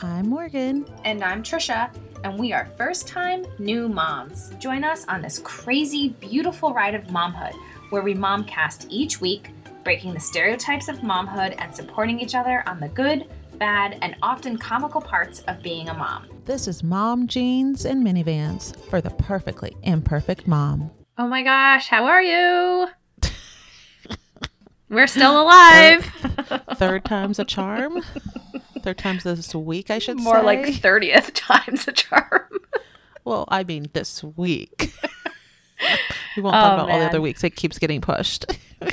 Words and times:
I'm 0.00 0.28
Morgen. 0.28 0.86
And 1.04 1.24
I'm 1.24 1.42
Trisha, 1.42 1.92
and 2.22 2.38
we 2.38 2.52
are 2.52 2.68
first 2.76 3.08
time 3.08 3.44
new 3.58 3.88
moms. 3.88 4.50
Join 4.60 4.84
us 4.84 5.04
on 5.08 5.20
this 5.20 5.40
crazy, 5.40 6.10
beautiful 6.20 6.72
ride 6.72 6.94
of 6.94 7.02
momhood 7.04 7.54
where 7.90 8.02
we 8.02 8.14
momcast 8.14 8.86
each 8.90 9.20
week, 9.20 9.50
breaking 9.82 10.14
the 10.14 10.20
stereotypes 10.20 10.86
of 10.86 10.98
momhood 10.98 11.56
and 11.58 11.74
supporting 11.74 12.20
each 12.20 12.36
other 12.36 12.62
on 12.68 12.78
the 12.78 12.88
good, 12.90 13.26
bad, 13.58 13.98
and 14.00 14.14
often 14.22 14.56
comical 14.56 15.00
parts 15.00 15.40
of 15.48 15.62
being 15.62 15.88
a 15.88 15.94
mom. 15.94 16.28
This 16.44 16.68
is 16.68 16.84
Mom 16.84 17.26
Jeans 17.26 17.84
and 17.84 18.06
Minivans 18.06 18.76
for 18.88 19.00
the 19.00 19.10
perfectly 19.10 19.76
imperfect 19.82 20.46
mom. 20.46 20.92
Oh 21.16 21.26
my 21.26 21.42
gosh, 21.42 21.88
how 21.88 22.04
are 22.04 22.22
you? 22.22 22.88
We're 24.90 25.08
still 25.08 25.42
alive. 25.42 26.04
Third 26.76 27.04
time's 27.04 27.40
a 27.40 27.44
charm. 27.44 28.00
Third 28.80 28.98
time's 28.98 29.24
this 29.24 29.54
week, 29.54 29.90
I 29.90 29.98
should 29.98 30.18
More 30.18 30.34
say. 30.36 30.42
More 30.42 30.44
like 30.44 30.66
30th 30.66 31.30
times 31.34 31.86
a 31.88 31.92
charm. 31.92 32.42
well, 33.24 33.44
I 33.48 33.64
mean 33.64 33.88
this 33.92 34.22
week. 34.22 34.92
we 36.36 36.42
won't 36.42 36.56
Oh, 36.56 36.60
talk 36.60 36.74
about 36.74 36.90
all 36.90 36.98
the 36.98 37.06
other 37.06 37.20
weeks. 37.20 37.44
It 37.44 37.56
keeps 37.56 37.78
getting 37.78 38.00
pushed. 38.00 38.46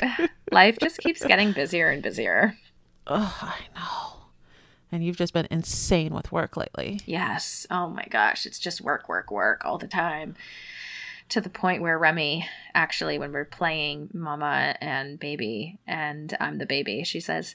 Life 0.52 0.78
just 0.80 0.98
keeps 0.98 1.24
getting 1.24 1.52
busier 1.52 1.90
and 1.90 2.02
busier. 2.02 2.56
oh, 3.06 3.36
I 3.42 3.56
know. 3.74 4.12
And 4.92 5.04
you've 5.04 5.16
just 5.16 5.32
been 5.34 5.48
insane 5.50 6.14
with 6.14 6.30
work 6.30 6.56
lately. 6.56 7.00
Yes. 7.06 7.66
Oh 7.70 7.88
my 7.88 8.04
gosh. 8.08 8.46
It's 8.46 8.58
just 8.58 8.80
work, 8.80 9.08
work, 9.08 9.30
work 9.32 9.64
all 9.64 9.78
the 9.78 9.88
time. 9.88 10.36
To 11.30 11.40
the 11.40 11.50
point 11.50 11.82
where 11.82 11.98
Remi, 11.98 12.48
actually, 12.72 13.18
when 13.18 13.32
we're 13.32 13.44
playing 13.44 14.10
mama 14.14 14.76
and 14.80 15.18
baby, 15.18 15.80
and 15.84 16.36
I'm 16.38 16.58
the 16.58 16.66
baby, 16.66 17.02
she 17.02 17.18
says, 17.18 17.52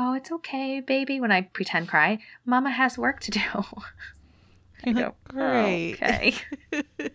Oh, 0.00 0.14
it's 0.14 0.30
okay, 0.30 0.80
baby. 0.80 1.18
When 1.18 1.32
I 1.32 1.42
pretend 1.42 1.88
cry, 1.88 2.20
mama 2.46 2.70
has 2.70 2.96
work 2.96 3.18
to 3.20 3.32
do. 3.32 3.40
I 4.86 4.92
go, 4.92 5.14
Great. 5.28 5.94
Okay. 5.94 6.34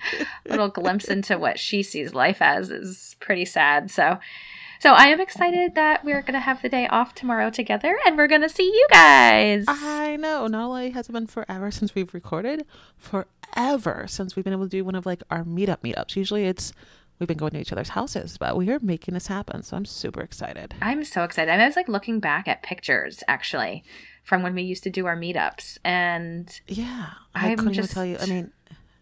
Little 0.45 0.67
glimpse 0.67 1.05
into 1.05 1.37
what 1.39 1.57
she 1.57 1.81
sees 1.81 2.13
life 2.13 2.41
as 2.41 2.69
is 2.69 3.15
pretty 3.21 3.45
sad. 3.45 3.89
So, 3.89 4.19
so 4.81 4.91
I 4.91 5.05
am 5.05 5.21
excited 5.21 5.75
that 5.75 6.03
we're 6.03 6.21
gonna 6.21 6.41
have 6.41 6.61
the 6.61 6.67
day 6.67 6.87
off 6.87 7.15
tomorrow 7.15 7.49
together, 7.49 7.97
and 8.05 8.17
we're 8.17 8.27
gonna 8.27 8.49
see 8.49 8.65
you 8.65 8.87
guys. 8.91 9.63
I 9.69 10.17
know. 10.17 10.47
Not 10.47 10.65
only 10.65 10.89
has 10.89 11.07
it 11.07 11.13
been 11.13 11.27
forever 11.27 11.71
since 11.71 11.95
we've 11.95 12.13
recorded, 12.13 12.65
forever 12.97 14.05
since 14.07 14.35
we've 14.35 14.43
been 14.43 14.53
able 14.53 14.65
to 14.65 14.69
do 14.69 14.83
one 14.83 14.95
of 14.95 15.05
like 15.05 15.23
our 15.29 15.45
meetup 15.45 15.79
meetups. 15.79 16.17
Usually 16.17 16.43
it's 16.43 16.73
we've 17.19 17.27
been 17.27 17.37
going 17.37 17.51
to 17.53 17.59
each 17.59 17.71
other's 17.71 17.89
houses, 17.89 18.37
but 18.37 18.57
we 18.57 18.69
are 18.71 18.79
making 18.81 19.13
this 19.13 19.27
happen. 19.27 19.63
So 19.63 19.77
I'm 19.77 19.85
super 19.85 20.21
excited. 20.21 20.73
I'm 20.81 21.03
so 21.03 21.23
excited. 21.23 21.51
I 21.51 21.65
was 21.65 21.75
like 21.75 21.87
looking 21.87 22.19
back 22.19 22.47
at 22.47 22.63
pictures 22.63 23.23
actually 23.27 23.83
from 24.23 24.41
when 24.43 24.55
we 24.55 24.61
used 24.63 24.83
to 24.83 24.89
do 24.89 25.05
our 25.05 25.17
meetups, 25.17 25.77
and 25.83 26.61
Yeah. 26.67 27.09
I 27.35 27.51
I'm 27.51 27.57
couldn't 27.57 27.73
just- 27.73 27.91
even 27.91 27.93
tell 27.93 28.05
you. 28.05 28.17
I 28.19 28.25
mean, 28.25 28.51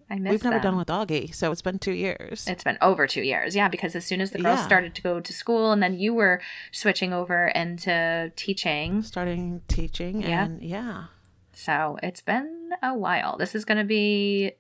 I 0.10 0.16
we've 0.16 0.44
never 0.44 0.56
them. 0.58 0.62
done 0.62 0.78
with 0.78 0.88
doggy, 0.88 1.32
so 1.32 1.52
it's 1.54 1.62
been 1.62 1.80
two 1.80 1.94
years. 1.94 2.46
It's 2.48 2.64
been 2.66 2.78
over 2.82 3.08
two 3.08 3.22
years, 3.22 3.56
yeah. 3.56 3.70
Because 3.70 3.96
as 3.96 4.04
soon 4.06 4.20
as 4.20 4.32
the 4.32 4.40
girls 4.40 4.60
Yeah. 4.60 4.66
started 4.66 4.94
to 4.96 5.02
go 5.02 5.20
to 5.22 5.32
school, 5.34 5.72
and 5.72 5.82
then 5.82 5.98
you 5.98 6.14
were 6.14 6.42
switching 6.72 7.14
over 7.14 7.48
into 7.48 8.32
teaching, 8.36 9.04
Starting 9.04 9.62
teaching 9.70 10.22
Yeah. 10.22 10.46
and 10.46 10.62
yeah. 10.62 11.06
so 11.54 11.98
it's 12.04 12.20
been 12.22 12.72
a 12.84 12.94
while. 12.94 13.38
This 13.38 13.56
is 13.56 13.64
going 13.64 13.78
to 13.78 13.86
be 13.86 14.54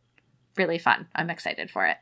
really 0.55 0.77
fun. 0.77 1.07
I'm 1.15 1.29
excited 1.29 1.69
for 1.69 1.85
it. 1.87 1.97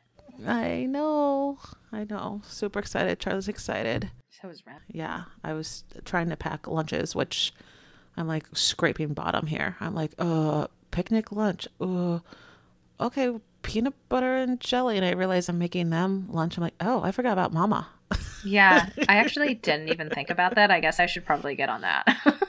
I 0.46 0.86
know. 0.86 1.58
I 1.92 2.04
know. 2.04 2.42
Super 2.46 2.78
excited. 2.78 3.18
Charlie's 3.18 3.48
excited. 3.48 4.10
So 4.30 4.48
is 4.48 4.66
Rem. 4.66 4.80
Yeah. 4.88 5.24
I 5.44 5.52
was 5.52 5.84
trying 6.04 6.28
to 6.30 6.36
pack 6.36 6.66
lunches, 6.66 7.14
which 7.14 7.52
I'm 8.16 8.26
like 8.26 8.44
scraping 8.52 9.14
bottom 9.14 9.46
here. 9.46 9.76
I'm 9.80 9.94
like, 9.94 10.12
uh, 10.18 10.68
picnic 10.90 11.32
lunch. 11.32 11.68
Uh, 11.80 12.20
okay, 13.00 13.38
peanut 13.62 13.94
butter 14.08 14.36
and 14.36 14.60
jelly. 14.60 14.96
And 14.96 15.04
I 15.04 15.12
realize 15.12 15.48
I'm 15.48 15.58
making 15.58 15.90
them 15.90 16.28
lunch. 16.30 16.56
I'm 16.56 16.62
like, 16.62 16.74
oh, 16.80 17.02
I 17.02 17.12
forgot 17.12 17.32
about 17.32 17.52
mama. 17.52 17.88
Yeah, 18.44 18.88
I 19.08 19.16
actually 19.18 19.54
didn't 19.54 19.88
even 19.88 20.08
think 20.10 20.30
about 20.30 20.54
that. 20.54 20.70
I 20.70 20.80
guess 20.80 20.98
I 21.00 21.06
should 21.06 21.26
probably 21.26 21.54
get 21.54 21.68
on 21.68 21.82
that. 21.82 22.06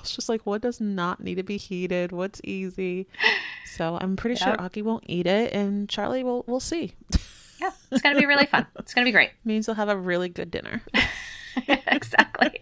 It's 0.00 0.16
just 0.16 0.28
like, 0.28 0.44
what 0.46 0.62
does 0.62 0.80
not 0.80 1.22
need 1.22 1.36
to 1.36 1.42
be 1.42 1.56
heated? 1.56 2.10
What's 2.10 2.40
easy? 2.42 3.06
So 3.64 3.98
I'm 4.00 4.16
pretty 4.16 4.34
Yep. 4.40 4.42
sure 4.44 4.56
Augie 4.68 4.82
won't 4.82 5.04
eat 5.06 5.26
it, 5.26 5.52
and 5.52 5.88
Charlie 5.88 6.24
will. 6.24 6.44
We'll 6.46 6.60
see. 6.60 6.94
yeah, 7.60 7.70
it's 7.90 8.02
going 8.02 8.14
to 8.14 8.20
be 8.20 8.26
really 8.26 8.46
fun. 8.46 8.66
It's 8.78 8.92
going 8.94 9.04
to 9.04 9.08
be 9.08 9.12
great. 9.12 9.30
Means 9.44 9.66
he'll 9.66 9.74
have 9.76 9.88
a 9.88 9.96
really 9.96 10.28
good 10.28 10.50
dinner. 10.50 10.82
exactly. 11.86 12.58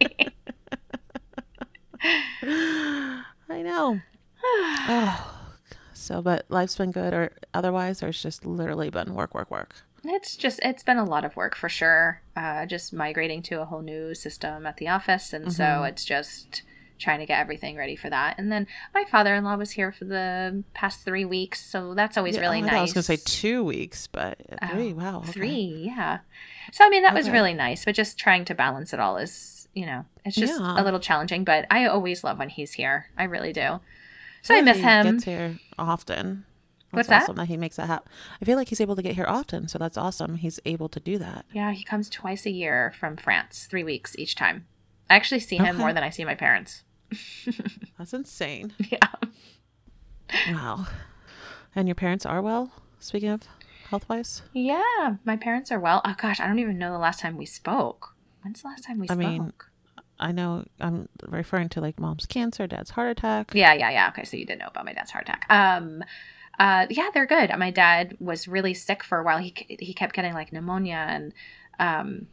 I 2.41 3.61
know. 3.63 3.99
oh, 4.43 5.41
so 5.93 6.21
but 6.21 6.45
life's 6.49 6.75
been 6.77 6.91
good, 6.91 7.13
or 7.13 7.31
otherwise, 7.53 8.01
or 8.03 8.07
it's 8.09 8.21
just 8.21 8.45
literally 8.45 8.89
been 8.89 9.13
work, 9.15 9.33
work, 9.33 9.49
work. 9.51 9.75
It's 10.03 10.35
just 10.37 10.59
it's 10.63 10.83
been 10.83 10.97
a 10.97 11.03
lot 11.03 11.25
of 11.25 11.35
work 11.35 11.55
for 11.55 11.67
sure. 11.67 12.21
Uh, 12.35 12.65
just 12.65 12.93
migrating 12.93 13.41
to 13.43 13.61
a 13.61 13.65
whole 13.65 13.81
new 13.81 14.15
system 14.15 14.65
at 14.65 14.77
the 14.77 14.87
office, 14.87 15.33
and 15.33 15.51
so 15.51 15.63
Mm-hmm. 15.63 15.85
it's 15.85 16.05
just 16.05 16.61
trying 16.99 17.19
to 17.19 17.25
get 17.25 17.39
everything 17.39 17.75
ready 17.77 17.95
for 17.95 18.09
that. 18.09 18.37
And 18.37 18.51
then 18.51 18.67
my 18.93 19.05
father-in-law 19.05 19.55
was 19.55 19.71
here 19.71 19.91
for 19.91 20.05
the 20.05 20.63
past 20.73 21.03
three 21.05 21.25
weeks, 21.25 21.63
so 21.65 21.93
that's 21.95 22.17
always 22.17 22.35
Yeah, 22.35 22.41
really 22.41 22.61
oh, 22.61 22.65
nice. 22.65 22.73
I 22.73 22.81
was 22.81 22.93
gonna 22.93 23.03
say 23.03 23.17
two 23.23 23.63
weeks, 23.63 24.07
but 24.07 24.37
three. 24.71 24.91
Oh, 24.91 24.95
wow, 24.95 25.17
okay. 25.19 25.31
Three, 25.31 25.83
yeah. 25.85 26.19
So 26.71 26.85
I 26.85 26.89
mean 26.89 27.03
that 27.03 27.13
was 27.15 27.29
really 27.29 27.53
nice, 27.53 27.85
but 27.85 27.95
just 27.95 28.17
trying 28.19 28.45
to 28.45 28.53
balance 28.55 28.93
it 28.93 28.99
all 28.99 29.17
is, 29.17 29.67
you 29.73 29.85
know, 29.85 30.05
it's 30.25 30.35
just 30.35 30.59
Yeah. 30.59 30.79
a 30.79 30.83
little 30.83 30.99
challenging. 30.99 31.43
But 31.43 31.65
I 31.71 31.85
always 31.85 32.23
love 32.23 32.37
when 32.37 32.49
he's 32.49 32.73
here. 32.73 33.07
I 33.17 33.23
really 33.23 33.53
do. 33.53 33.79
So 34.41 34.55
I 34.55 34.61
miss 34.61 34.77
he 34.77 34.83
him. 34.83 35.05
Gets 35.13 35.23
here 35.25 35.59
often. 35.77 36.45
What's 36.91 37.07
That's 37.07 37.21
that? 37.21 37.23
awesome 37.25 37.35
that 37.35 37.47
he 37.47 37.55
makes 37.57 37.75
that 37.75 37.85
happen. 37.85 38.11
I 38.41 38.45
feel 38.45 38.57
like 38.57 38.69
he's 38.69 38.81
able 38.81 38.95
to 38.95 39.03
get 39.03 39.13
here 39.13 39.27
often, 39.27 39.67
so 39.67 39.77
that's 39.77 39.95
awesome. 39.97 40.35
He's 40.37 40.59
able 40.65 40.89
to 40.89 40.99
do 40.99 41.19
that. 41.19 41.45
Yeah, 41.53 41.71
he 41.71 41.83
comes 41.83 42.09
twice 42.09 42.47
a 42.47 42.49
year 42.49 42.91
from 42.99 43.15
France, 43.15 43.67
three 43.69 43.83
weeks 43.83 44.15
each 44.17 44.33
time. 44.33 44.65
I 45.07 45.15
actually 45.15 45.41
see 45.41 45.57
him 45.57 45.65
Okay. 45.75 45.77
more 45.77 45.93
than 45.93 46.03
I 46.03 46.09
see 46.09 46.25
my 46.25 46.33
parents. 46.33 46.83
That's 47.97 48.13
insane. 48.13 48.73
Yeah. 48.91 48.97
Wow. 50.49 50.85
And 51.75 51.87
your 51.87 51.95
parents 51.95 52.25
are 52.25 52.41
well. 52.41 52.71
Speaking 52.99 53.29
of 53.29 53.41
health 53.89 54.07
wise, 54.09 54.41
Yeah, 54.53 55.15
my 55.23 55.35
parents 55.37 55.71
are 55.71 55.79
well. 55.79 56.01
Oh 56.05 56.15
gosh, 56.17 56.39
I 56.39 56.47
don't 56.47 56.59
even 56.59 56.77
know 56.77 56.91
the 56.91 56.99
last 56.99 57.19
time 57.19 57.37
we 57.37 57.45
spoke. 57.45 58.13
When's 58.43 58.61
the 58.61 58.67
last 58.67 58.83
time 58.83 58.99
we 58.99 59.05
I 59.09 59.13
spoke? 59.13 59.17
mean- 59.19 59.53
I 60.21 60.33
know 60.33 60.65
I'm 60.81 61.07
referring 61.25 61.69
to 61.69 61.81
like 61.81 61.97
mom's 61.97 62.25
cancer, 62.25 62.67
dad's 62.67 62.89
heart 62.89 63.09
attack. 63.09 63.51
yeah, 63.55 63.73
yeah, 63.73 63.89
yeah. 63.89 64.09
Okay, 64.09 64.25
so 64.25 64.35
you 64.35 64.45
didn't 64.45 64.59
know 64.59 64.67
about 64.67 64.83
my 64.83 64.91
dad's 64.91 65.11
heart 65.11 65.23
attack. 65.29 65.45
Um, 65.49 66.03
uh, 66.59 66.87
yeah, 66.89 67.07
they're 67.13 67.25
good. 67.25 67.49
My 67.57 67.71
dad 67.71 68.17
was 68.19 68.45
really 68.45 68.73
sick 68.73 69.01
for 69.01 69.17
a 69.19 69.23
while. 69.23 69.37
He 69.37 69.53
he 69.79 69.93
kept 69.93 70.13
getting 70.13 70.33
like 70.33 70.51
pneumonia 70.51 71.05
and 71.07 71.33
um, 71.79 72.27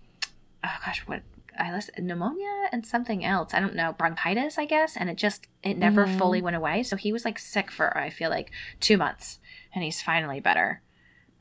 oh 0.64 0.76
gosh, 0.84 0.98
what 1.06 1.22
I 1.58 1.72
listened 1.72 2.06
pneumonia 2.06 2.68
and 2.72 2.84
something 2.86 3.24
else. 3.24 3.54
I 3.54 3.60
don't 3.60 3.74
know 3.74 3.92
bronchitis, 3.92 4.58
I 4.58 4.64
guess. 4.66 4.96
And 4.96 5.08
it 5.10 5.16
just 5.16 5.46
it 5.62 5.76
never 5.76 6.06
Mhm. 6.06 6.18
fully 6.18 6.42
went 6.42 6.56
away. 6.56 6.82
So 6.82 6.96
he 6.96 7.12
was 7.12 7.24
like 7.24 7.38
sick 7.38 7.70
for 7.70 7.96
I 7.96 8.10
feel 8.10 8.30
like 8.30 8.50
two 8.80 8.96
months, 8.96 9.38
and 9.74 9.82
he's 9.84 10.02
finally 10.02 10.40
better. 10.40 10.82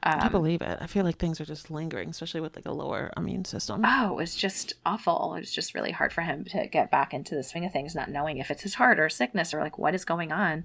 I 0.08 0.28
Um, 0.28 0.31
believe 0.31 0.62
it. 0.62 0.78
I 0.80 0.86
feel 0.86 1.04
like 1.04 1.18
things 1.18 1.42
are 1.42 1.46
just 1.46 1.72
lingering, 1.72 2.09
especially 2.12 2.40
with 2.42 2.56
like 2.56 2.68
a 2.68 2.72
lower 2.72 3.12
immune 3.18 3.44
system. 3.44 3.81
oh, 3.84 4.12
it 4.12 4.16
was 4.16 4.36
just 4.36 4.74
awful. 4.86 5.34
It 5.34 5.40
was 5.40 5.52
just 5.52 5.74
really 5.74 5.90
hard 5.92 6.14
for 6.14 6.22
him 6.22 6.46
to 6.46 6.68
get 6.68 6.92
back 6.92 7.12
into 7.12 7.34
the 7.34 7.42
swing 7.42 7.66
of 7.66 7.72
things, 7.74 7.96
not 7.96 8.12
knowing 8.12 8.38
if 8.38 8.52
it's 8.52 8.62
his 8.62 8.75
heart 8.75 9.00
or 9.00 9.09
sickness 9.09 9.52
or 9.52 9.62
like 9.62 9.80
what 9.80 9.96
is 9.96 10.06
going 10.06 10.31
on. 10.31 10.64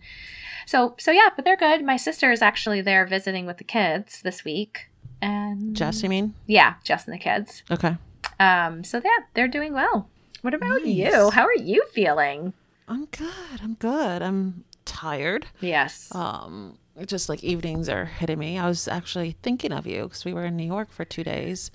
So, 0.66 0.94
so 0.98 1.10
yeah, 1.10 1.30
but 1.34 1.46
they're 1.46 1.56
good. 1.56 1.82
My 1.82 1.96
sister 1.96 2.30
is 2.30 2.42
actually 2.42 2.82
there 2.82 3.06
visiting 3.06 3.46
with 3.46 3.56
the 3.56 3.64
kids 3.64 4.20
this 4.20 4.44
week, 4.44 4.90
and 5.22 5.74
Jess, 5.74 6.02
you 6.02 6.10
mean? 6.10 6.34
yeah, 6.46 6.74
Jess 6.84 7.06
and 7.06 7.14
the 7.14 7.18
kids. 7.18 7.62
Okay. 7.70 7.96
Um, 8.40 8.82
so 8.84 9.00
yeah, 9.04 9.24
they're 9.34 9.46
doing 9.48 9.72
well. 9.72 10.08
What 10.42 10.54
about 10.54 10.84
you? 10.86 11.30
How 11.30 11.44
are 11.44 11.54
you 11.56 11.84
feeling? 11.92 12.54
I'm 12.88 13.04
good. 13.06 13.60
I'm 13.62 13.74
good. 13.74 14.22
I'm 14.22 14.64
tired. 14.84 15.46
Yes. 15.60 16.12
Um, 16.14 16.78
just 17.06 17.28
like 17.28 17.44
evenings 17.44 17.88
are 17.88 18.06
hitting 18.06 18.38
me. 18.38 18.58
I 18.58 18.66
was 18.66 18.88
actually 18.88 19.36
thinking 19.42 19.70
of 19.72 19.86
you 19.86 20.04
because 20.04 20.24
we 20.24 20.32
were 20.32 20.46
in 20.46 20.56
New 20.56 20.66
York 20.66 20.90
for 20.90 21.04
two 21.04 21.22
days. 21.22 21.70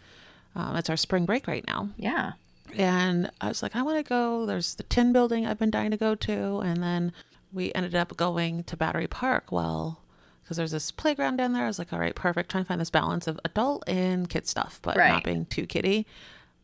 Um, 0.55 0.75
it's 0.75 0.89
our 0.89 0.97
spring 0.97 1.25
break 1.25 1.47
right 1.47 1.65
now. 1.67 1.89
yeah. 1.97 2.33
And 2.75 3.29
I 3.39 3.47
was 3.47 3.61
like, 3.63 3.75
I 3.75 3.83
want 3.83 4.03
to 4.03 4.09
go. 4.09 4.45
There's 4.45 4.75
the 4.75 4.83
Tin 4.83 5.13
Building 5.13 5.45
I've 5.45 5.59
been 5.59 5.69
dying 5.69 5.91
to 5.91 5.97
go 5.97 6.13
to. 6.15 6.59
And 6.59 6.81
then 6.83 7.13
we 7.53 7.71
ended 7.73 7.95
up 7.95 8.17
going 8.17 8.63
to 8.63 8.75
Battery 8.75 9.07
Park. 9.07 9.51
Well, 9.51 10.01
because 10.43 10.57
there's 10.57 10.71
this 10.71 10.91
playground 10.91 11.37
down 11.37 11.53
there. 11.53 11.63
I 11.63 11.67
was 11.67 11.79
like, 11.79 11.93
all 11.93 11.99
right, 11.99 12.15
perfect. 12.15 12.51
Trying 12.51 12.63
to 12.65 12.67
find 12.67 12.81
this 12.81 12.89
balance 12.89 13.27
of 13.27 13.39
adult 13.45 13.83
and 13.87 14.27
kid 14.29 14.47
stuff, 14.47 14.79
but 14.81 14.97
Right. 14.97 15.09
not 15.09 15.23
being 15.23 15.45
too 15.45 15.65
kiddie. 15.65 16.05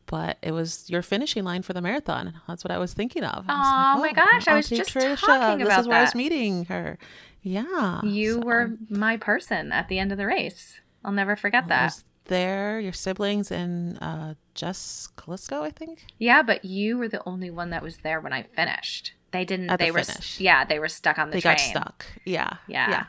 But 0.06 0.38
it 0.42 0.52
was 0.52 0.90
your 0.90 1.02
finishing 1.02 1.44
line 1.44 1.62
for 1.62 1.74
the 1.74 1.82
marathon. 1.82 2.34
That's 2.48 2.64
what 2.66 2.72
I 2.72 2.78
was 2.78 2.94
thinking 2.94 3.24
of. 3.24 3.46
Was 3.48 3.56
Aw, 3.58 3.98
like, 4.02 4.16
my 4.16 4.24
gosh, 4.26 4.48
I 4.48 4.56
was 4.56 4.68
just 4.70 4.92
talking 4.92 5.10
This 5.10 5.24
about 5.24 5.58
This 5.60 5.78
is 5.80 5.88
where 5.88 5.98
I 6.00 6.02
was 6.02 6.16
meeting 6.16 6.66
her. 6.66 6.98
Yeah. 7.42 8.02
You 8.04 8.34
so 8.34 8.40
were 8.42 8.72
my 8.90 9.18
person 9.18 9.72
at 9.72 9.88
the 9.88 10.00
end 10.00 10.12
of 10.12 10.18
the 10.18 10.26
race. 10.26 10.80
I'll 11.06 11.12
never 11.12 11.36
forget 11.36 11.64
I 11.66 11.68
that. 11.68 11.84
was 11.86 12.04
there, 12.26 12.80
your 12.80 12.94
siblings, 12.94 13.52
and 13.52 13.98
uh, 14.02 14.34
Jess 14.54 15.10
Kalisko, 15.18 15.62
I 15.62 15.72
think. 15.72 16.06
Yeah, 16.20 16.44
but 16.44 16.64
you 16.66 16.98
were 16.98 17.08
the 17.08 17.22
only 17.28 17.50
one 17.50 17.70
that 17.72 17.82
was 17.82 17.98
there 17.98 18.20
when 18.22 18.34
I 18.34 18.44
finished. 18.44 19.14
They 19.32 19.46
didn't. 19.46 19.70
At 19.70 19.80
the 19.80 19.86
They 19.86 19.92
were. 19.92 20.04
finish. 20.04 20.40
Yeah, 20.40 20.66
they 20.66 20.78
were 20.80 20.88
stuck 20.90 21.18
on 21.18 21.30
the 21.30 21.36
they 21.38 21.42
train. 21.42 21.56
got 21.56 21.62
stuck. 21.62 22.06
Yeah. 22.26 22.58
Yeah. 22.68 23.06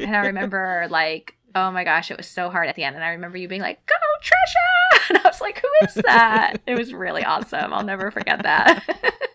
and 0.00 0.14
I 0.16 0.26
remember 0.26 0.86
like, 0.90 1.36
oh 1.54 1.70
my 1.70 1.84
gosh, 1.84 2.10
it 2.10 2.16
was 2.16 2.26
so 2.26 2.50
hard 2.50 2.68
at 2.68 2.74
the 2.74 2.84
end. 2.84 2.96
And 2.96 3.04
I 3.04 3.10
remember 3.10 3.38
you 3.38 3.48
being 3.48 3.62
like, 3.62 3.84
"Go, 3.86 3.94
Trisha!" 4.22 5.08
And 5.08 5.18
I 5.18 5.22
was 5.28 5.40
like, 5.40 5.60
"Who 5.60 5.86
is 5.86 5.94
that?" 6.04 6.56
it 6.66 6.76
was 6.76 6.92
really 6.92 7.24
awesome. 7.24 7.72
I'll 7.72 7.84
never 7.84 8.10
forget 8.10 8.42
that. 8.42 8.84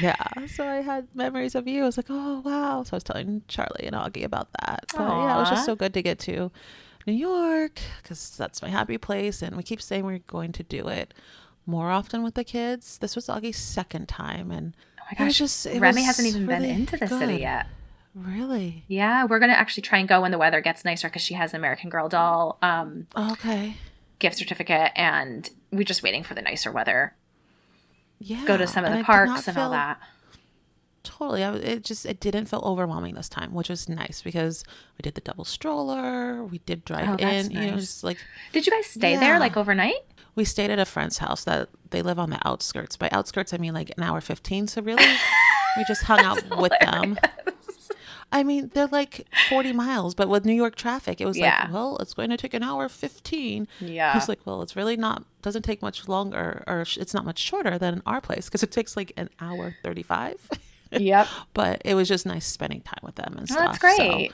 Yeah. 0.00 0.16
So 0.46 0.66
I 0.66 0.76
had 0.76 1.06
memories 1.14 1.54
of 1.54 1.66
you. 1.68 1.82
I 1.82 1.86
was 1.86 1.96
like, 1.96 2.06
oh, 2.08 2.40
wow. 2.44 2.82
So 2.82 2.94
I 2.94 2.96
was 2.96 3.04
telling 3.04 3.42
Charlie 3.48 3.86
and 3.86 3.94
Augie 3.94 4.24
about 4.24 4.48
that. 4.60 4.84
But 4.92 5.02
yeah, 5.02 5.36
it 5.36 5.40
was 5.40 5.50
just 5.50 5.66
so 5.66 5.76
good 5.76 5.94
to 5.94 6.02
get 6.02 6.18
to 6.20 6.50
New 7.06 7.12
York 7.12 7.80
because 8.02 8.36
that's 8.36 8.62
my 8.62 8.68
happy 8.68 8.98
place. 8.98 9.42
And 9.42 9.56
we 9.56 9.62
keep 9.62 9.82
saying 9.82 10.04
we're 10.04 10.18
going 10.20 10.52
to 10.52 10.62
do 10.62 10.88
it 10.88 11.14
more 11.66 11.90
often 11.90 12.22
with 12.22 12.34
the 12.34 12.44
kids. 12.44 12.98
This 12.98 13.14
was 13.16 13.26
Augie's 13.26 13.56
second 13.56 14.08
time. 14.08 14.50
And 14.50 14.74
oh 15.00 15.04
my 15.12 15.26
gosh, 15.26 15.38
just, 15.38 15.66
Remi 15.66 16.02
hasn't 16.02 16.28
even 16.28 16.46
really 16.46 16.68
been 16.68 16.76
into 16.80 16.96
the 16.96 17.08
city 17.08 17.36
yet. 17.36 17.66
Really? 18.16 18.84
Yeah, 18.88 19.24
we're 19.24 19.38
gonna 19.38 19.52
actually 19.52 19.82
try 19.82 19.98
and 19.98 20.08
go 20.08 20.22
when 20.22 20.30
the 20.30 20.38
weather 20.38 20.60
gets 20.62 20.84
nicer 20.84 21.08
because 21.08 21.20
she 21.22 21.34
has 21.34 21.52
an 21.52 21.60
American 21.60 21.90
Girl 21.90 22.08
doll 22.08 22.56
um, 22.62 23.06
Okay. 23.14 23.76
gift 24.18 24.38
certificate, 24.38 24.92
and 24.96 25.50
we're 25.70 25.84
just 25.84 26.02
waiting 26.02 26.22
for 26.22 26.32
the 26.34 26.40
nicer 26.40 26.72
weather. 26.72 27.14
Yeah. 28.18 28.42
Go 28.46 28.56
to 28.56 28.66
some 28.66 28.84
of 28.86 28.90
the 28.92 28.98
not 28.98 29.06
parks 29.06 29.46
and 29.48 29.58
all 29.58 29.70
that. 29.70 30.00
Totally. 31.02 31.44
I, 31.44 31.54
it 31.56 31.84
just 31.84 32.06
it 32.06 32.18
didn't 32.18 32.46
feel 32.46 32.62
overwhelming 32.64 33.14
this 33.14 33.28
time, 33.28 33.52
which 33.52 33.68
was 33.68 33.86
nice 33.88 34.22
because 34.22 34.64
we 34.98 35.02
did 35.02 35.14
the 35.14 35.20
double 35.20 35.44
stroller. 35.44 36.42
We 36.42 36.58
did 36.58 36.84
drive 36.86 37.08
Oh, 37.08 37.16
in. 37.22 37.50
You 37.50 37.60
know, 37.60 37.70
nice. 37.72 37.80
just 37.80 38.02
like 38.04 38.18
Did 38.52 38.66
you 38.66 38.72
guys 38.72 38.86
stay 38.86 39.12
Yeah. 39.12 39.20
there 39.20 39.38
like 39.38 39.56
overnight? 39.58 39.94
we 40.34 40.44
stayed 40.44 40.70
at 40.70 40.78
a 40.78 40.84
friend's 40.84 41.18
house 41.18 41.44
that 41.44 41.68
they 41.90 42.02
live 42.02 42.18
on 42.18 42.30
the 42.30 42.38
outskirts. 42.48 42.96
By 42.96 43.08
outskirts, 43.12 43.52
I 43.54 43.58
mean 43.58 43.74
like 43.74 43.92
an 43.96 44.02
hour 44.02 44.20
fifteen. 44.22 44.66
So 44.66 44.80
really, 44.82 45.04
we 45.76 45.84
just 45.86 46.02
hung 46.04 46.20
out 46.24 46.58
with 46.58 46.72
them. 46.80 47.18
I 48.32 48.42
mean, 48.42 48.70
they're 48.74 48.88
like 48.88 49.26
forty 49.48 49.72
miles, 49.72 50.14
but 50.14 50.28
with 50.28 50.44
New 50.44 50.52
York 50.54 50.74
traffic, 50.76 51.20
it 51.20 51.26
was 51.26 51.38
Yeah. 51.38 51.62
like, 51.64 51.72
well, 51.72 51.96
it's 51.98 52.12
going 52.12 52.30
to 52.30 52.36
take 52.36 52.54
an 52.54 52.62
hour 52.62 52.88
fifteen. 52.88 53.68
I 53.80 53.84
Yeah. 53.84 54.14
was 54.14 54.28
like, 54.28 54.40
well, 54.44 54.62
it's 54.62 54.74
really 54.76 54.96
not. 54.96 55.24
Doesn't 55.42 55.62
take 55.62 55.80
much 55.80 56.08
longer, 56.08 56.64
or 56.66 56.84
sh- 56.84 56.98
it's 56.98 57.14
not 57.14 57.24
much 57.24 57.38
shorter 57.38 57.78
than 57.78 58.02
our 58.04 58.20
place 58.20 58.46
because 58.46 58.62
it 58.62 58.72
takes 58.72 58.96
like 58.96 59.12
an 59.16 59.30
hour 59.40 59.76
thirty-five. 59.84 60.40
yep. 60.92 61.28
but 61.54 61.82
it 61.84 61.94
was 61.94 62.08
just 62.08 62.26
nice 62.26 62.46
spending 62.46 62.80
time 62.80 63.00
with 63.02 63.14
them 63.16 63.34
and 63.38 63.48
Oh, 63.50 63.54
stuff. 63.54 63.80
that's 63.80 63.96
so- 63.96 64.08
great. 64.08 64.32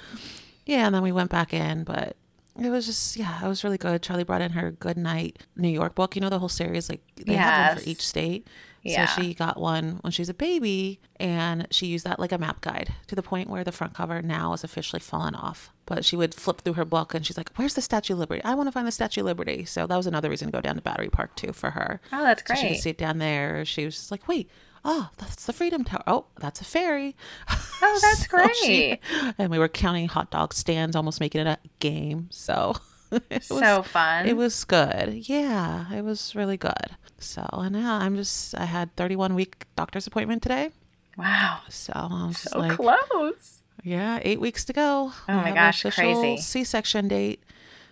yeah, 0.67 0.87
and 0.87 0.95
then 0.95 1.03
we 1.03 1.13
went 1.13 1.31
back 1.31 1.53
in, 1.53 1.85
but 1.85 2.17
it 2.61 2.71
was 2.71 2.87
just 2.87 3.17
yeah, 3.17 3.45
it 3.45 3.49
was 3.49 3.63
really 3.63 3.79
good. 3.79 4.03
Charlie 4.03 4.25
brought 4.25 4.43
in 4.43 4.53
her 4.53 4.71
Good 4.71 4.97
Night 4.97 5.39
New 5.57 5.69
York 5.69 5.95
book. 5.95 6.15
You 6.17 6.21
know 6.23 6.31
the 6.31 6.39
whole 6.39 6.49
series, 6.49 6.89
like 6.89 7.03
they 7.17 7.35
have 7.35 7.77
one 7.77 7.85
for 7.85 7.89
each 7.91 8.07
state. 8.07 8.47
Yeah. 8.83 9.07
So 9.07 9.23
she 9.23 9.35
got 9.35 9.61
one 9.61 9.99
when 10.03 10.11
she 10.11 10.23
was 10.23 10.29
a 10.29 10.35
baby, 10.35 11.01
and 11.21 11.69
she 11.71 11.87
used 11.87 12.05
that 12.05 12.19
like 12.19 12.33
a 12.33 12.39
map 12.39 12.61
guide 12.61 12.93
to 13.07 13.15
the 13.15 13.23
point 13.23 13.49
where 13.49 13.63
the 13.65 13.71
front 13.73 13.95
cover 13.95 14.21
now 14.23 14.53
is 14.55 14.65
officially 14.65 14.99
fallen 15.01 15.35
off. 15.35 15.71
But 15.87 16.05
she 16.05 16.17
would 16.17 16.35
flip 16.35 16.63
through 16.63 16.73
her 16.75 16.85
book, 16.85 17.15
and 17.15 17.25
she's 17.25 17.37
like, 17.37 17.51
"Where's 17.57 17.75
the 17.75 17.81
Statue 17.83 18.15
of 18.15 18.19
Liberty? 18.19 18.43
I 18.45 18.55
want 18.55 18.67
to 18.69 18.73
find 18.73 18.87
the 18.87 18.93
Statue 18.93 19.21
of 19.21 19.27
Liberty." 19.27 19.65
So 19.65 19.87
that 19.87 19.97
was 19.97 20.07
another 20.07 20.29
reason 20.31 20.49
to 20.49 20.53
go 20.53 20.61
down 20.61 20.75
to 20.77 20.83
Battery 20.83 21.09
Park 21.11 21.37
too 21.37 21.53
for 21.53 21.71
her. 21.71 22.01
Oh, 22.13 22.23
that's 22.23 22.43
So 22.47 22.55
she 22.55 22.69
could 22.69 22.77
see 22.79 22.91
it 22.91 22.99
down 22.99 23.19
there. 23.19 23.65
She 23.65 23.85
was 23.85 23.95
just 23.95 24.11
like, 24.11 24.27
"Wait, 24.27 24.51
oh, 24.85 25.11
that's 25.19 25.47
the 25.47 25.53
Freedom 25.53 25.85
Tower. 25.85 26.03
Oh, 26.07 26.25
that's 26.41 26.61
a 26.61 26.65
ferry." 26.65 27.15
Oh, 27.51 27.99
that's 28.03 28.27
So 28.31 28.49
she- 28.65 28.97
great. 28.97 29.35
and 29.39 29.51
we 29.51 29.59
were 29.59 29.69
counting 29.69 30.09
hot 30.09 30.31
dog 30.33 30.55
stands, 30.55 30.97
almost 30.97 31.21
making 31.21 31.43
it 31.43 31.47
a 31.47 31.59
game. 31.79 32.29
So 32.31 32.75
was, 33.31 33.47
so 33.47 33.83
fun. 33.83 34.27
it 34.27 34.37
was 34.37 34.65
good. 34.65 35.29
Yeah, 35.29 35.93
it 35.93 36.03
was 36.03 36.35
really 36.35 36.57
good. 36.57 36.97
So 37.19 37.47
and 37.53 37.77
yeah, 37.77 37.93
I'm 37.93 38.17
just 38.17 38.57
I 38.59 38.65
had 38.65 38.95
31 38.97 39.35
week 39.35 39.67
doctor's 39.77 40.07
appointment 40.07 40.43
today. 40.43 40.71
wow. 41.17 41.61
So 41.69 41.93
I 41.95 42.27
was 42.27 42.37
just 42.43 42.51
So 42.51 42.59
like, 42.59 42.73
close. 42.73 43.63
yeah, 43.85 44.19
eight 44.23 44.41
weeks 44.41 44.65
to 44.67 44.73
go. 44.73 45.13
Oh 45.29 45.35
my 45.35 45.53
gosh, 45.53 45.83
crazy. 45.83 46.37
C-section 46.39 47.09
date. 47.09 47.43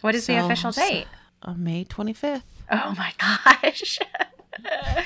What 0.00 0.14
is 0.14 0.26
the 0.26 0.34
So, 0.38 0.44
official 0.46 0.72
so- 0.72 0.80
date? 0.88 1.06
Uh, 1.42 1.54
May 1.54 1.84
25th. 1.84 2.42
Oh 2.70 2.94
my 2.98 3.12
gosh. 3.18 3.98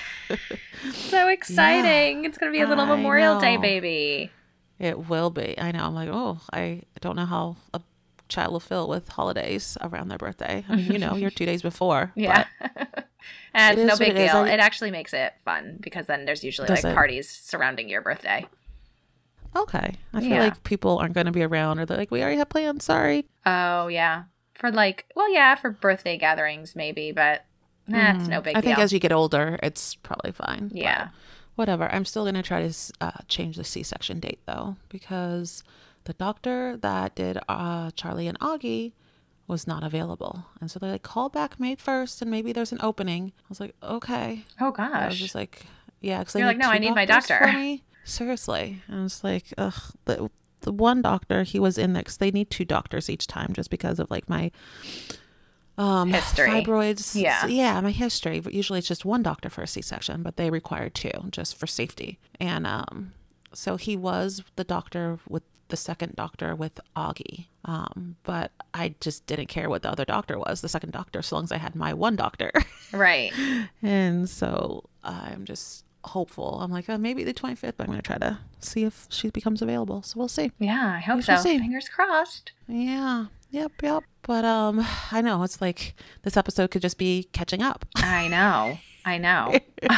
so 0.92 1.28
exciting. 1.28 2.24
It's 2.24 2.38
going 2.38 2.52
to 2.52 2.56
be 2.56 2.62
a 2.62 2.66
little 2.68 2.84
I 2.84 2.88
Memorial 2.96 3.40
Day 3.40 3.56
baby. 3.56 4.30
It 4.78 5.08
will 5.08 5.30
be. 5.30 5.54
I 5.58 5.72
know. 5.72 5.84
I'm 5.84 5.94
like, 5.94 6.08
oh, 6.10 6.40
I 6.52 6.82
don't 7.00 7.16
know 7.16 7.24
how 7.26 7.56
child 8.28 8.52
will 8.52 8.60
fill 8.60 8.88
with 8.88 9.08
holidays 9.08 9.76
around 9.80 10.08
their 10.08 10.18
birthday. 10.18 10.64
I 10.68 10.76
mean, 10.76 10.92
you 10.92 10.98
know, 10.98 11.16
you're 11.16 11.30
two 11.38 11.46
days 11.46 11.62
before. 11.62 12.12
Yeah. 12.14 12.46
and 13.54 13.78
it's 13.78 13.88
no 13.88 13.96
big 13.98 14.16
it 14.16 14.26
deal. 14.26 14.36
I- 14.38 14.50
It 14.50 14.60
actually 14.60 14.90
makes 14.90 15.12
it 15.12 15.32
fun 15.44 15.78
because 15.80 16.06
then 16.06 16.24
there's 16.24 16.42
usually 16.44 16.68
like 16.68 16.84
it? 16.84 16.94
parties 16.94 17.28
surrounding 17.28 17.88
your 17.88 18.00
birthday. 18.02 18.46
okay. 19.56 19.94
I 20.12 20.20
feel 20.20 20.28
Yeah. 20.30 20.44
like 20.44 20.64
people 20.64 20.98
aren't 20.98 21.14
going 21.14 21.26
to 21.26 21.32
be 21.32 21.42
around 21.42 21.78
or 21.78 21.86
they're 21.86 21.96
like, 21.96 22.10
we 22.10 22.22
already 22.22 22.38
have 22.38 22.48
plans. 22.48 22.84
Sorry. 22.84 23.26
Oh, 23.46 23.88
yeah. 23.88 24.24
For 24.54 24.70
like, 24.70 25.06
well, 25.14 25.32
yeah, 25.32 25.54
for 25.56 25.70
birthday 25.70 26.16
gatherings 26.16 26.74
maybe, 26.76 27.12
but 27.12 27.44
nah, 27.86 28.16
it's 28.18 28.28
no 28.28 28.40
big 28.40 28.56
I 28.56 28.60
deal. 28.60 28.68
think 28.70 28.78
as 28.78 28.92
you 28.92 28.98
get 29.00 29.12
older, 29.12 29.58
it's 29.62 29.94
probably 29.96 30.32
fine. 30.32 30.70
yeah. 30.72 31.08
whatever. 31.56 31.88
I'm 31.92 32.04
still 32.04 32.24
going 32.24 32.34
to 32.36 32.42
try 32.42 32.66
to 32.66 32.74
uh, 33.00 33.10
change 33.28 33.56
the 33.56 33.64
C 33.64 33.82
section 33.82 34.18
date 34.20 34.40
though, 34.46 34.76
because 34.88 35.62
the 36.04 36.12
doctor 36.14 36.76
that 36.78 37.14
did 37.16 37.38
uh, 37.48 37.90
Charlie 37.92 38.28
and 38.28 38.38
Augie 38.40 38.92
was 39.46 39.66
not 39.66 39.82
available. 39.82 40.46
And 40.60 40.70
so 40.70 40.78
they 40.78 40.88
like 40.88 41.02
called 41.02 41.32
back 41.32 41.60
May 41.60 41.76
1st 41.76 42.22
and 42.22 42.30
maybe 42.30 42.52
there's 42.52 42.72
an 42.72 42.78
opening. 42.82 43.32
I 43.40 43.46
was 43.48 43.60
like, 43.60 43.74
okay. 43.82 44.44
Oh, 44.60 44.70
gosh. 44.70 44.90
I 44.94 45.06
was 45.08 45.18
just 45.18 45.34
like, 45.34 45.66
yeah, 46.00 46.18
because 46.20 46.34
You're 46.34 46.46
like, 46.46 46.58
"No, 46.58 46.68
I 46.70 46.78
need 46.78 46.94
my 46.94 47.04
doctor." 47.06 47.40
Seriously. 48.04 48.82
And 48.88 49.00
I 49.00 49.02
was 49.02 49.24
like, 49.24 49.52
ugh. 49.56 49.74
The, 50.04 50.30
the 50.60 50.72
one 50.72 51.02
doctor, 51.02 51.42
he 51.42 51.58
was 51.58 51.76
in 51.78 51.92
there 51.94 52.02
'cause 52.02 52.16
they 52.18 52.30
need 52.30 52.50
two 52.50 52.64
doctors 52.64 53.08
each 53.10 53.26
time 53.26 53.52
just 53.54 53.70
because 53.70 53.98
of 53.98 54.10
like 54.10 54.28
my 54.28 54.50
um 55.76 56.10
History. 56.10 56.48
fibroids. 56.48 57.20
Yeah. 57.20 57.46
Yeah, 57.46 57.80
my 57.80 57.90
history. 57.90 58.40
But 58.40 58.54
usually 58.54 58.78
it's 58.78 58.88
just 58.88 59.04
one 59.04 59.22
doctor 59.22 59.50
for 59.50 59.62
a 59.62 59.66
C 59.66 59.82
section, 59.82 60.22
but 60.22 60.36
they 60.36 60.50
require 60.50 60.88
two 60.88 61.10
just 61.30 61.56
for 61.56 61.66
safety. 61.66 62.18
And 62.38 62.66
um 62.66 63.12
so 63.52 63.76
he 63.76 63.96
was 63.96 64.42
the 64.56 64.64
doctor 64.64 65.18
with 65.28 65.42
the 65.68 65.76
second 65.76 66.16
doctor 66.16 66.54
with 66.54 66.80
Augie. 66.96 67.46
Um, 67.64 68.16
but 68.22 68.52
I 68.72 68.94
just 69.00 69.26
didn't 69.26 69.46
care 69.46 69.68
what 69.68 69.82
the 69.82 69.90
other 69.90 70.04
doctor 70.04 70.38
was, 70.38 70.60
the 70.60 70.68
second 70.68 70.92
doctor, 70.92 71.22
so 71.22 71.36
long 71.36 71.44
as 71.44 71.52
I 71.52 71.56
had 71.56 71.74
my 71.74 71.94
one 71.94 72.16
doctor. 72.16 72.52
right. 72.92 73.32
And 73.82 74.28
so 74.28 74.84
I'm 75.02 75.44
just 75.44 75.84
hopeful. 76.04 76.60
I'm 76.60 76.70
like, 76.70 76.88
oh, 76.88 76.98
maybe 76.98 77.24
the 77.24 77.34
25th, 77.34 77.74
but 77.76 77.84
I'm 77.84 77.86
going 77.86 77.98
to 77.98 78.02
try 78.02 78.18
to 78.18 78.38
see 78.60 78.84
if 78.84 79.06
she 79.08 79.30
becomes 79.30 79.62
available. 79.62 80.02
So 80.02 80.18
we'll 80.18 80.28
see. 80.28 80.52
Yeah, 80.58 80.94
I 80.96 81.00
hope 81.00 81.22
so. 81.22 81.36
see. 81.36 81.58
Fingers 81.58 81.88
crossed. 81.88 82.52
Yeah. 82.68 83.26
Yep. 83.50 83.72
Yep. 83.82 84.04
But 84.22 84.44
um, 84.44 84.84
I 85.10 85.20
know 85.20 85.42
it's 85.42 85.60
like 85.60 85.94
this 86.22 86.36
episode 86.36 86.70
could 86.70 86.82
just 86.82 86.98
be 86.98 87.28
catching 87.32 87.62
up. 87.62 87.86
I 87.96 88.28
know. 88.28 88.78
I 89.04 89.18
know. 89.18 89.58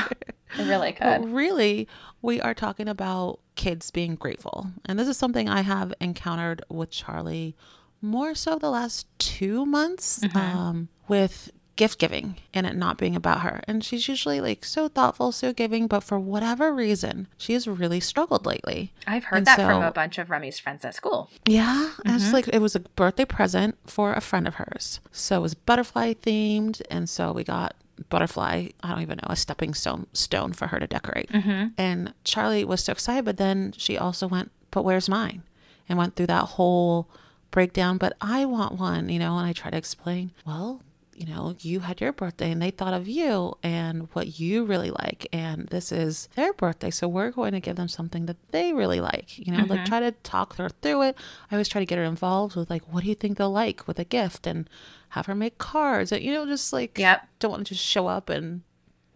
it 0.58 0.66
really 0.68 0.94
But 0.98 1.22
could. 1.22 1.32
really, 1.32 1.88
we 2.22 2.40
are 2.40 2.54
talking 2.54 2.88
about 2.88 3.40
kids 3.54 3.90
being 3.90 4.14
grateful. 4.14 4.68
And 4.84 4.98
this 4.98 5.08
is 5.08 5.16
something 5.16 5.48
I 5.48 5.62
have 5.62 5.92
encountered 6.00 6.62
with 6.68 6.90
Charlie 6.90 7.56
more 8.02 8.34
so 8.34 8.56
the 8.58 8.70
last 8.70 9.06
two 9.18 9.64
months 9.66 10.22
um, 10.34 10.88
with 11.08 11.50
gift 11.76 11.98
giving 11.98 12.36
and 12.54 12.66
it 12.66 12.74
not 12.74 12.96
being 12.98 13.14
about 13.14 13.42
her. 13.42 13.60
And 13.68 13.84
she's 13.84 14.08
usually 14.08 14.40
like 14.40 14.64
so 14.64 14.88
thoughtful, 14.88 15.30
so 15.32 15.52
giving, 15.52 15.86
but 15.86 16.00
for 16.00 16.18
whatever 16.18 16.72
reason, 16.74 17.28
she 17.36 17.52
has 17.52 17.66
really 17.68 18.00
struggled 18.00 18.46
lately. 18.46 18.92
I've 19.06 19.24
heard 19.24 19.38
and 19.38 19.46
that 19.46 19.56
from 19.56 19.82
a 19.82 19.90
bunch 19.92 20.18
of 20.18 20.30
Remi's 20.30 20.58
friends 20.58 20.84
at 20.84 20.94
school. 20.94 21.30
Yeah, 21.46 21.90
and 22.04 22.16
it's 22.16 22.32
like 22.32 22.48
it 22.48 22.60
was 22.60 22.74
a 22.74 22.80
birthday 22.80 23.24
present 23.26 23.76
for 23.86 24.12
a 24.12 24.20
friend 24.20 24.46
of 24.48 24.54
hers. 24.54 25.00
So 25.12 25.36
it 25.38 25.42
was 25.42 25.54
butterfly 25.54 26.14
themed, 26.14 26.80
and 26.90 27.08
so 27.08 27.32
we 27.32 27.44
got 27.44 27.74
butterfly. 28.08 28.68
I 28.82 28.88
don't 28.90 29.02
even 29.02 29.18
know 29.22 29.28
a 29.30 29.36
stepping 29.36 29.74
stone 29.74 30.06
stone 30.12 30.52
for 30.52 30.68
her 30.68 30.78
to 30.78 30.86
decorate. 30.86 31.30
Mm-hmm. 31.30 31.68
And 31.78 32.14
Charlie 32.24 32.64
was 32.64 32.84
so 32.84 32.92
excited, 32.92 33.24
but 33.24 33.36
then 33.36 33.72
she 33.76 33.96
also 33.96 34.26
went, 34.26 34.50
"But 34.70 34.84
where's 34.84 35.08
mine?" 35.08 35.42
and 35.88 35.98
went 35.98 36.16
through 36.16 36.26
that 36.26 36.44
whole 36.44 37.08
breakdown. 37.50 37.98
But 37.98 38.14
I 38.20 38.44
want 38.44 38.78
one, 38.78 39.08
you 39.08 39.18
know. 39.18 39.36
And 39.38 39.46
I 39.46 39.52
try 39.52 39.70
to 39.70 39.76
explain, 39.76 40.32
well. 40.46 40.82
You 41.16 41.26
know, 41.26 41.56
you 41.61 41.80
had 41.80 42.00
your 42.00 42.12
birthday 42.12 42.50
and 42.50 42.61
they 42.61 42.70
thought 42.70 42.92
of 42.92 43.08
you 43.08 43.54
and 43.62 44.08
what 44.12 44.38
you 44.38 44.64
really 44.64 44.90
like. 44.90 45.26
And 45.32 45.66
this 45.68 45.90
is 45.90 46.28
their 46.37 46.52
birthday. 46.52 46.90
So 46.90 47.08
we're 47.08 47.30
going 47.30 47.52
to 47.52 47.61
give 47.61 47.76
them 47.76 47.88
something 47.88 48.26
that 48.26 48.37
they 48.50 48.75
really 48.75 49.00
like. 49.00 49.38
You 49.38 49.52
know, 49.52 49.64
like 49.64 49.87
try 49.87 50.00
to 50.00 50.12
talk 50.12 50.56
her 50.56 50.68
through 50.68 51.02
it. 51.02 51.16
I 51.50 51.54
always 51.54 51.68
try 51.68 51.80
to 51.80 51.87
get 51.87 51.96
her 51.99 52.04
involved 52.04 52.54
with 52.54 52.68
like, 52.68 52.82
what 52.92 53.02
do 53.02 53.08
you 53.08 53.14
think 53.14 53.38
they'll 53.38 53.50
like 53.50 53.87
with 53.88 53.99
a 53.99 54.04
gift 54.04 54.46
and 54.46 54.68
have 55.11 55.26
her 55.26 55.35
make 55.35 55.56
cards. 55.56 56.12
And, 56.12 56.23
you 56.23 56.32
know, 56.35 56.44
just 56.44 56.73
like, 56.73 56.99
Yep. 56.99 57.26
don't 57.38 57.50
want 57.50 57.66
to 57.66 57.75
just 57.75 57.87
show 57.87 58.06
up 58.06 58.28
and 58.28 58.62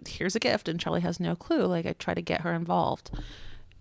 here's 0.09 0.35
a 0.35 0.40
gift. 0.40 0.69
And 0.69 0.80
Charlie 0.80 1.02
has 1.02 1.21
no 1.21 1.37
clue. 1.37 1.66
Like, 1.66 1.85
I 1.85 1.92
try 1.92 2.14
to 2.14 2.23
get 2.23 2.40
her 2.40 2.54
involved. 2.54 3.11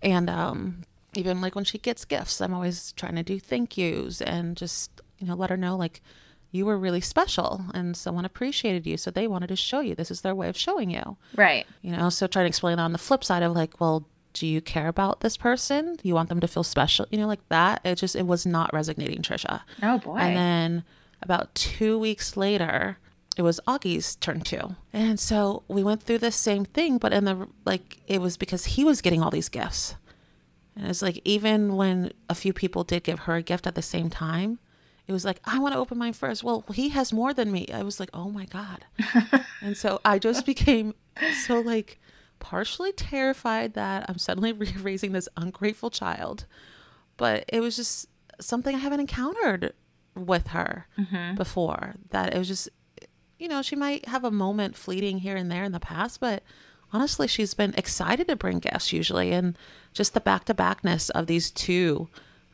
And 0.02 0.28
um, 0.28 0.82
even 1.14 1.40
like 1.40 1.54
when 1.54 1.64
she 1.64 1.78
gets 1.78 2.04
gifts, 2.04 2.40
I'm 2.40 2.52
always 2.52 2.92
trying 2.92 3.16
to 3.16 3.22
do 3.22 3.40
thank 3.40 3.78
yous 3.78 4.20
and 4.20 4.56
just, 4.56 5.00
you 5.18 5.26
know, 5.26 5.34
let 5.34 5.50
her 5.50 5.56
know 5.56 5.76
like, 5.76 6.02
you 6.52 6.66
were 6.66 6.76
really 6.78 7.00
special 7.00 7.64
and 7.74 7.96
someone 7.96 8.24
appreciated 8.24 8.86
you. 8.86 8.96
So 8.96 9.10
they 9.10 9.26
wanted 9.26 9.48
to 9.48 9.56
show 9.56 9.80
you. 9.80 9.94
This 9.94 10.10
is 10.10 10.20
their 10.22 10.34
way 10.34 10.48
of 10.48 10.56
showing 10.56 10.90
you 10.90 11.16
Right. 11.36 11.66
you 11.82 11.92
know 11.92 12.10
so 12.10 12.26
trying 12.26 12.44
to 12.44 12.48
explain 12.48 12.78
on 12.78 12.92
the 12.92 12.98
flip 12.98 13.22
side 13.24 13.42
of 13.42 13.52
like 13.54 13.80
well 13.80 14.06
do 14.32 14.46
you 14.46 14.60
care 14.60 14.86
about 14.86 15.20
this 15.22 15.36
person? 15.36 15.96
You 16.04 16.14
want 16.14 16.28
them 16.28 16.38
to 16.40 16.46
feel 16.46 16.62
special? 16.62 17.04
You 17.10 17.18
know, 17.18 17.26
like 17.26 17.46
that. 17.48 17.80
It 17.84 17.96
just, 17.96 18.14
it 18.14 18.28
was 18.28 18.46
not 18.46 18.72
resonating, 18.72 19.22
Trisha. 19.22 19.62
Oh 19.82 19.98
boy. 19.98 20.18
And 20.18 20.36
then 20.36 20.84
about 21.22 21.52
two 21.56 21.98
weeks 21.98 22.36
later, 22.36 22.96
it 23.36 23.42
was 23.42 23.58
Augie's 23.66 24.14
turn 24.14 24.42
too. 24.42 24.76
And 24.92 25.18
so 25.18 25.64
we 25.66 25.82
went 25.82 26.04
through 26.04 26.18
the 26.18 26.30
same 26.30 26.64
thing, 26.64 26.96
but 26.98 27.12
in 27.12 27.24
the, 27.24 27.48
like, 27.64 27.98
it 28.06 28.20
was 28.20 28.36
because 28.36 28.64
he 28.66 28.84
was 28.84 29.00
getting 29.00 29.20
all 29.20 29.32
these 29.32 29.48
gifts. 29.48 29.96
And 30.76 30.86
it's 30.86 31.02
like, 31.02 31.20
even 31.24 31.74
when 31.74 32.12
a 32.28 32.34
few 32.36 32.52
people 32.52 32.84
did 32.84 33.02
give 33.02 33.18
her 33.20 33.34
a 33.34 33.42
gift 33.42 33.66
at 33.66 33.74
the 33.74 33.82
same 33.82 34.10
time, 34.10 34.60
it 35.10 35.12
was 35.12 35.24
like, 35.24 35.40
I 35.44 35.58
want 35.58 35.74
to 35.74 35.80
open 35.80 35.98
mine 35.98 36.12
first. 36.12 36.44
Well, 36.44 36.64
he 36.72 36.90
has 36.90 37.12
more 37.12 37.34
than 37.34 37.50
me. 37.50 37.66
I 37.74 37.82
was 37.82 37.98
like, 37.98 38.10
oh 38.14 38.30
my 38.30 38.44
God. 38.44 38.84
and 39.60 39.76
so 39.76 40.00
I 40.04 40.20
just 40.20 40.46
became 40.46 40.94
so 41.44 41.58
like 41.58 41.98
partially 42.38 42.92
terrified 42.92 43.74
that 43.74 44.06
I'm 44.08 44.18
suddenly 44.18 44.52
raising 44.80 45.10
this 45.10 45.28
ungrateful 45.36 45.90
child. 45.90 46.46
But 47.16 47.44
it 47.48 47.58
was 47.58 47.74
just 47.74 48.06
something 48.40 48.72
I 48.72 48.78
haven't 48.78 49.00
encountered 49.00 49.72
with 50.14 50.46
her 50.48 50.86
mm-hmm. 50.96 51.34
before. 51.34 51.96
That 52.10 52.32
it 52.32 52.38
was 52.38 52.46
just, 52.46 52.68
you 53.36 53.48
know, 53.48 53.62
she 53.62 53.74
might 53.74 54.06
have 54.06 54.22
a 54.22 54.30
moment 54.30 54.76
fleeting 54.76 55.18
here 55.18 55.34
and 55.34 55.50
there 55.50 55.64
in 55.64 55.72
the 55.72 55.80
past, 55.80 56.20
but 56.20 56.44
honestly, 56.92 57.26
she's 57.26 57.54
been 57.54 57.74
excited 57.76 58.28
to 58.28 58.36
bring 58.36 58.60
guests 58.60 58.92
usually. 58.92 59.32
And 59.32 59.58
just 59.92 60.14
the 60.14 60.20
back 60.20 60.44
to 60.44 60.54
backness 60.54 61.10
of 61.10 61.26
these 61.26 61.50
two, 61.50 62.08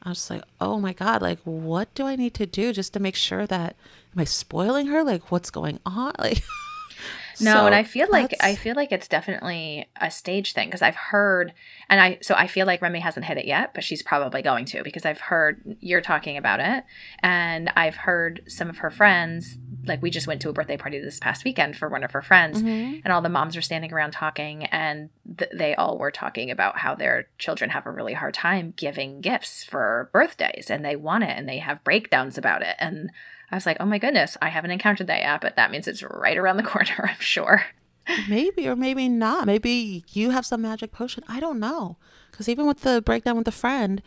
I 0.06 0.10
was 0.10 0.30
like, 0.30 0.42
oh 0.60 0.78
my 0.78 0.92
God, 0.92 1.20
like, 1.20 1.40
what 1.42 1.92
do 1.94 2.06
I 2.06 2.14
need 2.14 2.34
to 2.34 2.46
do 2.46 2.72
just 2.72 2.92
to 2.92 3.00
make 3.00 3.16
sure 3.16 3.46
that, 3.46 3.76
am 4.14 4.20
I 4.20 4.25
spoiling 4.25 4.86
her? 4.86 5.02
Like, 5.02 5.32
what's 5.32 5.50
going 5.50 5.80
on? 5.84 6.12
Like, 6.18 6.42
No, 7.40 7.52
So 7.52 7.66
and 7.66 7.75
I 7.75 7.82
feel 7.82 8.08
like 8.10 8.34
I 8.40 8.54
feel 8.54 8.75
like 8.75 8.90
it's 8.92 9.08
definitely 9.08 9.88
a 10.00 10.10
stage 10.10 10.54
thing 10.54 10.68
because 10.68 10.80
I've 10.80 10.96
heard, 10.96 11.52
and 11.90 12.00
I 12.00 12.18
so 12.22 12.34
I 12.34 12.46
feel 12.46 12.66
like 12.66 12.80
Remi 12.80 13.00
hasn't 13.00 13.26
hit 13.26 13.36
it 13.36 13.44
yet, 13.44 13.75
but 13.75 13.84
she's 13.84 14.02
probably 14.02 14.40
going 14.40 14.64
to 14.66 14.82
because 14.82 15.04
I've 15.04 15.20
heard 15.20 15.76
you're 15.80 16.00
talking 16.00 16.38
about 16.38 16.60
it, 16.60 16.84
and 17.20 17.70
I've 17.76 17.96
heard 17.96 18.42
some 18.46 18.70
of 18.70 18.78
her 18.78 18.90
friends. 18.90 19.58
Like 19.87 20.02
we 20.02 20.11
just 20.11 20.26
went 20.26 20.40
to 20.43 20.49
a 20.49 20.52
birthday 20.52 20.76
party 20.76 20.99
this 20.99 21.19
past 21.21 21.45
weekend 21.45 21.76
for 21.76 21.88
one 21.88 22.02
of 22.05 22.12
her 22.12 22.23
friends, 22.23 22.62
Mhm. 22.62 23.02
and 23.05 23.12
all 23.12 23.23
the 23.23 23.28
moms 23.28 23.57
were 23.57 23.62
standing 23.62 23.93
around 23.93 24.12
talking, 24.12 24.64
and 24.66 25.11
th- 25.38 25.50
they 25.55 25.75
all 25.75 25.99
were 25.99 26.11
talking 26.11 26.50
about 26.50 26.78
how 26.78 26.95
their 26.95 27.28
children 27.38 27.71
have 27.71 27.87
a 27.87 27.90
really 27.90 28.14
hard 28.14 28.35
time 28.35 28.75
giving 28.76 29.21
gifts 29.21 29.64
for 29.64 30.11
birthdays, 30.12 30.71
and 30.71 30.85
they 30.85 30.97
want 30.97 31.25
it, 31.25 31.31
and 31.37 31.49
they 31.49 31.59
have 31.59 31.83
breakdowns 31.85 32.37
about 32.38 32.62
it, 32.62 32.76
and 32.78 33.11
I 33.50 33.55
was 33.55 33.66
like, 33.66 33.76
oh 33.78 33.87
my 33.87 33.99
goodness, 33.99 34.37
I 34.43 34.49
haven't 34.49 34.73
encountered 34.73 35.07
that 35.07 35.21
yet, 35.21 35.40
but 35.40 35.55
that 35.57 35.71
means 35.71 35.87
it's 35.87 36.02
right 36.02 36.37
around 36.37 36.57
the 36.57 36.62
corner, 36.75 37.09
I'm 37.11 37.21
sure. 37.21 37.62
maybe 38.28 38.69
or 38.69 38.76
maybe 38.76 39.09
not. 39.09 39.47
Maybe 39.47 40.05
you 40.12 40.31
have 40.31 40.47
some 40.47 40.62
magic 40.62 40.93
potion. 40.93 41.25
I 41.28 41.40
don't 41.40 41.59
know. 41.61 41.97
Because 42.31 42.49
even 42.49 42.66
with 42.66 42.83
the 42.83 43.02
breakdown 43.02 43.37
with 43.37 43.45
the 43.47 43.52
friend, 43.52 44.02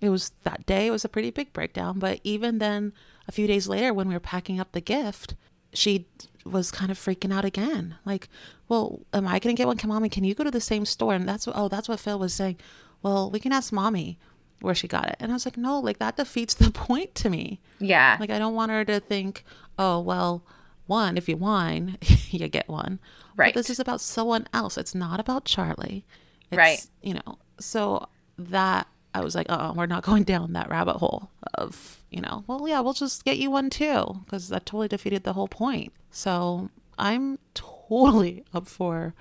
it 0.00 0.08
was 0.08 0.32
that 0.44 0.66
day, 0.66 0.86
it 0.86 0.90
was 0.90 1.04
a 1.04 1.08
pretty 1.08 1.30
big 1.30 1.52
breakdown. 1.52 1.98
But 1.98 2.20
even 2.24 2.58
then, 2.58 2.92
a 3.26 3.32
few 3.32 3.46
days 3.46 3.68
later, 3.68 3.92
when 3.92 4.08
we 4.08 4.14
were 4.14 4.20
packing 4.20 4.60
up 4.60 4.72
the 4.72 4.80
gift, 4.80 5.34
she 5.72 6.06
was 6.44 6.70
kind 6.70 6.90
of 6.90 6.98
freaking 6.98 7.32
out 7.32 7.44
again. 7.44 7.96
Like, 8.04 8.28
well, 8.68 9.00
am 9.12 9.26
I 9.26 9.38
going 9.38 9.54
to 9.54 9.60
get 9.60 9.66
one? 9.66 9.76
Come, 9.76 9.90
mommy, 9.90 10.08
can 10.08 10.24
you 10.24 10.34
go 10.34 10.44
to 10.44 10.50
the 10.50 10.60
same 10.60 10.84
store? 10.84 11.14
And 11.14 11.28
that's 11.28 11.46
what, 11.46 11.56
oh, 11.56 11.68
that's 11.68 11.88
what 11.88 12.00
Phil 12.00 12.18
was 12.18 12.34
saying. 12.34 12.56
Well, 13.02 13.30
we 13.30 13.40
can 13.40 13.52
ask 13.52 13.72
mommy 13.72 14.18
where 14.60 14.74
she 14.74 14.88
got 14.88 15.08
it. 15.08 15.16
And 15.20 15.30
I 15.30 15.34
was 15.34 15.44
like, 15.44 15.56
no, 15.56 15.78
like 15.80 15.98
that 15.98 16.16
defeats 16.16 16.54
the 16.54 16.70
point 16.72 17.14
to 17.16 17.30
me. 17.30 17.60
Yeah. 17.78 18.16
Like, 18.20 18.30
I 18.30 18.38
don't 18.38 18.54
want 18.54 18.70
her 18.70 18.84
to 18.84 19.00
think, 19.00 19.44
oh, 19.78 20.00
well, 20.00 20.42
one, 20.86 21.16
if 21.16 21.28
you 21.28 21.36
whine, 21.36 21.98
you 22.30 22.48
get 22.48 22.68
one. 22.68 22.98
Right. 23.36 23.54
But 23.54 23.60
this 23.60 23.70
is 23.70 23.80
about 23.80 24.00
someone 24.00 24.46
else. 24.52 24.76
It's 24.78 24.94
not 24.94 25.20
about 25.20 25.44
Charlie. 25.44 26.04
It's, 26.50 26.58
Right. 26.58 26.86
You 27.02 27.14
know, 27.14 27.38
so 27.58 28.08
that 28.38 28.86
I 29.14 29.22
was 29.22 29.34
like, 29.34 29.46
oh, 29.48 29.72
we're 29.74 29.86
not 29.86 30.02
going 30.04 30.24
down 30.24 30.52
that 30.54 30.70
rabbit 30.70 30.96
hole 30.96 31.30
of, 31.54 32.00
you 32.14 32.20
know, 32.20 32.44
well, 32.46 32.68
yeah, 32.68 32.80
we'll 32.80 32.92
just 32.92 33.24
get 33.24 33.38
you 33.38 33.50
one 33.50 33.70
too, 33.70 34.20
because 34.24 34.48
that 34.48 34.66
totally 34.66 34.88
defeated 34.88 35.24
the 35.24 35.32
whole 35.32 35.48
point. 35.48 35.92
So 36.10 36.70
I'm 36.96 37.38
totally 37.54 38.44
up 38.54 38.68
for 38.68 39.14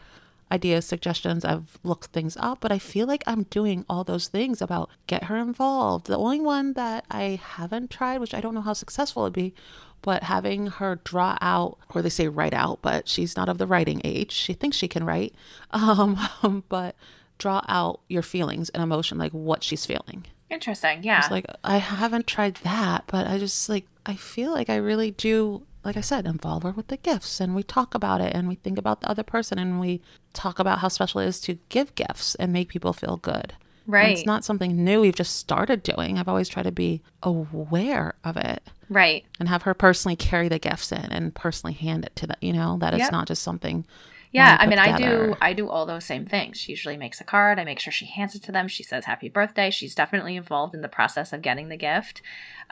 ideas, 0.52 0.86
suggestions. 0.86 1.44
I've 1.44 1.80
looked 1.84 2.12
things 2.12 2.38
up, 2.40 2.60
but 2.62 2.72
I 2.72 2.78
feel 2.78 3.08
like 3.08 3.24
I'm 3.26 3.44
doing 3.44 3.84
all 3.90 4.04
those 4.04 4.28
things 4.28 4.62
about 4.62 4.92
get 5.08 5.24
her 5.24 5.38
involved. 5.38 6.06
The 6.06 6.18
only 6.18 6.40
one 6.40 6.74
that 6.74 7.06
I 7.10 7.42
haven't 7.44 7.90
tried, 7.90 8.20
which 8.20 8.36
I 8.36 8.42
don't 8.42 8.54
know 8.54 8.62
how 8.62 8.74
successful 8.74 9.24
it'd 9.24 9.34
be, 9.34 9.56
but 10.04 10.24
having 10.24 10.68
her 10.68 11.00
draw 11.04 11.38
out, 11.42 11.80
or 11.96 12.04
they 12.04 12.10
say 12.10 12.28
write 12.28 12.54
out, 12.54 12.80
but 12.84 13.08
she's 13.08 13.36
not 13.36 13.50
of 13.50 13.58
the 13.58 13.66
writing 13.66 14.02
age. 14.04 14.32
She 14.32 14.54
thinks 14.54 14.78
she 14.78 14.88
can 14.88 15.04
write, 15.04 15.34
um, 15.72 16.64
but 16.70 16.96
draw 17.40 17.64
out 17.68 18.02
your 18.08 18.22
feelings 18.22 18.70
and 18.70 18.84
emotion, 18.84 19.18
like 19.18 19.32
what 19.32 19.64
she's 19.64 19.88
feeling. 19.88 20.26
Interesting. 20.54 21.04
Yeah. 21.04 21.20
It's 21.20 21.32
like 21.32 21.46
I 21.64 21.78
haven't 21.78 22.28
tried 22.28 22.56
that, 22.64 23.06
but 23.08 23.28
I 23.28 23.38
just 23.40 23.68
like 23.70 23.86
I 24.06 24.16
feel 24.16 24.52
like 24.52 24.70
I 24.70 24.76
really 24.76 25.12
do. 25.12 25.64
Like 25.84 25.98
I 25.98 26.02
said, 26.02 26.26
involve 26.26 26.64
her 26.64 26.72
with 26.72 26.88
the 26.88 26.96
gifts, 26.96 27.42
and 27.42 27.54
we 27.54 27.62
talk 27.62 27.94
about 27.94 28.22
it, 28.22 28.34
and 28.34 28.48
we 28.48 28.56
think 28.56 28.78
about 28.78 29.02
the 29.02 29.10
other 29.10 29.24
person, 29.24 29.60
and 29.60 29.82
we 29.82 30.02
talk 30.32 30.58
about 30.58 30.80
how 30.80 30.88
special 30.88 31.20
it 31.20 31.28
is 31.28 31.42
to 31.42 31.58
give 31.68 31.94
gifts 31.96 32.36
and 32.36 32.54
make 32.54 32.70
people 32.70 32.94
feel 32.94 33.18
good. 33.18 33.54
And 33.86 33.94
right. 33.94 34.18
It's 34.18 34.26
not 34.26 34.46
something 34.46 34.84
new 34.84 35.02
we've 35.02 35.16
just 35.16 35.36
started 35.36 35.84
doing. 35.84 36.18
I've 36.18 36.30
always 36.30 36.48
tried 36.48 36.64
to 36.64 36.72
be 36.72 37.02
aware 37.22 38.16
of 38.24 38.38
it 38.38 38.64
right. 38.90 39.26
and 39.40 39.50
have 39.50 39.64
her 39.64 39.74
personally 39.74 40.16
carry 40.16 40.48
the 40.48 40.60
gifts 40.60 40.92
in 40.92 41.06
and 41.12 41.36
personally 41.36 41.74
hand 41.74 42.06
it 42.06 42.16
to 42.18 42.28
them. 42.28 42.38
You 42.42 42.54
know 42.54 42.78
that 42.80 42.94
it's 42.94 43.12
not 43.12 43.28
just 43.28 43.44
something. 43.44 43.86
Yeah, 44.34 44.58
I 44.60 44.66
mean, 44.66 44.80
put 44.80 44.88
I 44.88 44.98
do. 44.98 45.36
I 45.42 45.54
do 45.54 45.70
all 45.70 45.86
those 45.86 46.04
same 46.06 46.26
things. 46.26 46.60
She 46.60 46.72
usually 46.72 46.98
makes 46.98 47.22
a 47.22 47.24
card. 47.24 47.60
I 47.60 47.64
make 47.64 47.80
sure 47.80 47.94
she 47.94 48.08
hands 48.08 48.34
it 48.36 48.44
to 48.44 48.52
them. 48.52 48.68
She 48.68 48.84
says 48.84 49.06
happy 49.06 49.30
birthday. 49.30 49.70
She's 49.70 49.94
definitely 49.96 50.36
involved 50.36 50.74
in 50.74 50.82
the 50.82 50.90
process 50.90 51.32
of 51.34 51.42
getting 51.42 51.70
the 51.70 51.78
gift. 51.78 52.22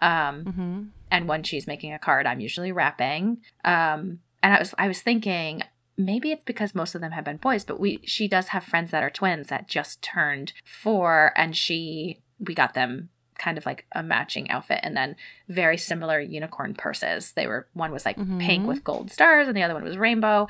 Um, 0.01 0.45
hmm 0.45 0.83
and 1.13 1.27
when 1.27 1.43
she's 1.43 1.67
making 1.67 1.91
a 1.93 1.99
card, 1.99 2.25
I'm 2.25 2.39
usually 2.39 2.71
wrapping. 2.71 3.41
Um, 3.65 4.19
and 4.41 4.53
I 4.53 4.59
was 4.59 4.73
I 4.77 4.87
was 4.87 5.01
thinking 5.01 5.61
maybe 5.97 6.31
it's 6.31 6.45
because 6.45 6.73
most 6.73 6.95
of 6.95 7.01
them 7.01 7.11
have 7.11 7.25
been 7.25 7.37
boys, 7.37 7.63
but 7.65 7.79
we 7.79 7.99
she 8.05 8.27
does 8.27 8.47
have 8.49 8.63
friends 8.63 8.91
that 8.91 9.03
are 9.03 9.09
twins 9.09 9.47
that 9.47 9.67
just 9.67 10.01
turned 10.01 10.53
four, 10.65 11.33
and 11.35 11.55
she 11.55 12.21
we 12.39 12.55
got 12.55 12.73
them 12.73 13.09
kind 13.37 13.57
of 13.57 13.65
like 13.65 13.85
a 13.91 14.01
matching 14.03 14.49
outfit 14.49 14.79
and 14.83 14.95
then 14.95 15.15
very 15.49 15.77
similar 15.77 16.19
unicorn 16.19 16.73
purses. 16.75 17.33
They 17.33 17.45
were 17.45 17.67
one 17.73 17.91
was 17.91 18.05
like 18.05 18.15
pink 18.39 18.63
Mhm. 18.63 18.67
with 18.67 18.83
gold 18.83 19.11
stars 19.11 19.47
and 19.47 19.57
the 19.57 19.63
other 19.63 19.73
one 19.73 19.83
was 19.83 19.97
rainbow. 19.97 20.47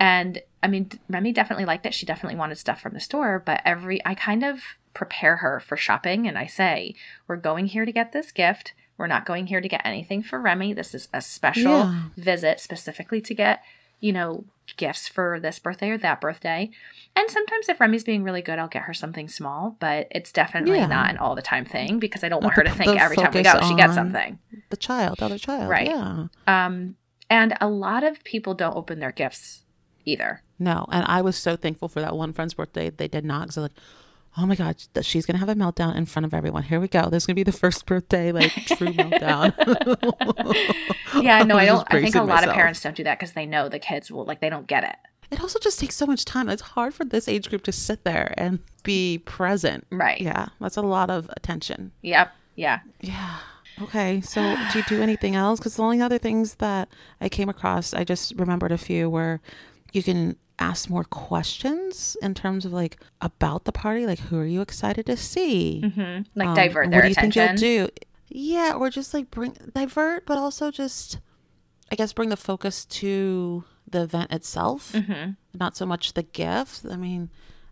And 0.00 0.40
I 0.62 0.66
mean, 0.66 0.90
Remi 1.08 1.32
definitely 1.32 1.66
liked 1.66 1.86
it. 1.86 1.94
She 1.94 2.06
definitely 2.06 2.38
wanted 2.38 2.56
stuff 2.56 2.80
from 2.80 2.94
the 2.94 3.00
store, 3.00 3.40
but 3.44 3.60
every 3.64 4.04
I 4.06 4.14
kind 4.14 4.42
of 4.42 4.62
prepare 4.94 5.36
her 5.36 5.60
for 5.60 5.76
shopping 5.76 6.26
and 6.26 6.36
I 6.36 6.46
say, 6.46 6.94
"We're 7.28 7.36
going 7.36 7.66
here 7.66 7.84
to 7.84 7.92
get 7.92 8.12
this 8.12 8.32
gift. 8.32 8.72
We're 8.96 9.06
not 9.06 9.24
going 9.26 9.46
here 9.46 9.60
to 9.60 9.68
get 9.68 9.82
anything 9.84 10.22
for 10.22 10.40
Remi. 10.40 10.72
This 10.72 10.94
is 10.94 11.08
a 11.12 11.20
special 11.20 11.78
Yeah. 11.78 11.94
visit 12.16 12.60
specifically 12.60 13.20
to 13.22 13.34
get, 13.34 13.62
you 14.00 14.12
know, 14.12 14.44
gifts 14.76 15.08
for 15.08 15.40
this 15.40 15.58
birthday 15.58 15.90
or 15.90 15.98
that 15.98 16.20
birthday. 16.20 16.70
And 17.16 17.30
sometimes 17.30 17.68
if 17.68 17.80
Remi's 17.80 18.04
being 18.04 18.22
really 18.22 18.42
good, 18.42 18.58
I'll 18.58 18.68
get 18.68 18.82
her 18.82 18.94
something 18.94 19.26
small, 19.28 19.76
but 19.80 20.06
it's 20.10 20.30
definitely 20.32 20.78
Yeah. 20.78 20.86
not 20.86 21.10
an 21.10 21.16
all 21.18 21.34
the 21.34 21.40
time 21.42 21.64
thing 21.64 21.98
because 21.98 22.22
I 22.24 22.28
don't 22.28 22.42
want 22.42 22.54
her 22.56 22.62
to 22.64 22.70
think 22.70 22.94
every 23.00 23.16
time 23.16 23.32
we 23.32 23.42
go 23.42 23.58
she 23.66 23.74
gets 23.74 23.94
something. 23.94 24.38
The 24.70 24.76
child, 24.76 25.18
the 25.18 25.24
other 25.26 25.38
child. 25.38 25.68
Right. 25.70 25.88
Yeah. 25.88 26.26
Um, 26.46 26.96
and 27.30 27.56
a 27.60 27.68
lot 27.68 28.04
of 28.04 28.22
people 28.24 28.54
don't 28.54 28.76
open 28.76 28.98
their 29.00 29.12
gifts 29.12 29.62
either. 30.10 30.42
No, 30.58 30.86
and 30.90 31.04
I 31.06 31.22
was 31.22 31.36
so 31.36 31.56
thankful 31.56 31.88
for 31.88 32.00
that 32.00 32.16
one 32.16 32.32
friend's 32.32 32.54
birthday. 32.54 32.90
They 32.90 33.08
did 33.08 33.24
not, 33.24 33.42
because 33.42 33.56
like, 33.58 33.72
oh 34.36 34.46
my 34.46 34.54
god, 34.54 34.76
she's 35.02 35.26
gonna 35.26 35.38
have 35.38 35.48
a 35.48 35.54
meltdown 35.54 35.96
in 35.96 36.06
front 36.06 36.26
of 36.26 36.34
everyone. 36.34 36.64
Here 36.64 36.80
we 36.80 36.88
go. 36.88 37.08
This 37.08 37.22
is 37.22 37.26
gonna 37.26 37.34
be 37.36 37.42
the 37.42 37.52
first 37.52 37.86
birthday 37.86 38.32
like 38.32 38.52
true 38.52 38.88
meltdown. 38.88 39.54
Yeah, 41.22 41.42
no, 41.44 41.56
I 41.56 41.66
don't. 41.66 41.86
I 41.90 42.00
think 42.00 42.14
a 42.14 42.22
lot 42.22 42.46
of 42.46 42.54
parents 42.54 42.80
don't 42.82 42.96
do 42.96 43.04
that 43.04 43.18
because 43.18 43.32
they 43.32 43.46
know 43.46 43.68
the 43.68 43.78
kids 43.78 44.10
will 44.10 44.24
like 44.24 44.40
they 44.40 44.50
don't 44.50 44.66
get 44.66 44.84
it. 44.84 44.96
It 45.30 45.40
also 45.40 45.58
just 45.60 45.78
takes 45.78 45.94
so 45.94 46.06
much 46.06 46.24
time. 46.24 46.48
It's 46.48 46.62
hard 46.62 46.92
for 46.92 47.04
this 47.04 47.28
age 47.28 47.48
group 47.48 47.62
to 47.64 47.72
sit 47.72 48.04
there 48.04 48.34
and 48.36 48.58
be 48.82 49.18
present. 49.18 49.86
Right. 49.90 50.20
Yeah, 50.20 50.48
that's 50.60 50.76
a 50.76 50.82
lot 50.82 51.10
of 51.10 51.30
attention. 51.36 51.92
Yep. 52.02 52.32
Yeah. 52.56 52.80
Yeah. 53.00 53.36
Okay. 53.80 54.20
So, 54.20 54.56
do 54.72 54.78
you 54.78 54.84
do 54.88 55.02
anything 55.02 55.36
else? 55.36 55.60
Because 55.60 55.76
the 55.76 55.82
only 55.82 56.00
other 56.02 56.18
things 56.18 56.56
that 56.56 56.88
I 57.20 57.28
came 57.28 57.48
across, 57.48 57.94
I 57.94 58.04
just 58.04 58.34
remembered 58.36 58.72
a 58.72 58.78
few 58.78 59.08
where 59.08 59.40
you 59.92 60.02
can 60.02 60.36
ask 60.58 60.90
more 60.90 61.04
questions 61.04 62.16
in 62.20 62.34
terms 62.34 62.64
of 62.66 62.72
like 62.72 62.98
about 63.20 63.64
the 63.64 63.72
party, 63.72 64.06
like 64.06 64.18
who 64.18 64.38
are 64.38 64.44
you 64.46 64.60
excited 64.60 65.06
to 65.06 65.16
see? 65.16 65.80
hmm 65.94 66.18
Like 66.34 66.48
Um, 66.48 66.54
divert 66.54 66.90
what 66.90 67.00
do 67.02 67.08
you 67.08 67.12
attention. 67.12 67.56
think 67.56 67.60
you'll 67.60 67.86
do? 67.86 67.92
Yeah, 68.28 68.74
or 68.74 68.90
just 68.90 69.12
like 69.14 69.30
bring 69.30 69.56
divert, 69.74 70.26
but 70.26 70.38
also 70.38 70.70
just, 70.70 71.18
I 71.90 71.96
guess, 71.96 72.12
bring 72.12 72.28
the 72.28 72.36
focus 72.36 72.84
to 72.86 73.64
the 73.88 74.02
event 74.02 74.30
itself, 74.32 74.94
hmm 74.94 75.30
not 75.58 75.76
so 75.76 75.84
much 75.84 76.12
the 76.12 76.22
gift. 76.22 76.86
I 76.88 76.94
mean, 76.96 77.28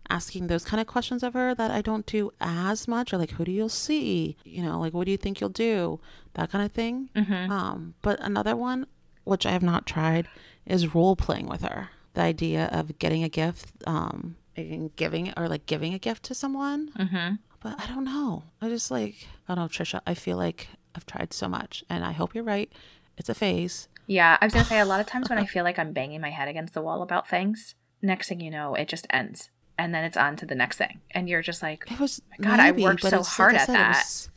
asking 0.09 0.47
those 0.47 0.65
kind 0.65 0.81
of 0.81 0.87
questions 0.87 1.23
of 1.23 1.33
her 1.33 1.55
that 1.55 1.71
I 1.71 1.81
don't 1.81 2.05
do 2.05 2.31
as 2.41 2.87
much, 2.89 3.13
or 3.13 3.17
like, 3.17 3.31
who 3.31 3.45
do 3.45 3.51
you 3.53 3.69
see? 3.69 4.35
You 4.43 4.63
know, 4.63 4.79
like, 4.81 4.93
what 4.93 5.05
do 5.05 5.11
you 5.11 5.17
think 5.17 5.39
you'll 5.39 5.49
do? 5.51 6.01
That 6.33 6.51
kind 6.51 6.65
of 6.65 6.71
thing. 6.73 7.09
hmm 7.15 7.49
Um, 7.49 7.93
but 8.01 8.19
another 8.19 8.55
one, 8.57 8.87
which 9.23 9.45
I 9.45 9.51
have 9.51 9.63
not 9.63 9.85
tried, 9.85 10.27
is 10.65 10.93
role 10.93 11.15
playing 11.15 11.47
with 11.47 11.61
her. 11.61 11.89
The 12.19 12.25
idea 12.25 12.65
of 12.73 12.99
getting 12.99 13.23
a 13.23 13.29
gift 13.29 13.71
um, 13.87 14.35
in 14.57 14.91
giving 14.97 15.31
or 15.37 15.47
like 15.47 15.65
giving 15.67 15.93
a 15.93 15.99
gift 15.99 16.23
to 16.23 16.33
someone. 16.35 16.89
Mm-hmm. 16.99 17.35
But 17.61 17.79
I 17.79 17.87
don't 17.87 18.03
know. 18.03 18.43
I 18.61 18.67
just 18.67 18.91
like 18.91 19.15
I 19.47 19.55
don't 19.55 19.63
know, 19.63 19.69
Trisha. 19.69 20.01
I 20.05 20.15
feel 20.15 20.35
like 20.35 20.67
I've 20.93 21.05
tried 21.05 21.31
so 21.31 21.47
much, 21.47 21.81
and 21.89 22.03
I 22.03 22.11
hope 22.11 22.35
you're 22.35 22.43
right. 22.43 22.69
It's 23.17 23.29
a 23.29 23.33
phase. 23.33 23.87
Yeah, 24.05 24.37
I 24.41 24.45
was 24.45 24.53
gonna 24.53 24.65
say 24.65 24.79
a 24.79 24.85
lot 24.85 24.99
of 24.99 25.05
times 25.05 25.29
when 25.29 25.39
I 25.39 25.45
feel 25.53 25.63
like 25.63 25.79
I'm 25.79 25.93
banging 25.93 26.19
my 26.19 26.29
head 26.29 26.49
against 26.49 26.73
the 26.73 26.81
wall 26.81 27.01
about 27.03 27.29
things, 27.29 27.75
next 28.01 28.27
thing 28.27 28.41
you 28.41 28.51
know, 28.51 28.75
it 28.75 28.89
just 28.89 29.07
ends, 29.11 29.49
and 29.77 29.95
then 29.95 30.03
it's 30.03 30.17
on 30.17 30.35
to 30.37 30.45
the 30.45 30.55
next 30.55 30.75
thing, 30.75 30.99
and 31.11 31.29
you're 31.29 31.41
just 31.41 31.61
like, 31.63 31.89
It 31.89 32.01
was 32.01 32.21
God, 32.41 32.59
I 32.59 32.71
worked 32.71 33.03
so 33.03 33.23
hard 33.23 33.53
like 33.53 33.61
at 33.61 33.65
said, 33.67 33.75
that. 33.75 33.95
was- 33.97 34.29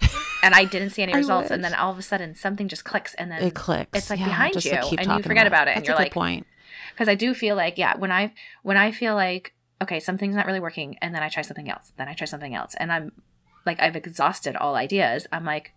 and 0.44 0.54
I 0.54 0.64
didn't 0.64 0.90
see 0.90 1.02
any 1.02 1.12
results, 1.14 1.50
and 1.50 1.64
then 1.64 1.74
all 1.74 1.90
of 1.90 1.98
a 1.98 2.02
sudden 2.02 2.36
something 2.36 2.68
just 2.68 2.84
clicks, 2.84 3.14
and 3.14 3.32
then 3.32 3.42
it 3.42 3.54
clicks. 3.54 3.98
It's 3.98 4.10
like 4.10 4.20
Yeah, 4.20 4.26
behind 4.26 4.64
you, 4.64 4.78
keep 4.84 5.00
and 5.00 5.10
you 5.10 5.22
forget 5.24 5.48
about 5.48 5.66
it, 5.66 5.76
and 5.76 5.84
you're 5.84 5.96
like, 5.96 6.12
point. 6.12 6.46
Because 6.92 7.08
I 7.08 7.14
do 7.14 7.34
feel 7.34 7.56
like 7.56 7.78
yeah, 7.78 7.96
when 7.96 8.12
I 8.12 8.32
when 8.62 8.76
I 8.76 8.92
feel 8.92 9.14
like 9.14 9.54
okay, 9.82 10.00
something's 10.00 10.34
not 10.34 10.46
really 10.46 10.60
working, 10.60 10.96
and 11.02 11.14
then 11.14 11.22
I 11.22 11.28
try 11.28 11.42
something 11.42 11.70
else, 11.70 11.92
then 11.96 12.08
I 12.08 12.14
try 12.14 12.26
something 12.26 12.54
else, 12.54 12.74
and 12.78 12.92
I'm 12.92 13.12
like 13.64 13.80
I've 13.80 13.96
exhausted 13.96 14.56
all 14.56 14.74
ideas. 14.74 15.26
I'm 15.32 15.44
like, 15.44 15.72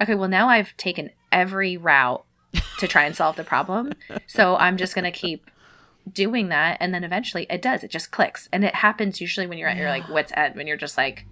okay, 0.00 0.14
well 0.14 0.28
now 0.28 0.48
I've 0.48 0.76
taken 0.76 1.10
every 1.30 1.76
route 1.76 2.24
to 2.78 2.88
try 2.88 3.04
and 3.04 3.14
solve 3.14 3.36
the 3.36 3.44
problem, 3.44 3.92
so 4.26 4.56
I'm 4.56 4.76
just 4.76 4.94
gonna 4.94 5.12
keep 5.12 5.50
doing 6.10 6.48
that, 6.48 6.76
and 6.80 6.92
then 6.94 7.04
eventually 7.04 7.46
it 7.48 7.62
does. 7.62 7.84
It 7.84 7.90
just 7.90 8.10
clicks, 8.10 8.48
and 8.52 8.64
it 8.64 8.76
happens 8.76 9.20
usually 9.20 9.46
when 9.46 9.58
you're 9.58 9.68
at 9.68 9.76
your 9.76 9.90
like 9.90 10.08
wits 10.08 10.32
end, 10.36 10.56
when 10.56 10.66
you're 10.66 10.76
just 10.76 10.96
like, 10.96 11.26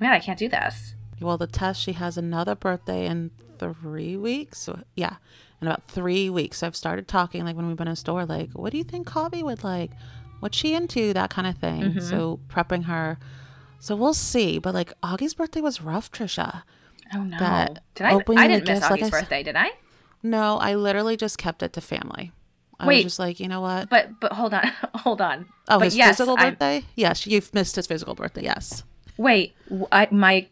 man, 0.00 0.12
I 0.12 0.20
can't 0.20 0.38
do 0.38 0.48
this. 0.48 0.94
Well, 1.20 1.38
the 1.38 1.46
test, 1.46 1.80
she 1.80 1.92
has 1.92 2.16
another 2.16 2.54
birthday 2.54 3.06
in 3.06 3.30
three 3.58 4.16
weeks. 4.16 4.58
So, 4.58 4.80
yeah, 4.96 5.16
in 5.64 5.68
about 5.72 5.86
three 5.88 6.30
weeks. 6.30 6.58
So 6.58 6.66
I've 6.66 6.76
started 6.76 7.08
talking, 7.08 7.44
like 7.44 7.56
when 7.56 7.66
we've 7.68 7.76
been 7.76 7.88
in 7.88 7.92
a 7.92 7.96
store, 7.96 8.24
like, 8.26 8.50
what 8.52 8.70
do 8.72 8.78
you 8.78 8.84
think 8.84 9.06
Coffee 9.06 9.42
would 9.42 9.64
like? 9.64 9.90
What's 10.40 10.56
she 10.58 10.74
into? 10.74 11.12
That 11.12 11.30
kind 11.30 11.46
of 11.46 11.56
thing. 11.56 11.82
Mm-hmm. 11.82 12.00
So 12.00 12.40
prepping 12.48 12.84
her. 12.84 13.18
So 13.80 13.96
we'll 13.96 14.14
see. 14.14 14.58
But 14.58 14.74
like 14.74 14.92
Augie's 15.02 15.34
birthday 15.34 15.60
was 15.60 15.80
rough, 15.80 16.10
Trisha. 16.10 16.62
Oh 17.14 17.22
no! 17.22 17.38
That 17.38 17.82
Did 17.94 18.06
I? 18.06 18.14
I 18.14 18.48
didn't 18.48 18.66
miss 18.68 18.80
gifts, 18.80 18.86
Augie's 18.86 19.02
I 19.02 19.06
s- 19.06 19.10
birthday, 19.10 19.42
did 19.42 19.56
I? 19.56 19.70
No, 20.22 20.56
I 20.58 20.74
literally 20.74 21.16
just 21.16 21.36
kept 21.38 21.62
it 21.62 21.72
to 21.74 21.80
family. 21.80 22.32
I 22.80 22.86
Wait. 22.86 22.96
was 23.04 23.12
just 23.12 23.18
like, 23.18 23.38
you 23.40 23.46
know 23.48 23.60
what? 23.60 23.88
But 23.90 24.18
but 24.20 24.32
hold 24.32 24.52
on, 24.54 24.64
hold 24.94 25.20
on. 25.20 25.46
Oh, 25.68 25.78
but 25.78 25.84
his 25.84 25.96
yes, 25.96 26.16
physical 26.16 26.36
I- 26.38 26.50
birthday? 26.50 26.84
Yes, 26.96 27.26
you've 27.26 27.52
missed 27.54 27.76
his 27.76 27.86
physical 27.86 28.14
birthday. 28.14 28.42
Yes. 28.44 28.84
Wait, 29.16 29.54
I, 29.92 30.08
my 30.10 30.48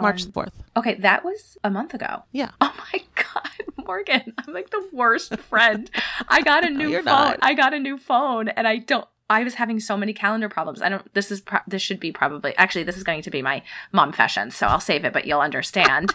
March 0.00 0.24
um, 0.24 0.30
the 0.32 0.40
4th. 0.40 0.52
Okay, 0.76 0.94
that 0.96 1.24
was 1.24 1.56
a 1.64 1.70
month 1.70 1.94
ago. 1.94 2.22
Yeah. 2.32 2.50
Oh 2.60 2.72
my 2.92 3.00
god, 3.14 3.50
Morgen, 3.86 4.32
I'm 4.38 4.54
like 4.54 4.70
the 4.70 4.88
worst 4.92 5.36
friend. 5.38 5.90
I 6.28 6.42
got 6.42 6.64
a 6.64 6.70
new 6.80 6.88
You're 6.88 7.02
phone. 7.02 7.12
not. 7.12 7.38
I 7.42 7.54
got 7.54 7.74
a 7.74 7.78
new 7.78 7.96
phone, 7.98 8.48
and 8.48 8.66
I 8.68 8.78
don't. 8.78 9.06
I 9.30 9.42
was 9.42 9.54
having 9.54 9.80
so 9.80 9.96
many 9.96 10.12
calendar 10.12 10.48
problems. 10.48 10.82
I 10.82 10.88
don't. 10.90 11.12
This 11.14 11.30
is 11.30 11.40
pro- 11.40 11.60
this 11.66 11.80
should 11.82 11.98
be 12.00 12.12
probably 12.12 12.54
actually 12.56 12.84
this 12.84 12.96
is 12.96 13.02
going 13.04 13.22
to 13.22 13.30
be 13.30 13.42
my 13.42 13.62
mom-fession, 13.92 14.52
so 14.52 14.66
I'll 14.66 14.80
save 14.80 15.04
it, 15.04 15.12
but 15.12 15.24
you'll 15.26 15.40
understand. 15.40 16.14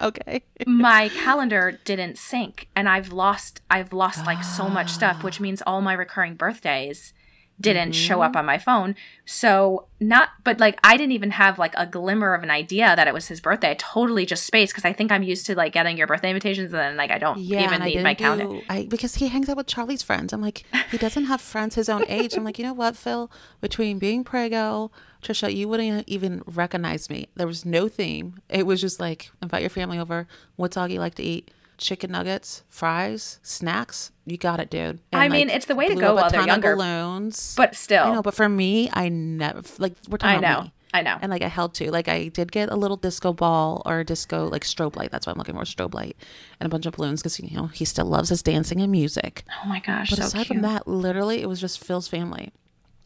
Okay. 0.00 0.42
my 0.66 1.08
calendar 1.08 1.78
didn't 1.84 2.18
sync, 2.18 2.68
and 2.76 2.88
I've 2.88 3.12
lost 3.12 3.60
I've 3.70 3.92
lost 3.92 4.26
like 4.26 4.42
so 4.44 4.68
much 4.68 4.90
stuff, 5.00 5.22
which 5.22 5.40
means 5.40 5.62
all 5.66 5.80
my 5.80 5.92
recurring 5.94 6.34
birthdays 6.34 7.12
didn't 7.60 7.92
show 7.92 8.22
up 8.22 8.30
mm-hmm. 8.30 8.38
on 8.38 8.46
my 8.46 8.58
phone. 8.58 8.94
So 9.26 9.86
not, 10.00 10.30
but 10.44 10.58
like 10.58 10.78
I 10.82 10.96
didn't 10.96 11.12
even 11.12 11.30
have 11.32 11.58
like 11.58 11.74
a 11.76 11.86
glimmer 11.86 12.34
of 12.34 12.42
an 12.42 12.50
idea 12.50 12.96
that 12.96 13.06
it 13.06 13.14
was 13.14 13.28
his 13.28 13.40
birthday. 13.40 13.70
I 13.70 13.74
totally 13.74 14.26
just 14.26 14.44
spaced 14.44 14.72
because 14.72 14.84
I 14.84 14.92
think 14.92 15.12
I'm 15.12 15.22
used 15.22 15.46
to 15.46 15.54
like 15.54 15.72
getting 15.72 15.96
your 15.96 16.06
birthday 16.06 16.30
invitations, 16.30 16.72
and 16.72 16.80
then 16.80 16.96
like 16.96 17.10
I 17.10 17.18
don't 17.18 17.38
Yeah, 17.38 17.64
even 17.64 17.82
need 17.82 18.02
my 18.02 18.14
calendar. 18.14 18.46
do, 18.46 18.62
I 18.68 18.86
because 18.86 19.16
he 19.16 19.28
hangs 19.28 19.48
out 19.48 19.56
with 19.56 19.66
Charlie's 19.66 20.02
friends. 20.02 20.32
I'm 20.32 20.40
like, 20.40 20.64
he 20.90 20.98
doesn't 20.98 21.24
have 21.24 21.40
friends 21.40 21.74
his 21.74 21.88
own 21.88 22.04
age. 22.08 22.36
I'm 22.36 22.44
like, 22.44 22.58
you 22.58 22.64
know 22.64 22.74
what, 22.74 22.96
Phil? 22.96 23.30
Between 23.60 23.98
being 23.98 24.24
prego, 24.24 24.90
Trisha, 25.22 25.54
you 25.54 25.68
wouldn't 25.68 26.08
even 26.08 26.42
recognize 26.46 27.10
me. 27.10 27.28
There 27.36 27.46
was 27.46 27.64
no 27.64 27.88
theme. 27.88 28.40
It 28.48 28.66
was 28.66 28.80
just 28.80 29.00
like 29.00 29.30
invite 29.42 29.62
your 29.62 29.70
family 29.70 29.98
over. 29.98 30.26
What's 30.56 30.76
Augie 30.76 30.98
like 30.98 31.14
to 31.16 31.22
eat? 31.22 31.50
Chicken 31.80 32.10
nuggets, 32.12 32.62
fries, 32.68 33.40
snacks. 33.42 34.12
You 34.26 34.36
got 34.36 34.60
it, 34.60 34.68
dude. 34.70 35.00
I 35.14 35.28
mean, 35.30 35.48
it's 35.48 35.64
the 35.66 35.74
way 35.74 35.88
to 35.88 35.94
go 35.94 36.14
while 36.14 36.28
they're 36.30 36.46
younger, 36.46 36.76
Balloons, 36.76 37.54
But 37.56 37.74
still, 37.74 38.04
I 38.04 38.12
know. 38.12 38.22
But 38.22 38.34
for 38.34 38.48
me, 38.48 38.90
I 38.92 39.08
never 39.08 39.62
like 39.78 39.94
we're 40.08 40.18
talking 40.18 40.36
I 40.36 40.38
about 40.38 40.58
know, 40.58 40.64
me. 40.64 40.72
I 40.92 41.02
know. 41.02 41.16
And 41.22 41.30
like 41.30 41.40
I 41.42 41.48
held 41.48 41.72
to, 41.74 41.90
like 41.90 42.06
I 42.08 42.28
did 42.28 42.52
get 42.52 42.68
a 42.70 42.76
little 42.76 42.96
disco 42.98 43.32
ball 43.32 43.80
or 43.86 44.00
a 44.00 44.04
disco 44.04 44.46
like 44.48 44.62
strobe 44.64 44.94
light. 44.96 45.10
That's 45.10 45.26
why 45.26 45.32
I'm 45.32 45.38
looking 45.38 45.54
for 45.54 45.62
strobe 45.62 45.94
light 45.94 46.16
and 46.60 46.66
a 46.66 46.68
bunch 46.70 46.84
of 46.84 46.94
balloons 46.96 47.22
because 47.22 47.40
you 47.40 47.56
know 47.56 47.66
he 47.68 47.84
still 47.86 48.06
loves 48.06 48.28
his 48.28 48.42
dancing 48.42 48.80
and 48.82 48.92
music. 48.92 49.44
oh 49.64 49.68
my 49.68 49.80
gosh, 49.80 50.10
But 50.10 50.18
so 50.18 50.24
aside 50.26 50.38
cute. 50.46 50.46
from 50.48 50.60
that, 50.62 50.86
literally 50.86 51.40
it 51.40 51.48
was 51.48 51.60
just 51.60 51.82
Phil's 51.82 52.08
family, 52.08 52.52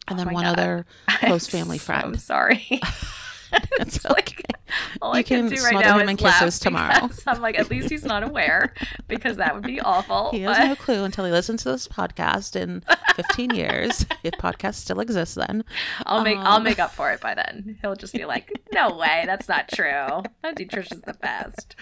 and 0.09 0.19
oh 0.19 0.23
then 0.25 0.33
one 0.33 0.43
God. 0.43 0.59
other 0.59 0.85
close 1.19 1.47
family 1.47 1.77
friend. 1.77 2.03
I'm 2.03 2.15
sorry. 2.17 2.67
It's 3.79 4.03
like 4.05 4.41
all 5.01 5.13
You 5.13 5.19
I 5.19 5.23
can, 5.23 5.47
can 5.49 5.55
do 5.57 5.61
right 5.63 5.71
smother 5.71 5.85
now 5.85 5.99
him 5.99 6.09
is 6.09 6.19
in 6.19 6.25
laugh 6.25 6.39
kisses 6.39 6.59
tomorrow. 6.59 7.09
I'm 7.27 7.41
like, 7.41 7.59
at 7.59 7.69
least 7.69 7.89
he's 7.89 8.05
not 8.05 8.23
aware 8.23 8.73
because 9.07 9.37
that 9.37 9.53
would 9.53 9.63
be 9.63 9.79
awful. 9.81 10.31
He 10.31 10.41
has 10.41 10.57
but- 10.57 10.65
no 10.67 10.75
clue 10.75 11.03
until 11.03 11.25
he 11.25 11.31
listens 11.31 11.63
to 11.63 11.71
this 11.71 11.87
podcast 11.87 12.55
in 12.55 12.83
15 13.15 13.51
years, 13.53 14.05
if 14.23 14.33
podcast 14.35 14.75
still 14.75 14.99
exists 15.01 15.35
then. 15.35 15.63
I'll 16.05 16.23
make 16.23 16.37
I'll 16.37 16.57
Um, 16.57 16.63
make 16.63 16.79
up 16.79 16.93
for 16.93 17.11
it 17.11 17.19
by 17.21 17.35
then. 17.35 17.77
He'll 17.81 17.95
just 17.95 18.13
be 18.13 18.25
like, 18.25 18.49
"No 18.73 18.95
way, 18.95 19.23
that's 19.25 19.47
not 19.49 19.67
true." 19.69 20.23
Auntie 20.43 20.65
Trisha's 20.65 21.01
the 21.01 21.13
best. 21.13 21.75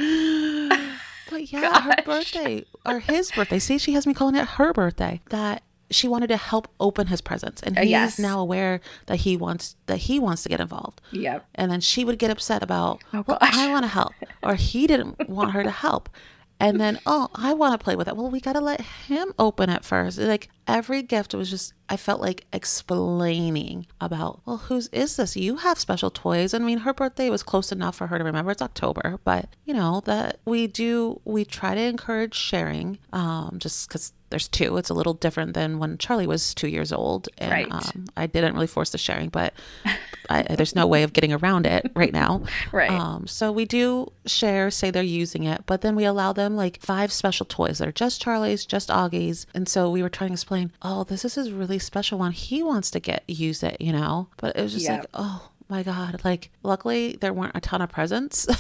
But 1.30 1.52
yeah, 1.52 1.82
her 1.82 1.96
birthday 2.06 2.66
or 2.86 3.00
his 3.00 3.32
birthday. 3.32 3.60
See, 3.60 3.78
she 3.78 3.94
has 3.94 4.06
me 4.06 4.14
calling 4.14 4.36
it 4.36 4.46
her 4.46 4.74
birthday. 4.74 5.22
That 5.30 5.64
she 5.92 6.08
wanted 6.08 6.28
to 6.28 6.38
help 6.38 6.68
open 6.80 7.08
his 7.08 7.22
presents, 7.22 7.62
and 7.62 7.78
Uh, 7.78 7.82
he's 7.82 7.90
yes. 7.92 8.20
now 8.20 8.40
aware 8.40 8.82
that 9.08 9.18
he 9.18 9.38
wants 9.38 9.76
that 9.86 9.98
he 9.98 10.20
wants 10.20 10.44
to 10.44 10.50
get 10.50 10.60
involved. 10.60 11.02
Yep. 11.12 11.46
And 11.56 11.72
then 11.72 11.82
she 11.82 12.04
would 12.06 12.18
get 12.20 12.32
upset 12.32 12.64
about, 12.64 13.02
Oh, 13.14 13.24
well. 13.28 13.38
I 13.42 13.70
want 13.72 13.84
to 13.84 13.90
help, 13.90 14.14
or 14.42 14.56
he 14.56 14.88
didn't 14.88 15.30
want 15.30 15.52
her 15.52 15.64
to 15.64 15.72
help. 15.72 16.10
And 16.60 16.80
then, 16.80 17.00
oh, 17.06 17.28
I 17.36 17.54
want 17.54 17.78
to 17.78 17.84
play 17.84 17.96
with 17.98 18.08
it. 18.08 18.16
Well, 18.16 18.30
we 18.30 18.40
got 18.40 18.54
to 18.54 18.62
let 18.62 18.80
him 18.82 19.34
open 19.38 19.70
it 19.70 19.84
first. 19.84 20.18
Like 20.18 20.50
every 20.68 21.02
gift 21.04 21.34
was 21.34 21.50
just, 21.50 21.74
I 21.90 21.98
felt 21.98 22.22
like 22.22 22.46
explaining 22.54 23.88
about, 24.00 24.42
well, 24.46 24.58
whose 24.58 24.88
is 24.90 25.16
this? 25.18 25.36
You 25.36 25.58
have 25.58 25.80
special 25.80 26.10
toys. 26.10 26.54
I 26.54 26.60
mean, 26.60 26.80
her 26.80 26.94
birthday 26.94 27.30
was 27.30 27.44
close 27.44 27.72
enough 27.72 27.96
for 27.96 28.08
her 28.08 28.18
to 28.18 28.24
remember. 28.24 28.52
It's 28.52 28.62
October, 28.62 29.20
but 29.24 29.50
you 29.66 29.74
know, 29.74 30.02
that 30.06 30.40
we 30.46 30.68
do, 30.68 31.20
we 31.26 31.46
try 31.46 31.76
to 31.76 31.82
encourage 31.82 32.36
sharing, 32.36 33.00
um, 33.12 33.58
just 33.60 33.88
because 33.88 34.14
there's 34.30 34.48
two. 34.48 34.78
It's 34.78 34.90
a 34.90 34.96
little 34.96 35.14
different 35.14 35.54
than 35.54 35.78
when 35.78 35.98
Charlie 36.00 36.26
was 36.26 36.56
two 36.56 36.68
years 36.68 36.92
old. 36.92 37.30
And 37.38 37.52
Right. 37.52 37.68
um, 37.72 38.06
I 38.18 38.26
didn't 38.26 38.56
really 38.56 38.66
force 38.68 38.90
the 38.90 38.98
sharing, 38.98 39.30
but 39.30 39.54
I, 40.30 40.42
there's 40.56 40.74
no 40.76 40.88
way 40.88 41.04
of 41.04 41.14
getting 41.14 41.34
around 41.34 41.68
it 41.68 41.92
right 41.96 42.14
now. 42.14 42.42
Right. 42.72 42.90
Um, 42.90 43.28
so 43.28 43.52
we 43.52 43.66
do 43.66 44.12
share, 44.26 44.72
say 44.72 44.90
they're 44.90 45.04
using 45.04 45.44
it, 45.44 45.64
but 45.68 45.82
then 45.82 45.96
we 45.96 46.06
allow 46.06 46.34
them 46.34 46.56
like 46.56 46.82
five 46.82 47.12
special 47.12 47.46
toys 47.46 47.78
that 47.78 47.88
are 47.88 47.92
just 47.92 48.20
Charlie's, 48.22 48.66
just 48.66 48.90
Augie's. 48.90 49.46
And 49.54 49.68
so 49.70 49.92
we 49.92 50.02
were 50.02 50.10
trying 50.10 50.30
to 50.30 50.34
explain, 50.34 50.53
oh, 50.82 51.04
this 51.04 51.26
is 51.26 51.36
his 51.36 51.52
really 51.52 51.80
special 51.80 52.18
one. 52.20 52.32
He 52.32 52.62
wants 52.64 52.92
to 52.92 53.00
get 53.00 53.24
use 53.28 53.64
it, 53.64 53.78
you 53.80 53.92
know? 53.92 54.28
But 54.38 54.56
it 54.58 54.62
was 54.62 54.74
just 54.74 54.86
Yeah. 54.86 54.98
like, 54.98 55.06
oh 55.14 55.50
my 55.70 55.84
God. 55.84 56.22
Like, 56.24 56.50
luckily 56.64 57.18
there 57.20 57.34
weren't 57.34 57.56
a 57.56 57.62
ton 57.62 57.82
of 57.82 57.90
presents. 57.90 58.48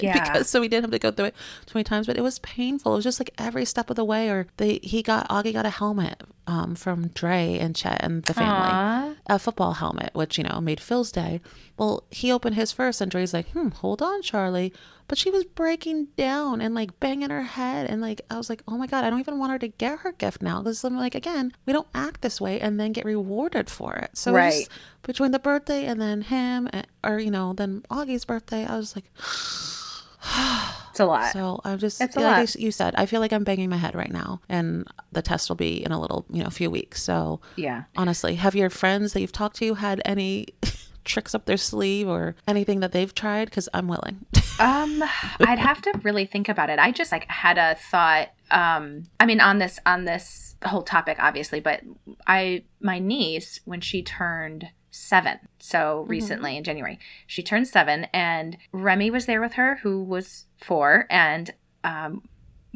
Yeah. 0.00 0.12
because 0.32 0.48
so 0.48 0.60
we 0.60 0.68
didn't 0.68 0.84
have 0.84 0.90
to 0.92 0.98
go 1.00 1.10
through 1.10 1.24
it 1.24 1.34
so 1.66 1.72
many 1.74 1.82
times, 1.82 2.06
but 2.06 2.16
it 2.16 2.20
was 2.20 2.38
painful. 2.38 2.92
It 2.92 2.96
was 2.98 3.04
just 3.04 3.18
like 3.18 3.30
every 3.36 3.64
step 3.64 3.90
of 3.90 3.96
the 3.96 4.04
way. 4.04 4.28
Or 4.30 4.46
they 4.56 4.78
he 4.80 5.02
got 5.02 5.28
Augie 5.28 5.52
got 5.52 5.66
a 5.66 5.70
helmet 5.70 6.22
um, 6.46 6.76
from 6.76 7.08
Dre 7.08 7.58
and 7.58 7.74
Chet 7.74 7.98
and 8.00 8.22
the 8.22 8.32
family 8.32 8.70
Aw. 8.70 9.14
a 9.26 9.38
football 9.40 9.72
helmet, 9.72 10.10
which, 10.12 10.38
you 10.38 10.44
know, 10.44 10.60
made 10.60 10.78
Phil's 10.78 11.10
day. 11.10 11.40
Well, 11.76 12.04
he 12.12 12.30
opened 12.30 12.54
his 12.54 12.70
first, 12.70 13.00
and 13.00 13.10
Dre's 13.10 13.34
like, 13.34 13.48
hmm, 13.50 13.70
hold 13.70 14.00
on, 14.00 14.22
Charlie. 14.22 14.72
But 15.08 15.18
she 15.18 15.30
was 15.30 15.44
breaking 15.44 16.08
down 16.16 16.60
and 16.60 16.74
like 16.74 17.00
banging 17.00 17.30
her 17.30 17.42
head. 17.42 17.88
And 17.90 18.00
like, 18.02 18.20
I 18.30 18.36
was 18.36 18.48
like, 18.50 18.62
oh 18.68 18.76
my 18.76 18.86
God, 18.86 19.04
I 19.04 19.10
don't 19.10 19.20
even 19.20 19.38
want 19.38 19.52
her 19.52 19.58
to 19.58 19.68
get 19.68 20.00
her 20.00 20.12
gift 20.12 20.42
now. 20.42 20.60
Because 20.60 20.84
I'm 20.84 20.96
like, 20.96 21.14
again, 21.14 21.52
we 21.66 21.72
don't 21.72 21.88
act 21.94 22.20
this 22.20 22.40
way 22.40 22.60
and 22.60 22.78
then 22.78 22.92
get 22.92 23.04
rewarded 23.06 23.70
for 23.70 23.94
it. 23.96 24.10
So 24.16 24.30
it 24.30 24.34
was 24.34 24.38
Right. 24.38 24.52
just 24.68 24.70
between 25.02 25.30
the 25.32 25.38
birthday 25.38 25.86
and 25.86 26.00
then 26.00 26.20
him, 26.22 26.68
and, 26.72 26.86
or, 27.02 27.18
you 27.18 27.30
know, 27.30 27.54
then 27.54 27.82
Augie's 27.90 28.24
birthday, 28.26 28.66
I 28.66 28.76
was 28.76 28.94
like, 28.94 29.06
It's 30.90 31.00
a 31.00 31.06
lot. 31.06 31.32
so 31.32 31.60
I'm 31.64 31.78
just, 31.78 32.00
It's 32.00 32.16
a 32.16 32.20
like 32.20 32.38
lot. 32.38 32.54
you 32.56 32.70
said, 32.72 32.94
I 32.96 33.06
feel 33.06 33.20
like 33.20 33.32
I'm 33.32 33.44
banging 33.44 33.70
my 33.70 33.76
head 33.76 33.94
right 33.94 34.10
now. 34.12 34.40
And 34.48 34.86
the 35.12 35.22
test 35.22 35.48
will 35.48 35.56
be 35.56 35.82
in 35.84 35.92
a 35.92 36.00
little, 36.00 36.26
you 36.30 36.42
know, 36.42 36.50
few 36.50 36.70
weeks. 36.70 37.02
So 37.02 37.40
yeah. 37.56 37.84
honestly 37.96 38.34
have 38.34 38.54
your 38.56 38.68
friends 38.68 39.12
that 39.12 39.20
you've 39.20 39.32
talked 39.32 39.56
to 39.58 39.74
had 39.74 40.02
any 40.04 40.48
tricks 41.04 41.34
up 41.34 41.46
their 41.46 41.56
sleeve 41.56 42.08
or 42.08 42.34
anything 42.46 42.80
that 42.80 42.92
they've 42.92 43.14
tried 43.14 43.46
because 43.46 43.66
i'm 43.72 43.88
willing 43.88 44.26
Um, 44.58 45.04
I'd 45.40 45.58
have 45.58 45.80
to 45.82 46.00
really 46.02 46.26
think 46.26 46.48
about 46.48 46.70
it. 46.70 46.78
I 46.78 46.90
just 46.90 47.12
like 47.12 47.28
had 47.30 47.58
a 47.58 47.76
thought. 47.76 48.28
Um, 48.50 49.04
I 49.20 49.26
mean, 49.26 49.40
on 49.40 49.58
this 49.58 49.78
on 49.86 50.04
this 50.04 50.56
whole 50.64 50.82
topic, 50.82 51.16
obviously, 51.20 51.60
but 51.60 51.82
I 52.26 52.64
my 52.80 52.98
niece 52.98 53.60
when 53.64 53.80
she 53.80 54.02
turned 54.02 54.70
seven, 54.90 55.38
so 55.58 56.04
recently 56.08 56.56
in 56.56 56.64
January, 56.64 56.98
she 57.26 57.42
turned 57.42 57.68
seven, 57.68 58.04
and 58.12 58.56
Remi 58.72 59.10
was 59.10 59.26
there 59.26 59.40
with 59.40 59.52
her, 59.52 59.78
who 59.82 60.02
was 60.02 60.46
four, 60.56 61.06
and 61.08 61.52
um, 61.84 62.22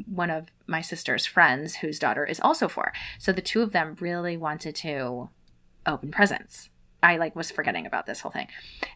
one 0.07 0.31
of 0.31 0.51
my 0.66 0.81
sister's 0.81 1.27
friends, 1.27 1.77
whose 1.77 1.99
daughter 1.99 2.25
is 2.25 2.40
also 2.40 2.68
four. 2.68 2.92
So 3.18 3.33
the 3.33 3.42
two 3.42 3.62
of 3.62 3.73
them 3.73 3.97
really 3.99 4.37
wanted 4.37 4.75
to 4.77 5.31
open 5.87 6.11
presents. 6.11 6.68
I 7.02 7.16
like 7.16 7.34
was 7.34 7.50
forgetting 7.50 7.86
about 7.86 8.06
this 8.06 8.20
whole 8.20 8.30
thing. 8.32 8.46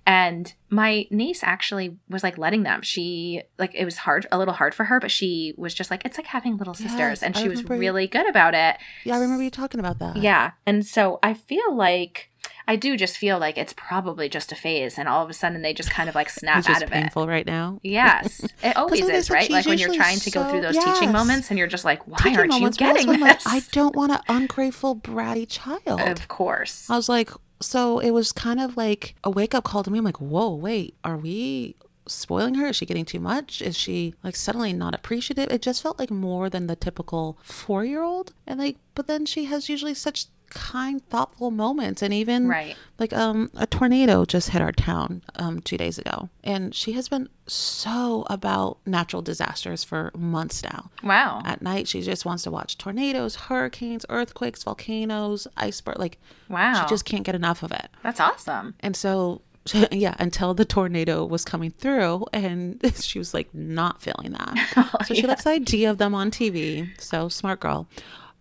And 0.06 0.52
my 0.70 1.06
niece 1.10 1.42
actually 1.42 1.96
was 2.08 2.22
like 2.22 2.38
letting 2.38 2.62
them. 2.62 2.82
She 2.82 3.42
like 3.58 3.74
it 3.74 3.84
was 3.84 3.98
hard 3.98 4.26
a 4.30 4.38
little 4.38 4.54
hard 4.54 4.74
for 4.74 4.84
her, 4.84 5.00
but 5.00 5.10
she 5.10 5.54
was 5.56 5.74
just 5.74 5.90
like 5.90 6.04
it's 6.04 6.16
like 6.18 6.26
having 6.28 6.56
little 6.56 6.74
sisters 6.74 6.98
Yes, 6.98 7.22
and 7.22 7.36
she 7.36 7.48
was 7.48 7.62
remember 7.62 7.74
you- 7.74 7.80
really 7.80 8.06
good 8.06 8.28
about 8.28 8.54
it. 8.54 8.76
Yeah, 9.04 9.16
I 9.16 9.20
remember 9.20 9.42
you 9.42 9.50
talking 9.50 9.80
about 9.80 9.98
that. 9.98 10.16
Yeah. 10.16 10.52
And 10.66 10.86
so 10.86 11.18
I 11.22 11.34
feel 11.34 11.74
like 11.74 12.30
I 12.68 12.74
do 12.76 12.96
just 12.96 13.16
feel 13.16 13.38
like 13.38 13.56
it's 13.58 13.72
probably 13.72 14.28
just 14.28 14.50
a 14.50 14.56
phase 14.56 14.98
and 14.98 15.08
all 15.08 15.22
of 15.22 15.30
a 15.30 15.32
sudden 15.32 15.62
they 15.62 15.72
just 15.72 15.90
kind 15.90 16.08
of 16.08 16.14
like 16.16 16.28
snap 16.28 16.58
It's 16.58 16.68
out 16.68 16.82
of 16.82 16.90
it. 16.90 16.92
painful 16.92 17.26
right 17.28 17.46
now. 17.46 17.78
Yes, 17.82 18.40
it 18.62 18.76
always 18.76 19.08
is, 19.08 19.30
right? 19.30 19.48
Like 19.50 19.66
when 19.66 19.78
you're 19.78 19.94
trying 19.94 20.18
to 20.18 20.30
go 20.30 20.48
through 20.50 20.62
those 20.62 20.74
yes. 20.74 20.98
teaching 20.98 21.12
moments 21.12 21.50
and 21.50 21.58
you're 21.58 21.68
just 21.68 21.84
like, 21.84 22.06
why 22.08 22.16
Teaching 22.18 22.38
aren't 22.38 22.54
you 22.60 22.70
getting 22.70 23.08
I'm 23.08 23.20
like, 23.20 23.36
this? 23.38 23.46
I 23.46 23.62
don't 23.72 23.94
want 23.94 24.12
an 24.12 24.18
ungrateful, 24.28 24.96
bratty 24.96 25.46
child. 25.48 26.00
of 26.00 26.26
course. 26.28 26.88
I 26.90 26.96
was 26.96 27.08
like, 27.08 27.30
so 27.60 27.98
it 27.98 28.10
was 28.10 28.32
kind 28.32 28.60
of 28.60 28.76
like 28.76 29.14
a 29.24 29.30
wake 29.30 29.54
up 29.54 29.64
call 29.64 29.82
to 29.82 29.90
me. 29.90 29.98
I'm 29.98 30.04
like, 30.04 30.20
whoa, 30.20 30.54
wait, 30.54 30.94
are 31.04 31.16
we 31.16 31.76
spoiling 32.06 32.54
her? 32.54 32.66
Is 32.68 32.76
she 32.76 32.86
getting 32.86 33.04
too 33.04 33.20
much? 33.20 33.60
Is 33.62 33.76
she 33.76 34.14
like 34.22 34.36
suddenly 34.36 34.72
not 34.72 34.94
appreciative? 34.94 35.50
It 35.50 35.62
just 35.62 35.82
felt 35.82 35.98
like 35.98 36.10
more 36.10 36.48
than 36.50 36.66
the 36.66 36.76
typical 36.76 37.38
four 37.42 37.84
year 37.84 38.02
old. 38.02 38.32
And 38.46 38.58
like, 38.58 38.76
but 38.94 39.06
then 39.06 39.26
she 39.26 39.46
has 39.46 39.68
usually 39.68 39.94
such 39.94 40.26
kind, 40.50 41.06
thoughtful 41.08 41.50
moments. 41.50 42.02
And 42.02 42.12
even 42.14 42.48
Right. 42.48 42.76
like 42.98 43.12
um 43.12 43.50
a 43.56 43.66
tornado 43.66 44.24
just 44.24 44.50
hit 44.50 44.62
our 44.62 44.72
town 44.72 45.22
um 45.36 45.60
two 45.60 45.76
days 45.76 45.98
ago. 45.98 46.28
And 46.44 46.74
she 46.74 46.92
has 46.92 47.08
been 47.08 47.28
so 47.46 48.26
about 48.30 48.78
natural 48.86 49.22
disasters 49.22 49.84
for 49.84 50.10
months 50.16 50.62
now. 50.62 50.90
Wow. 51.02 51.42
At 51.44 51.62
night, 51.62 51.88
she 51.88 52.00
just 52.02 52.24
wants 52.24 52.42
to 52.44 52.50
watch 52.50 52.76
tornadoes, 52.78 53.36
hurricanes, 53.36 54.04
earthquakes, 54.08 54.62
volcanoes, 54.64 55.46
iceberg. 55.56 55.98
Like, 55.98 56.18
Wow. 56.48 56.74
she 56.82 56.88
just 56.88 57.04
can't 57.04 57.24
get 57.24 57.34
enough 57.34 57.62
of 57.62 57.72
it. 57.72 57.88
That's 58.02 58.20
awesome. 58.20 58.74
And 58.80 58.96
so, 58.96 59.42
yeah, 59.90 60.14
until 60.18 60.54
the 60.54 60.64
tornado 60.64 61.24
was 61.24 61.44
coming 61.44 61.70
through, 61.72 62.24
and 62.32 62.80
she 63.00 63.18
was 63.18 63.34
like 63.34 63.52
not 63.54 64.00
feeling 64.02 64.32
that. 64.32 65.00
so 65.06 65.14
she 65.14 65.26
likes 65.26 65.44
the 65.44 65.50
idea 65.50 65.90
of 65.90 65.98
them 65.98 66.14
on 66.14 66.30
TV. 66.30 66.88
So 67.00 67.28
smart 67.28 67.60
girl. 67.60 67.86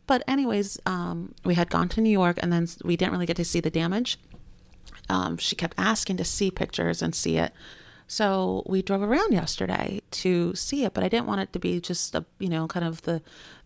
But 0.08 0.24
anyways, 0.28 0.80
um, 0.86 1.34
we 1.44 1.56
had 1.56 1.70
gone 1.70 1.90
to 1.90 2.02
New 2.02 2.10
York, 2.12 2.38
and 2.42 2.52
then 2.54 2.68
we 2.84 2.96
didn't 2.96 3.12
really 3.14 3.26
get 3.26 3.38
to 3.38 3.46
see 3.46 3.60
the 3.60 3.72
damage. 3.72 4.18
Um, 5.10 5.38
she 5.38 5.56
kept 5.56 5.76
asking 5.78 6.18
to 6.18 6.24
see 6.26 6.52
pictures 6.52 7.02
and 7.02 7.14
see 7.16 7.38
it. 7.38 7.54
So 8.08 8.64
we 8.68 8.84
drove 8.84 9.02
around 9.02 9.34
yesterday 9.34 10.02
to 10.12 10.54
see 10.54 10.84
it, 10.84 10.94
but 10.94 11.04
I 11.04 11.10
didn't 11.10 11.26
want 11.26 11.42
it 11.42 11.52
to 11.54 11.60
be 11.60 11.80
just 11.82 12.14
a, 12.14 12.24
you 12.38 12.50
know, 12.50 12.68
kind 12.68 12.86
of 12.86 13.02
the 13.04 13.22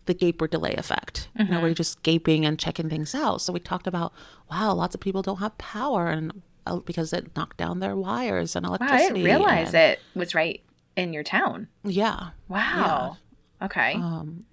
the 0.06 0.14
gape 0.14 0.40
or 0.40 0.48
delay 0.48 0.74
effect, 0.76 1.28
you 1.38 1.44
know, 1.44 1.58
where 1.60 1.68
you're 1.68 1.74
just 1.74 2.02
gaping 2.02 2.46
and 2.46 2.58
checking 2.58 2.88
things 2.88 3.14
out. 3.14 3.42
So 3.42 3.52
we 3.52 3.60
talked 3.60 3.86
about, 3.86 4.12
wow, 4.50 4.72
lots 4.72 4.94
of 4.94 5.00
people 5.00 5.20
don't 5.20 5.36
have 5.36 5.56
power 5.58 6.06
and 6.08 6.42
uh, 6.66 6.76
because 6.78 7.12
it 7.12 7.36
knocked 7.36 7.58
down 7.58 7.80
their 7.80 7.94
wires 7.94 8.56
and 8.56 8.66
Wow, 8.66 8.72
I 8.72 8.76
electricity. 8.86 9.22
didn't 9.22 9.24
realize 9.24 9.68
and- 9.74 9.92
it 9.92 10.00
was 10.14 10.34
right 10.34 10.62
in 10.96 11.12
your 11.12 11.22
town. 11.22 11.68
Yeah, 11.84 12.30
Wow. 12.48 13.18
Okay. 13.62 13.92
um, 13.94 14.46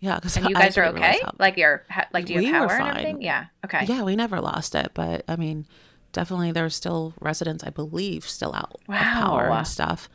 yeah. 0.00 0.16
Because 0.16 0.36
and 0.36 0.48
you 0.48 0.54
guys 0.54 0.76
are 0.78 0.86
okay? 0.86 1.20
Like 1.38 1.56
you're 1.56 1.84
like 2.12 2.26
do 2.26 2.34
you 2.34 2.38
We 2.40 2.44
have 2.46 2.68
power 2.68 2.78
and 2.78 2.88
everything? 2.88 3.22
Yeah. 3.22 3.46
Okay. 3.64 3.84
Yeah, 3.86 4.02
we 4.02 4.16
never 4.16 4.40
lost 4.40 4.74
it, 4.74 4.92
but 4.94 5.24
I 5.28 5.36
mean, 5.36 5.66
definitely 6.12 6.52
there's 6.52 6.74
still 6.74 7.14
residents, 7.20 7.64
I 7.64 7.70
believe, 7.70 8.24
still 8.24 8.54
out 8.54 8.74
of 8.74 8.94
power 8.94 9.50
and 9.50 9.66
stuff. 9.66 10.08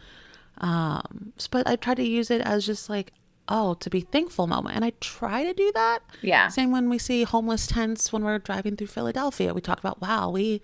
Um, 0.59 1.33
but 1.51 1.67
I 1.67 1.75
try 1.75 1.95
to 1.95 2.03
use 2.03 2.31
it 2.31 2.41
as 2.41 2.65
just 2.65 2.89
like, 2.89 3.11
oh, 3.49 3.73
to 3.75 3.89
be 3.89 4.01
thankful 4.01 4.47
moment, 4.47 4.75
and 4.75 4.85
I 4.85 4.93
try 5.01 5.43
to 5.43 5.53
do 5.53 5.71
that. 5.73 5.99
Yeah. 6.21 6.47
Same 6.47 6.71
when 6.71 6.89
we 6.89 6.97
see 6.97 7.23
homeless 7.23 7.67
tents 7.67 8.13
when 8.13 8.23
we're 8.23 8.39
driving 8.39 8.75
through 8.75 8.87
Philadelphia, 8.87 9.53
we 9.53 9.61
talk 9.61 9.79
about, 9.79 10.01
wow, 10.01 10.29
we 10.29 10.61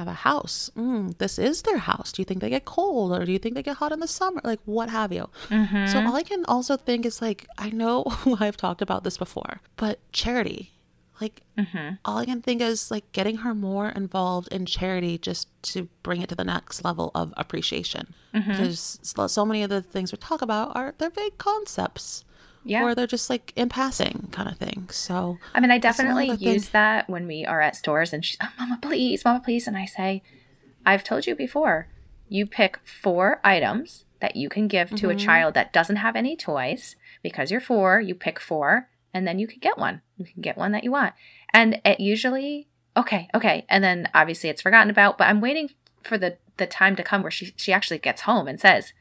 have 0.00 0.08
a 0.08 0.22
house. 0.30 0.70
Mm, 0.76 1.16
this 1.18 1.38
is 1.38 1.62
their 1.62 1.78
house. 1.90 2.08
Do 2.12 2.22
you 2.22 2.26
think 2.28 2.40
they 2.40 2.50
get 2.56 2.64
cold 2.64 3.12
or 3.12 3.24
do 3.26 3.32
you 3.32 3.38
think 3.42 3.54
they 3.54 3.62
get 3.70 3.76
hot 3.82 3.92
in 3.92 4.00
the 4.00 4.08
summer? 4.20 4.40
Like, 4.42 4.60
what 4.64 4.88
have 4.88 5.12
you? 5.12 5.28
Mm-hmm. 5.48 5.86
So 5.92 5.96
all 6.06 6.16
I 6.16 6.22
can 6.22 6.42
also 6.54 6.74
think 6.76 7.04
is 7.04 7.20
like, 7.20 7.46
I 7.58 7.68
know 7.70 7.96
I've 8.40 8.56
talked 8.56 8.82
about 8.82 9.04
this 9.04 9.18
before, 9.18 9.60
but 9.76 9.98
charity. 10.12 10.62
Like, 11.20 11.42
Mm-hmm. 11.58 11.96
all 12.06 12.16
I 12.16 12.24
can 12.24 12.40
think 12.40 12.62
is 12.62 12.90
like 12.90 13.04
getting 13.12 13.36
her 13.44 13.54
more 13.54 13.90
involved 13.90 14.48
in 14.50 14.64
charity 14.64 15.18
just 15.18 15.46
to 15.74 15.78
bring 16.02 16.22
it 16.22 16.30
to 16.30 16.34
the 16.34 16.44
next 16.54 16.82
level 16.88 17.10
of 17.14 17.34
appreciation. 17.36 18.14
Mm-hmm. 18.34 18.50
Because 18.50 18.98
so- 19.02 19.26
so 19.26 19.44
many 19.44 19.62
of 19.62 19.68
the 19.68 19.82
things 19.82 20.10
we 20.10 20.16
talk 20.16 20.40
about 20.40 20.74
are 20.74 20.94
they're 20.96 21.10
vague 21.10 21.36
concepts, 21.36 22.24
Yeah. 22.62 22.84
or 22.84 22.94
they're 22.94 23.06
just 23.06 23.30
like 23.30 23.52
in 23.56 23.68
passing 23.68 24.28
kind 24.32 24.48
of 24.48 24.58
thing. 24.58 24.88
So 24.90 25.38
I 25.54 25.60
mean, 25.60 25.70
I 25.70 25.78
definitely 25.78 26.30
use 26.32 26.68
that 26.70 27.08
when 27.08 27.26
we 27.26 27.44
are 27.44 27.60
at 27.60 27.76
stores 27.76 28.12
and 28.12 28.24
she's, 28.24 28.36
oh, 28.42 28.50
Mama, 28.58 28.78
please, 28.82 29.24
Mama, 29.24 29.40
please. 29.40 29.66
And 29.66 29.76
I 29.76 29.86
say, 29.86 30.22
I've 30.84 31.04
told 31.04 31.26
you 31.26 31.34
before, 31.34 31.88
you 32.28 32.46
pick 32.46 32.78
four 32.84 33.40
items 33.42 34.04
that 34.20 34.36
you 34.36 34.48
can 34.48 34.68
give 34.68 34.90
to 34.90 35.08
a 35.08 35.14
mm-hmm. 35.14 35.26
child 35.26 35.54
that 35.54 35.72
doesn't 35.72 35.96
have 35.96 36.16
any 36.16 36.36
toys 36.36 36.96
because 37.22 37.50
you're 37.50 37.60
four, 37.60 38.00
you 38.00 38.14
pick 38.14 38.38
four, 38.38 38.88
and 39.12 39.26
then 39.26 39.38
you 39.38 39.46
can 39.46 39.58
get 39.58 39.78
one. 39.78 40.02
You 40.16 40.26
can 40.26 40.42
get 40.42 40.56
one 40.56 40.72
that 40.72 40.84
you 40.84 40.92
want. 40.92 41.14
And 41.52 41.80
it 41.84 42.00
usually, 42.00 42.68
okay, 42.96 43.28
okay. 43.34 43.64
And 43.68 43.82
then 43.82 44.08
obviously 44.14 44.50
it's 44.50 44.62
forgotten 44.62 44.90
about, 44.90 45.18
but 45.18 45.28
I'm 45.28 45.40
waiting 45.40 45.70
for 46.02 46.16
the, 46.16 46.36
the 46.58 46.66
time 46.66 46.96
to 46.96 47.02
come 47.02 47.22
where 47.22 47.30
she, 47.30 47.52
she 47.56 47.72
actually 47.72 47.98
gets 47.98 48.22
home 48.22 48.46
and 48.46 48.60
says, 48.60 48.92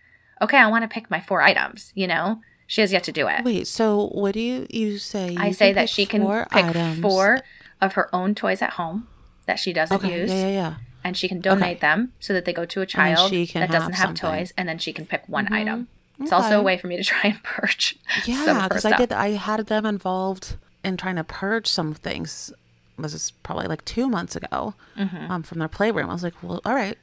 okay, 0.41 0.58
I 0.58 0.67
want 0.67 0.84
to 0.84 0.93
pick 0.93 1.12
my 1.12 1.19
four 1.19 1.41
items, 1.41 1.91
you 1.95 2.08
know? 2.08 2.41
She 2.69 2.82
has 2.82 2.91
yet 2.93 3.03
to 3.05 3.12
do 3.12 3.27
it. 3.27 3.43
wait, 3.43 3.65
so 3.67 4.08
what 4.13 4.34
do 4.36 4.39
you 4.39 4.65
you 4.69 4.97
say? 4.99 5.36
I 5.38 5.51
say 5.51 5.73
that 5.73 5.89
she 5.89 6.05
can 6.05 6.21
four 6.21 6.47
pick 6.51 6.65
items. 6.65 7.01
four 7.01 7.41
of 7.82 7.93
her 7.93 8.08
own 8.15 8.36
toys 8.36 8.62
at 8.62 8.71
home 8.79 9.08
that 9.47 9.58
she 9.60 9.73
doesn't 9.73 9.97
Okay, 9.97 10.21
use, 10.21 10.29
yeah, 10.32 10.41
yeah, 10.47 10.49
yeah. 10.62 10.73
and 11.03 11.17
she 11.17 11.27
can 11.27 11.41
donate 11.41 11.82
them 11.82 12.13
so 12.19 12.32
that 12.34 12.45
they 12.45 12.53
go 12.53 12.65
to 12.65 12.82
a 12.82 12.86
child 12.86 13.32
that 13.32 13.71
doesn't 13.71 13.93
have 13.93 14.10
have. 14.10 14.15
Mm-hmm. 14.15 14.27
toys, 14.27 14.53
and 14.55 14.69
then 14.69 14.77
she 14.77 14.93
can 14.93 15.05
pick 15.08 15.23
one 15.27 15.51
item. 15.51 15.88
It's 16.21 16.32
also 16.32 16.60
a 16.60 16.62
way 16.63 16.77
for 16.77 16.88
me 16.88 16.95
to 16.97 17.03
try 17.03 17.21
and 17.32 17.41
purge 17.43 17.97
Yeah, 18.25 18.67
because 18.67 18.86
I 18.86 18.95
did. 18.97 19.12
I 19.13 19.29
had 19.32 19.65
them 19.67 19.86
involved 19.86 20.58
in 20.84 20.95
trying 20.97 21.15
to 21.15 21.23
purge 21.23 21.65
some 21.67 21.93
things. 21.95 22.53
This 22.99 23.13
is 23.15 23.32
probably 23.41 23.67
like 23.67 23.84
two 23.86 24.08
months 24.10 24.36
ago 24.36 24.75
Mm-hmm. 24.97 25.32
um, 25.32 25.41
from 25.43 25.58
their 25.60 25.69
playroom. 25.69 26.10
I 26.10 26.13
was 26.13 26.23
like, 26.23 26.36
well, 26.43 26.62
all 26.65 26.75
right, 26.75 26.97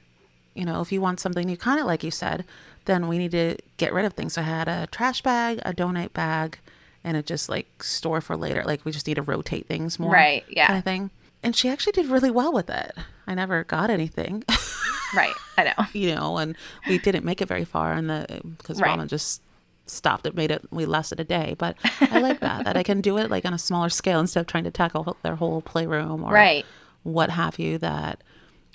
you 0.55 0.65
know, 0.65 0.81
if 0.83 0.93
you 0.93 1.01
want 1.01 1.19
something 1.19 1.47
new, 1.47 1.57
kind 1.57 1.81
of 1.81 1.87
like 1.87 2.05
you 2.05 2.11
said, 2.13 2.45
then 2.87 3.07
we 3.09 3.19
need 3.19 3.31
to 3.33 3.57
get 3.77 3.93
rid 3.93 4.05
of 4.05 4.15
things. 4.15 4.35
So 4.35 4.41
I 4.41 4.45
had 4.45 4.69
a 4.69 4.87
trash 4.91 5.23
bag, 5.23 5.61
a 5.65 5.73
donate 5.73 6.13
bag, 6.15 6.59
and 7.05 7.17
a 7.17 7.23
just 7.23 7.49
like 7.49 7.83
store 7.83 8.21
for 8.21 8.37
later. 8.37 8.63
Like 8.65 8.85
we 8.85 8.91
just 8.93 9.07
need 9.07 9.15
to 9.15 9.23
rotate 9.23 9.67
things 9.67 9.99
more, 9.99 10.13
Right, 10.13 10.45
yeah. 10.49 10.67
kind 10.67 10.79
of 10.79 10.85
thing. 10.85 11.11
And 11.43 11.55
she 11.55 11.69
actually 11.69 11.93
did 11.93 12.07
really 12.07 12.31
well 12.31 12.53
with 12.53 12.69
it. 12.71 12.93
I 13.27 13.35
never 13.35 13.63
got 13.65 13.91
anything. 13.91 14.43
Right, 15.15 15.35
I 15.57 15.63
know. 15.65 15.85
you 15.93 16.13
know, 16.15 16.37
and 16.39 16.57
we 16.89 16.99
didn't 16.99 17.25
make 17.25 17.41
it 17.41 17.47
very 17.47 17.65
far, 17.65 17.93
and 17.93 18.11
the 18.11 18.41
because 18.59 18.81
Right. 18.81 18.99
ramen 18.99 19.07
just 19.07 19.41
stopped. 19.87 20.27
It 20.27 20.35
made 20.35 20.51
it. 20.51 20.65
We 20.73 20.85
lasted 20.85 21.21
a 21.21 21.25
day, 21.25 21.55
but 21.57 21.77
I 22.01 22.19
like 22.19 22.41
that 22.41 22.65
that 22.65 22.77
I 22.77 22.83
can 22.83 23.01
do 23.01 23.17
it 23.17 23.31
like 23.31 23.45
on 23.45 23.55
a 23.55 23.59
smaller 23.59 23.89
scale 23.89 24.19
instead 24.19 24.41
of 24.41 24.47
trying 24.49 24.65
to 24.65 24.71
tackle 24.73 25.17
their 25.23 25.37
whole 25.37 25.63
playroom 25.63 26.25
or 26.25 26.33
Right. 26.33 26.67
what 27.05 27.31
have 27.31 27.61
you. 27.61 27.79
That 27.79 28.21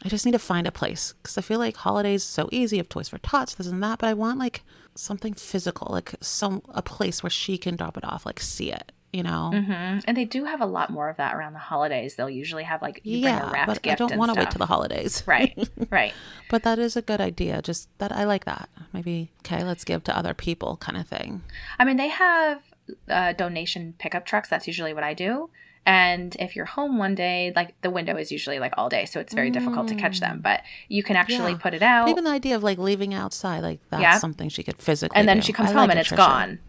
I 0.04 0.10
just 0.10 0.26
need 0.26 0.32
to 0.32 0.40
find 0.40 0.68
a 0.68 0.72
place 0.72 1.14
because 1.22 1.38
I 1.38 1.42
feel 1.42 1.60
like 1.60 1.78
holidays 1.78 2.24
so 2.24 2.50
easy. 2.52 2.78
Have 2.78 2.90
toys 2.90 3.10
for 3.10 3.20
tots, 3.20 3.56
this 3.56 3.68
and 3.68 3.84
that, 3.84 4.00
but 4.00 4.10
I 4.10 4.14
want 4.14 4.40
like 4.40 4.64
something 4.96 5.34
physical, 5.34 5.88
like 5.92 6.16
some 6.22 6.62
a 6.70 6.82
place 6.82 7.22
where 7.24 7.30
she 7.30 7.58
can 7.58 7.76
drop 7.76 7.98
it 7.98 8.04
off, 8.04 8.26
like 8.26 8.40
see 8.40 8.72
it. 8.72 8.92
You 9.14 9.24
know, 9.24 9.52
hmm 9.54 10.00
And 10.06 10.16
they 10.16 10.24
do 10.24 10.46
have 10.46 10.62
a 10.62 10.66
lot 10.66 10.90
more 10.90 11.10
of 11.10 11.18
that 11.18 11.36
around 11.36 11.52
the 11.52 11.60
holidays. 11.60 12.16
They'll 12.16 12.30
usually 12.30 12.64
have 12.64 12.82
like 12.82 13.02
you 13.04 13.22
bring 13.22 13.34
a 13.36 13.38
yeah, 13.40 13.52
wrapped 13.52 13.68
but 13.68 13.88
I 13.88 13.96
don't 13.96 14.16
want 14.16 14.34
to 14.34 14.40
wait 14.40 14.50
till 14.52 14.60
the 14.60 14.66
holidays. 14.66 15.24
right, 15.28 15.70
right. 15.90 16.14
But 16.50 16.64
that 16.64 16.80
is 16.80 16.96
a 16.96 17.02
good 17.02 17.20
idea. 17.20 17.62
Just 17.62 17.90
that 17.98 18.14
I 18.14 18.24
like 18.24 18.46
that. 18.46 18.70
Maybe 18.94 19.32
okay, 19.40 19.66
let's 19.66 19.84
give 19.84 20.06
to 20.06 20.18
other 20.18 20.34
people 20.34 20.78
kind 20.78 20.98
of 20.98 21.08
thing. 21.08 21.44
I 21.78 21.84
mean, 21.84 21.98
they 21.98 22.08
have 22.08 22.62
uh, 23.10 23.34
donation 23.34 23.96
pickup 24.00 24.26
trucks. 24.26 24.48
That's 24.48 24.66
usually 24.66 24.94
what 24.94 25.04
I 25.04 25.14
do. 25.14 25.50
And 25.86 26.36
if 26.40 26.56
you're 26.56 26.66
home 26.66 26.98
one 27.00 27.16
day, 27.16 27.52
like 27.56 27.74
the 27.82 27.90
window 27.90 28.16
is 28.16 28.32
usually 28.32 28.60
like 28.60 28.74
all 28.78 28.88
day, 28.88 29.06
so 29.06 29.20
it's 29.20 29.34
very 29.34 29.50
difficult 29.50 29.88
to 29.88 29.96
catch 29.96 30.20
them. 30.20 30.40
But 30.42 30.62
you 30.90 31.02
can 31.02 31.16
actually 31.16 31.54
Mm. 31.54 31.58
Yeah. 31.58 31.62
put 31.64 31.74
it 31.74 31.82
out, 31.82 32.08
even 32.10 32.24
the 32.24 32.30
idea 32.30 32.56
of 32.56 32.62
like 32.64 32.78
leaving 32.78 33.14
outside, 33.16 33.62
like 33.64 33.80
that's 33.90 34.02
Yeah. 34.02 34.18
something 34.20 34.48
she 34.50 34.62
could 34.64 34.80
physically. 34.82 35.18
and 35.18 35.28
then 35.28 35.38
do. 35.38 35.42
she 35.44 35.54
comes 35.54 35.70
I 35.70 35.74
home 35.74 35.82
like 35.88 35.90
and 35.92 36.00
it's 36.00 36.12
nutrition. 36.12 36.32
gone. 36.32 36.60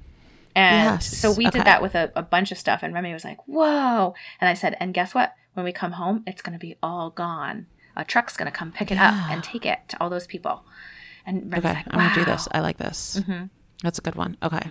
And 0.54 0.84
Yes, 0.94 1.06
so 1.16 1.30
we 1.32 1.46
okay. 1.46 1.58
did 1.58 1.66
that 1.66 1.80
with 1.82 1.94
a, 1.94 2.10
a 2.16 2.22
bunch 2.22 2.52
of 2.52 2.58
stuff. 2.58 2.82
And 2.82 2.92
Remi 2.94 3.12
was 3.12 3.24
like, 3.24 3.38
"Whoa!" 3.46 4.14
And 4.40 4.48
I 4.48 4.54
said, 4.54 4.76
"And 4.80 4.92
guess 4.94 5.14
what? 5.14 5.34
When 5.54 5.64
we 5.64 5.72
come 5.72 5.92
home, 5.92 6.22
it's 6.26 6.40
going 6.42 6.52
to 6.54 6.58
be 6.58 6.76
all 6.82 7.10
gone. 7.10 7.66
A 7.96 8.04
truck's 8.04 8.36
going 8.36 8.50
to 8.50 8.56
come 8.56 8.72
pick 8.72 8.90
it 8.90 8.98
up 8.98 9.14
and 9.30 9.42
take 9.44 9.64
it 9.66 9.80
to 9.88 9.96
all 10.00 10.08
those 10.10 10.26
people." 10.26 10.64
And 11.26 11.52
Remi's 11.52 11.58
Okay, 11.66 11.74
like, 11.74 11.86
I'm 11.90 11.98
gonna 11.98 12.14
do 12.14 12.24
this. 12.24 12.48
I 12.52 12.60
like 12.60 12.78
this. 12.78 13.20
Mhm. 13.26 13.50
That's 13.82 13.98
a 13.98 14.02
good 14.02 14.14
one. 14.16 14.36
Okay, 14.42 14.70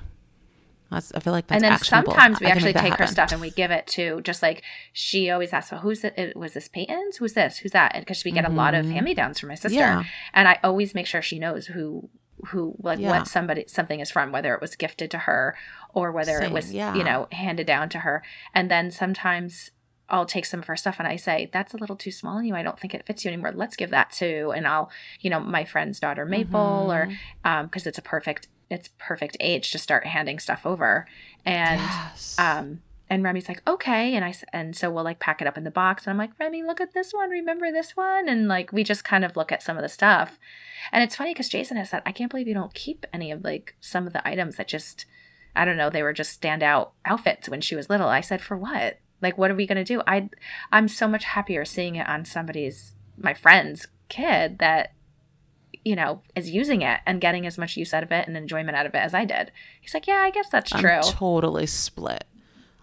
that's. 0.91 1.11
I 1.15 1.19
feel 1.19 1.33
like 1.33 1.47
that's 1.47 1.55
and 1.57 1.63
then 1.63 1.71
actionable. 1.73 2.11
sometimes 2.11 2.39
we 2.39 2.47
I 2.47 2.49
actually 2.51 2.73
take 2.73 2.93
her 2.95 3.07
stuff 3.07 3.31
and 3.31 3.41
we 3.41 3.49
give 3.49 3.71
it 3.71 3.87
to 3.87 4.21
just 4.21 4.41
like 4.43 4.61
she 4.93 5.29
always 5.31 5.53
asks, 5.53 5.71
well, 5.71 5.81
"Who's 5.81 6.03
it? 6.03 6.13
it- 6.17 6.35
Was 6.37 6.53
this 6.53 6.67
Peyton's? 6.67 7.17
Who's 7.17 7.33
this? 7.33 7.57
Who's 7.59 7.71
that?" 7.71 7.95
Because 7.97 8.23
we 8.23 8.31
get 8.31 8.45
a 8.45 8.49
lot 8.49 8.73
of 8.75 8.85
hand 8.85 9.05
me 9.05 9.13
downs 9.13 9.39
from 9.39 9.49
my 9.49 9.55
sister, 9.55 9.79
Mm-hmm. 9.79 9.99
Yeah. 10.01 10.05
and 10.33 10.47
I 10.47 10.59
always 10.63 10.93
make 10.93 11.07
sure 11.07 11.21
she 11.21 11.39
knows 11.39 11.67
who 11.67 12.09
who 12.47 12.75
like 12.81 12.99
Yeah. 12.99 13.09
what 13.11 13.27
somebody 13.27 13.65
something 13.67 13.99
is 13.99 14.09
from, 14.11 14.31
whether 14.31 14.53
it 14.55 14.61
was 14.61 14.75
gifted 14.75 15.09
to 15.11 15.19
her 15.19 15.55
or 15.93 16.11
whether 16.11 16.39
it 16.41 16.51
was 16.51 16.73
yeah. 16.73 16.93
you 16.95 17.03
know 17.03 17.27
handed 17.31 17.67
down 17.67 17.87
to 17.89 17.99
her. 17.99 18.23
And 18.53 18.69
then 18.69 18.91
sometimes 18.91 19.71
I'll 20.11 20.25
take 20.25 20.45
some 20.45 20.59
of 20.59 20.67
her 20.67 20.75
stuff 20.75 20.97
and 20.99 21.07
I 21.07 21.15
say, 21.15 21.49
that's 21.51 21.73
a 21.73 21.77
little 21.77 21.95
too 21.95 22.11
small 22.11 22.37
on 22.37 22.45
you. 22.45 22.53
I 22.53 22.61
don't 22.63 22.77
think 22.77 22.93
it 22.93 23.05
fits 23.07 23.23
you 23.25 23.31
anymore. 23.31 23.53
Let's 23.55 23.75
give 23.77 23.89
that 23.91 24.11
to, 24.19 24.51
and 24.51 24.67
I'll, 24.67 24.91
you 25.21 25.29
know, 25.29 25.39
my 25.39 25.63
friend's 25.63 25.99
daughter 25.99 26.25
Maple, 26.25 26.87
Mhm. 26.89 26.93
or 26.93 27.17
um, 27.49 27.65
because 27.67 27.87
it's 27.87 27.97
a 27.97 28.01
perfect, 28.01 28.47
it's 28.69 28.89
perfect 28.99 29.37
age 29.39 29.71
to 29.71 29.79
start 29.79 30.05
handing 30.05 30.37
stuff 30.37 30.65
over, 30.65 31.07
and 31.45 31.79
yes. 31.81 32.35
um, 32.37 32.81
and 33.09 33.23
Remi's 33.23 33.49
like, 33.49 33.61
okay, 33.67 34.15
and 34.15 34.23
I 34.23 34.33
and 34.53 34.75
so 34.75 34.89
we'll 34.91 35.03
like 35.03 35.19
pack 35.19 35.41
it 35.41 35.47
up 35.47 35.57
in 35.57 35.63
the 35.65 35.71
box, 35.71 36.05
and 36.05 36.11
I'm 36.11 36.17
like, 36.17 36.31
Remi, 36.39 36.61
look 36.63 36.79
at 36.79 36.93
this 36.93 37.13
one. 37.13 37.29
Remember 37.29 37.71
this 37.71 37.97
one? 37.97 38.29
And 38.29 38.47
like 38.47 38.71
we 38.71 38.83
just 38.83 39.03
kind 39.03 39.25
of 39.25 39.35
look 39.35 39.51
at 39.51 39.63
some 39.63 39.75
of 39.77 39.81
the 39.83 39.89
stuff, 39.89 40.39
and 40.91 41.03
it's 41.03 41.15
funny 41.15 41.33
because 41.33 41.49
Jason 41.49 41.75
has 41.77 41.89
said, 41.89 42.01
I 42.05 42.11
can't 42.13 42.29
believe 42.31 42.47
you 42.47 42.53
don't 42.53 42.73
keep 42.73 43.05
any 43.11 43.31
of 43.31 43.43
like 43.43 43.75
some 43.81 44.07
of 44.07 44.13
the 44.13 44.25
items 44.27 44.55
that 44.57 44.67
just, 44.69 45.05
I 45.55 45.65
don't 45.65 45.75
know, 45.77 45.89
they 45.89 46.03
were 46.03 46.13
just 46.13 46.39
standout 46.41 46.91
outfits 47.05 47.49
when 47.49 47.59
she 47.61 47.75
was 47.75 47.89
little. 47.89 48.07
I 48.07 48.21
said, 48.21 48.41
for 48.41 48.57
what? 48.57 48.97
Like, 49.21 49.37
what 49.37 49.51
are 49.51 49.55
we 49.55 49.67
gonna 49.67 49.83
do? 49.85 50.01
I, 50.07 50.29
I'm 50.71 50.87
so 50.87 51.07
much 51.07 51.23
happier 51.25 51.63
seeing 51.65 51.95
it 51.95 52.07
on 52.07 52.25
somebody's, 52.25 52.93
my 53.17 53.33
friend's 53.33 53.87
kid 54.09 54.59
that, 54.59 54.93
you 55.85 55.95
know, 55.95 56.21
is 56.35 56.49
using 56.49 56.81
it 56.81 56.99
and 57.05 57.19
getting 57.21 57.45
as 57.45 57.57
much 57.57 57.75
use 57.77 57.93
out 57.93 58.03
of 58.03 58.11
it 58.11 58.27
and 58.27 58.35
enjoyment 58.37 58.75
out 58.77 58.85
of 58.85 58.93
it 58.93 58.99
as 58.99 59.13
I 59.13 59.25
did. 59.25 59.51
He's 59.79 59.93
like, 59.93 60.05
yeah, 60.07 60.15
I 60.21 60.29
guess 60.31 60.49
that's 60.49 60.69
true. 60.71 60.89
I'm 60.89 61.01
totally 61.03 61.65
split. 61.65 62.23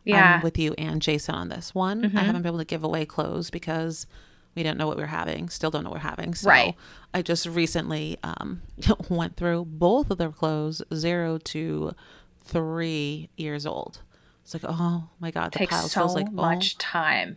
yeah. 0.04 0.36
I'm 0.36 0.42
with 0.42 0.58
you 0.58 0.74
and 0.78 1.00
Jason 1.02 1.34
on 1.34 1.48
this 1.48 1.74
one. 1.74 2.02
Mhm. 2.02 2.16
I 2.16 2.22
haven't 2.22 2.42
been 2.42 2.50
able 2.50 2.58
to 2.58 2.64
give 2.64 2.82
away 2.82 3.04
clothes 3.04 3.50
because 3.50 4.06
we 4.54 4.62
didn't 4.62 4.78
know 4.78 4.86
what 4.88 4.96
we 4.96 5.02
were 5.02 5.06
having. 5.08 5.48
Still 5.48 5.70
don't 5.70 5.84
know 5.84 5.90
what 5.90 5.98
we're 6.02 6.08
having. 6.10 6.34
So 6.34 6.48
Right. 6.48 6.74
I 7.14 7.22
just 7.22 7.46
recently 7.46 8.16
um, 8.24 8.62
went 9.08 9.36
through 9.36 9.66
both 9.66 10.10
of 10.10 10.18
their 10.18 10.32
clothes, 10.32 10.82
zero 10.94 11.38
to 11.38 11.92
three 12.44 13.28
years 13.36 13.66
old. 13.66 14.00
It's 14.50 14.54
like, 14.54 14.64
oh 14.66 15.04
my 15.20 15.30
god, 15.30 15.52
the 15.52 15.58
takes 15.58 15.74
pile 15.74 15.88
so 15.88 16.00
feels 16.00 16.14
like 16.14 16.32
much 16.32 16.78
time. 16.78 17.36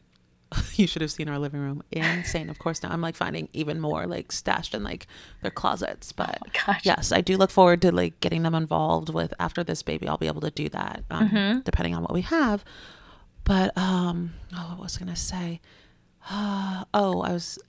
Oh, 0.53 0.65
you 0.75 0.87
should 0.87 1.01
have 1.01 1.11
seen 1.11 1.27
our 1.27 1.39
living 1.39 1.59
room. 1.59 1.83
Insane. 1.91 2.49
Of 2.49 2.57
course, 2.57 2.81
now 2.83 2.89
I'm 2.89 3.01
like 3.01 3.17
finding 3.17 3.49
even 3.51 3.81
more 3.81 4.07
like 4.07 4.31
stashed 4.31 4.73
in 4.73 4.81
like 4.81 5.07
their 5.41 5.51
closets. 5.51 6.13
But 6.13 6.39
Oh 6.69 6.75
yes, 6.83 7.11
I 7.11 7.19
do 7.19 7.35
look 7.35 7.51
forward 7.51 7.81
to 7.81 7.91
like 7.91 8.17
getting 8.21 8.43
them 8.43 8.55
involved 8.55 9.09
with 9.13 9.33
after 9.41 9.61
this 9.61 9.83
baby. 9.83 10.07
I'll 10.07 10.17
be 10.17 10.27
able 10.27 10.39
to 10.39 10.51
do 10.51 10.69
that, 10.69 11.03
um, 11.11 11.29
Mm-hmm. 11.29 11.59
depending 11.61 11.95
on 11.95 12.01
what 12.01 12.13
we 12.13 12.21
have. 12.21 12.63
But 13.43 13.77
um, 13.77 14.33
oh, 14.55 14.75
what 14.75 14.79
was 14.83 14.95
I 14.95 14.99
gonna 15.01 15.15
say? 15.17 15.59
oh, 16.31 16.85
I 16.93 17.33
was 17.33 17.59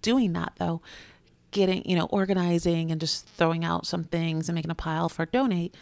doing 0.00 0.32
that 0.34 0.54
though, 0.56 0.80
getting 1.50 1.84
you 1.88 1.96
know 1.96 2.06
organizing 2.06 2.90
and 2.90 2.98
just 3.00 3.26
throwing 3.28 3.62
out 3.62 3.84
some 3.86 4.04
things 4.04 4.48
and 4.48 4.54
making 4.56 4.70
a 4.70 4.74
pile 4.74 5.08
for 5.10 5.26
donate. 5.26 5.74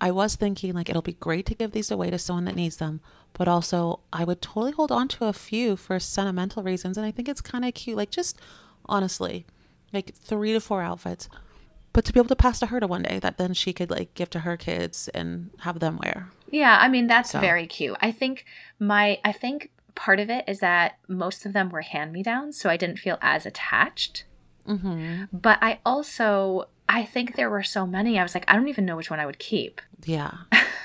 I 0.00 0.10
was 0.10 0.36
thinking 0.36 0.74
like 0.74 0.88
it'll 0.90 1.02
be 1.02 1.14
great 1.14 1.46
to 1.46 1.54
give 1.54 1.72
these 1.72 1.90
away 1.90 2.10
to 2.10 2.18
someone 2.18 2.44
that 2.44 2.54
needs 2.56 2.76
them, 2.76 3.00
but 3.32 3.48
also 3.48 4.00
I 4.12 4.24
would 4.24 4.42
totally 4.42 4.72
hold 4.72 4.92
on 4.92 5.08
to 5.08 5.24
a 5.26 5.32
few 5.32 5.76
for 5.76 5.98
sentimental 5.98 6.62
reasons. 6.62 6.96
And 6.98 7.06
I 7.06 7.10
think 7.10 7.28
it's 7.28 7.40
kind 7.40 7.64
of 7.64 7.72
cute, 7.74 7.96
like 7.96 8.10
just 8.10 8.38
honestly, 8.86 9.46
like 9.92 10.14
three 10.14 10.52
to 10.52 10.60
four 10.60 10.82
outfits, 10.82 11.28
but 11.92 12.04
to 12.04 12.12
be 12.12 12.20
able 12.20 12.28
to 12.28 12.36
pass 12.36 12.58
to 12.60 12.66
her 12.66 12.78
to 12.80 12.86
one 12.86 13.02
day 13.04 13.18
that 13.20 13.38
then 13.38 13.54
she 13.54 13.72
could 13.72 13.90
like 13.90 14.12
give 14.14 14.28
to 14.30 14.40
her 14.40 14.56
kids 14.56 15.08
and 15.14 15.50
have 15.60 15.80
them 15.80 15.98
wear. 16.02 16.28
Yeah, 16.50 16.76
I 16.80 16.88
mean 16.88 17.06
that's 17.06 17.30
So- 17.30 17.40
very 17.40 17.66
cute. 17.66 17.96
I 18.00 18.12
think 18.12 18.44
my 18.78 19.18
I 19.24 19.32
think 19.32 19.70
part 19.94 20.20
of 20.20 20.28
it 20.28 20.44
is 20.46 20.58
that 20.60 20.98
most 21.08 21.46
of 21.46 21.54
them 21.54 21.70
were 21.70 21.80
hand 21.80 22.12
me 22.12 22.22
downs, 22.22 22.60
so 22.60 22.68
I 22.68 22.76
didn't 22.76 22.98
feel 22.98 23.16
as 23.22 23.46
attached. 23.46 24.24
Mm-hmm. 24.68 25.24
But 25.32 25.58
I 25.62 25.78
also 25.86 26.66
I 26.88 27.04
think 27.04 27.34
there 27.36 27.50
were 27.50 27.62
so 27.62 27.86
many. 27.86 28.18
I 28.18 28.22
was 28.22 28.34
like, 28.34 28.44
I 28.48 28.54
don't 28.54 28.68
even 28.68 28.84
know 28.86 28.96
which 28.96 29.10
one 29.10 29.18
I 29.20 29.26
would 29.26 29.38
keep. 29.38 29.80
Yeah, 30.04 30.32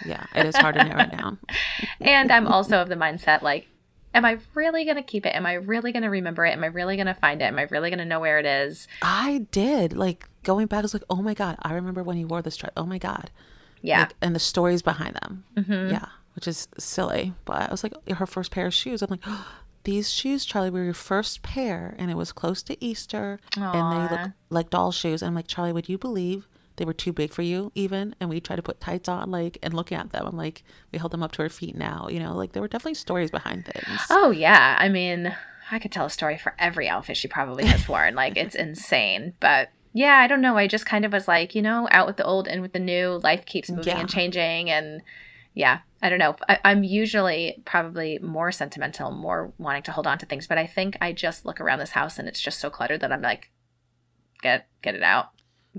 yeah, 0.06 0.26
it 0.36 0.46
is 0.46 0.56
hard 0.58 0.76
to 0.76 0.84
narrow 0.84 1.02
it 1.04 1.12
down. 1.12 1.38
And 2.02 2.32
I'm 2.32 2.48
also 2.48 2.82
of 2.82 2.90
the 2.90 2.96
mindset 2.96 3.42
like, 3.44 3.68
am 4.16 4.26
I 4.26 4.40
really 4.56 4.84
gonna 4.86 5.04
keep 5.04 5.26
it? 5.26 5.36
Am 5.36 5.46
I 5.46 5.54
really 5.54 5.92
gonna 5.92 6.10
remember 6.10 6.46
it? 6.46 6.52
Am 6.54 6.64
I 6.64 6.68
really 6.68 6.98
gonna 6.98 7.14
find 7.14 7.42
it? 7.42 7.46
Am 7.46 7.60
I 7.60 7.64
really 7.64 7.90
gonna 7.92 8.06
know 8.06 8.20
where 8.20 8.40
it 8.40 8.46
is? 8.48 8.88
I 9.02 9.46
did 9.52 9.94
like 9.94 10.28
going 10.44 10.66
back. 10.68 10.80
I 10.80 10.82
was 10.82 10.94
like, 10.94 11.04
oh 11.10 11.22
my 11.22 11.34
god, 11.36 11.58
I 11.62 11.74
remember 11.74 12.02
when 12.04 12.18
you 12.18 12.26
wore 12.28 12.42
this 12.42 12.58
dress. 12.58 12.72
Oh 12.76 12.86
my 12.86 12.98
god, 12.98 13.30
Yeah. 13.82 14.00
like, 14.02 14.14
and 14.22 14.36
the 14.36 14.40
stories 14.40 14.82
behind 14.82 15.16
them. 15.22 15.44
Mhm. 15.56 15.92
Yeah, 15.92 16.08
which 16.36 16.48
is 16.48 16.68
silly. 16.80 17.34
But 17.46 17.68
I 17.70 17.72
was 17.72 17.84
like, 17.84 17.94
her 18.10 18.26
first 18.26 18.50
pair 18.52 18.66
of 18.66 18.74
shoes. 18.74 19.02
I'm 19.04 19.10
like, 19.12 19.24
these 19.84 20.12
shoes, 20.12 20.46
Charlie, 20.46 20.70
were 20.70 20.84
your 20.84 20.94
first 20.94 21.42
pair, 21.44 21.96
and 21.98 22.12
it 22.12 22.18
was 22.18 22.32
close 22.32 22.62
to 22.64 22.84
Easter, 22.84 23.40
and 23.56 24.10
they 24.10 24.16
look 24.16 24.32
like 24.50 24.70
doll 24.70 24.92
shoes. 24.92 25.22
And 25.22 25.28
I'm 25.30 25.36
like, 25.36 25.48
Charlie, 25.48 25.74
would 25.74 25.90
you 25.90 25.98
believe 25.98 26.48
they 26.78 26.86
were 26.86 26.94
too 26.94 27.12
big 27.14 27.32
for 27.34 27.42
you, 27.42 27.72
even? 27.76 28.16
And 28.20 28.30
we 28.30 28.40
tried 28.40 28.58
to 28.58 28.62
put 28.62 28.80
tights 28.80 29.10
on, 29.10 29.32
like, 29.32 29.58
and 29.64 29.74
looking 29.74 29.98
at 29.98 30.12
them, 30.12 30.26
I'm 30.28 30.38
like, 30.38 30.64
we 30.92 31.00
held 31.00 31.12
them 31.12 31.24
up 31.24 31.32
to 31.34 31.42
her 31.44 31.50
feet 31.50 31.76
now. 31.76 32.08
You 32.10 32.20
know, 32.20 32.36
like 32.36 32.52
there 32.54 32.62
were 32.62 32.68
definitely 32.68 32.94
stories 32.96 33.32
behind 33.32 33.66
things. 33.66 34.00
Oh 34.10 34.32
yeah, 34.32 34.78
I 34.80 34.88
mean, 34.90 35.36
I 35.72 35.80
could 35.80 35.92
tell 35.92 36.06
a 36.06 36.10
story 36.10 36.38
for 36.38 36.54
every 36.60 36.88
outfit 36.88 37.18
she 37.18 37.28
probably 37.28 37.66
has 37.66 37.88
worn. 37.88 38.14
like 38.16 38.38
it's 38.38 38.56
insane, 38.68 39.34
but 39.40 39.70
yeah, 39.94 40.18
I 40.18 40.28
don't 40.28 40.42
know. 40.42 40.58
I 40.58 40.68
just 40.68 40.86
kind 40.86 41.04
of 41.06 41.12
was 41.12 41.28
like, 41.28 41.54
you 41.56 41.62
know, 41.62 41.88
out 41.92 42.08
with 42.08 42.16
the 42.18 42.24
old, 42.24 42.48
in 42.48 42.62
with 42.62 42.72
the 42.74 42.80
new. 42.80 43.20
Life 43.24 43.46
keeps 43.46 43.70
moving 43.70 43.88
Yeah. 43.88 44.00
and 44.00 44.10
changing, 44.10 44.70
and 44.70 45.02
yeah, 45.54 45.80
I 46.02 46.10
don't 46.10 46.20
know. 46.20 46.36
I, 46.48 46.60
I'm 46.64 46.84
usually 46.84 47.62
probably 47.66 48.20
more 48.20 48.52
sentimental, 48.52 49.12
more 49.12 49.54
wanting 49.58 49.84
to 49.84 49.92
hold 49.92 50.08
on 50.08 50.18
to 50.20 50.26
things, 50.26 50.48
but 50.48 50.58
I 50.58 50.66
think 50.66 50.98
I 51.02 51.12
just 51.12 51.46
look 51.46 51.60
around 51.60 51.80
this 51.80 51.92
house 51.92 52.18
and 52.18 52.28
it's 52.28 52.40
just 52.40 52.60
so 52.60 52.70
cluttered 52.70 53.02
that 53.02 53.12
I'm 53.12 53.22
like, 53.22 53.52
get 54.42 54.68
get 54.82 54.96
it 54.96 55.04
out, 55.04 55.30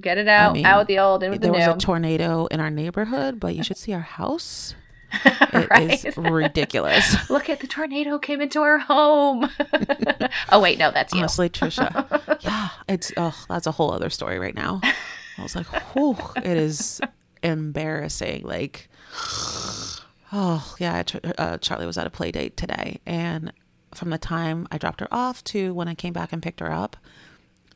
get 0.01 0.19
it 0.19 0.29
out, 0.29 0.55
mean, 0.55 0.67
out 0.67 0.81
with 0.81 0.89
the 0.89 0.99
old, 0.99 1.23
in 1.23 1.31
with 1.31 1.41
the 1.41 1.47
there 1.47 1.53
was 1.53 1.67
new. 1.67 1.73
a 1.73 1.79
tornado 1.79 2.47
in 2.47 2.61
our 2.61 2.71
neighborhood, 2.71 3.41
but 3.41 3.55
you 3.55 3.63
should 3.63 3.77
see 3.77 3.93
our 3.93 4.01
house. 4.01 4.75
It 5.25 6.07
is 6.07 6.17
right? 6.17 6.31
ridiculous. 6.31 7.15
Look 7.31 7.51
at 7.51 7.61
the 7.61 7.67
tornado 7.67 8.19
came 8.19 8.41
into 8.41 8.63
our 8.63 8.79
home. 8.79 9.51
oh 10.51 10.59
wait, 10.59 10.79
no, 10.79 10.91
that's 10.91 11.13
you. 11.13 11.19
Honestly, 11.19 11.51
Trisha. 11.51 12.39
yeah, 12.41 12.71
it's 12.89 13.13
oh, 13.19 13.37
that's 13.49 13.67
a 13.67 13.73
whole 13.73 13.93
other 13.93 14.09
story 14.09 14.39
right 14.39 14.55
now. 14.55 14.81
I 15.37 15.43
was 15.43 15.55
like, 15.55 15.67
whew, 15.93 16.17
it 16.37 16.57
is 16.57 17.03
embarrassing. 17.43 18.45
Like, 18.45 18.89
oh 20.33 20.75
yeah, 20.79 21.03
uh, 21.39 21.59
Charlie 21.59 21.87
was 21.87 21.99
at 21.99 22.07
a 22.07 22.11
play 22.11 22.31
date 22.33 22.57
today, 22.57 23.01
and 23.07 23.53
from 23.95 24.11
the 24.11 24.19
time 24.19 24.67
I 24.71 24.79
dropped 24.79 25.01
her 25.01 25.09
off 25.11 25.45
to 25.45 25.75
when 25.75 25.89
I 25.89 25.95
came 25.95 26.13
back 26.13 26.33
and 26.33 26.43
picked 26.43 26.61
her 26.61 26.73
up, 26.73 26.97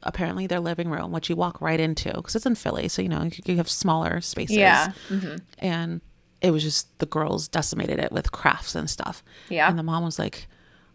apparently 0.03 0.47
their 0.47 0.61
living 0.61 0.89
room, 0.89 1.13
which 1.13 1.29
you 1.29 1.37
walk 1.37 1.61
right 1.61 1.81
into, 1.81 2.13
because 2.15 2.35
it's 2.37 2.47
in 2.47 2.55
Philly, 2.55 2.89
so 2.89 3.03
you 3.03 3.09
know 3.09 3.25
you, 3.25 3.31
you 3.45 3.57
have 3.57 3.69
smaller 3.69 4.21
spaces. 4.21 4.57
Yeah. 4.57 4.93
hmm 5.09 5.37
and 5.59 6.01
it 6.43 6.51
was 6.51 6.63
just 6.63 6.99
the 6.99 7.07
girls 7.07 7.49
decimated 7.49 7.99
it 7.99 8.13
with 8.13 8.31
crafts 8.31 8.75
and 8.75 8.91
stuff. 8.91 9.25
Yeah. 9.49 9.69
And 9.69 9.79
the 9.79 9.83
mom 9.83 10.05
was 10.05 10.19
like, 10.19 10.47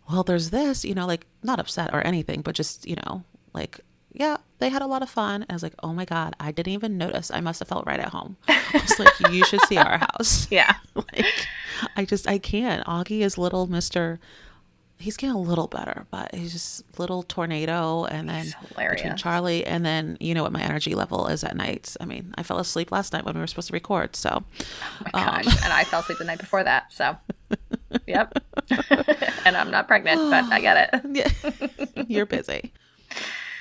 well, 0.10 0.24
there's 0.24 0.52
this, 0.52 0.86
you 0.86 0.94
know, 0.94 1.08
like 1.08 1.26
not 1.42 1.60
upset 1.60 1.94
or 1.94 2.06
anything, 2.06 2.42
but 2.42 2.54
just, 2.54 2.88
you 2.88 2.96
know, 2.96 3.24
like, 3.54 3.80
yeah, 4.14 4.38
they 4.60 4.70
had 4.70 4.82
a 4.82 4.88
lot 4.88 5.02
of 5.02 5.10
fun. 5.10 5.46
I 5.50 5.54
was 5.54 5.64
like, 5.64 5.76
oh 5.82 5.94
my 5.94 6.06
God, 6.06 6.36
I 6.40 6.52
didn't 6.52 6.74
even 6.74 6.98
notice. 6.98 7.32
I 7.32 7.40
must 7.40 7.60
have 7.60 7.68
felt 7.68 7.86
right 7.86 8.00
at 8.00 8.10
home. 8.10 8.36
I 8.48 8.62
was 8.74 9.00
like, 9.00 9.32
you 9.32 9.46
should 9.46 9.62
see 9.62 9.78
our 9.78 9.98
house. 9.98 10.48
Yeah. 10.52 10.76
like, 10.96 11.48
I 11.96 12.04
just, 12.06 12.28
I 12.28 12.38
can't. 12.38 12.86
Augie 12.86 13.22
is 13.22 13.38
little 13.38 13.68
Mr. 13.68 14.20
He's 14.98 15.18
getting 15.18 15.36
a 15.36 15.40
little 15.40 15.68
better, 15.68 16.06
but 16.12 16.36
he's 16.36 16.52
just 16.52 16.84
little 17.00 17.24
tornado. 17.24 18.04
And 18.06 18.30
then 18.30 18.54
between. 18.78 19.16
Charlie 19.18 19.66
and 19.66 19.86
then, 19.86 20.18
you 20.20 20.34
know 20.36 20.44
what 20.44 20.52
my 20.52 20.62
energy 20.62 20.94
level 20.94 21.28
is 21.28 21.44
at 21.44 21.56
night. 21.56 21.96
I 22.02 22.06
mean, 22.06 22.36
I 22.38 22.44
fell 22.44 22.60
asleep 22.60 22.92
last 22.92 23.14
night 23.14 23.24
when 23.26 23.34
we 23.34 23.40
were 23.40 23.48
supposed 23.48 23.70
to 23.70 23.74
record. 23.74 24.16
So, 24.16 24.44
Oh 24.60 25.06
my 25.14 25.20
um, 25.20 25.44
gosh. 25.44 25.64
and 25.64 25.74
I 25.74 25.86
fell 25.86 26.02
asleep 26.02 26.18
the 26.20 26.26
night 26.26 26.40
before 26.40 26.64
that. 26.64 26.92
So, 26.94 27.16
yep. 28.08 28.34
and 29.46 29.56
I'm 29.58 29.72
not 29.72 29.88
pregnant, 29.88 30.30
but 30.30 30.44
I 30.52 30.60
get 30.60 30.94
it. 30.94 31.02
yeah, 31.96 32.04
you're 32.08 32.26
busy. 32.28 32.72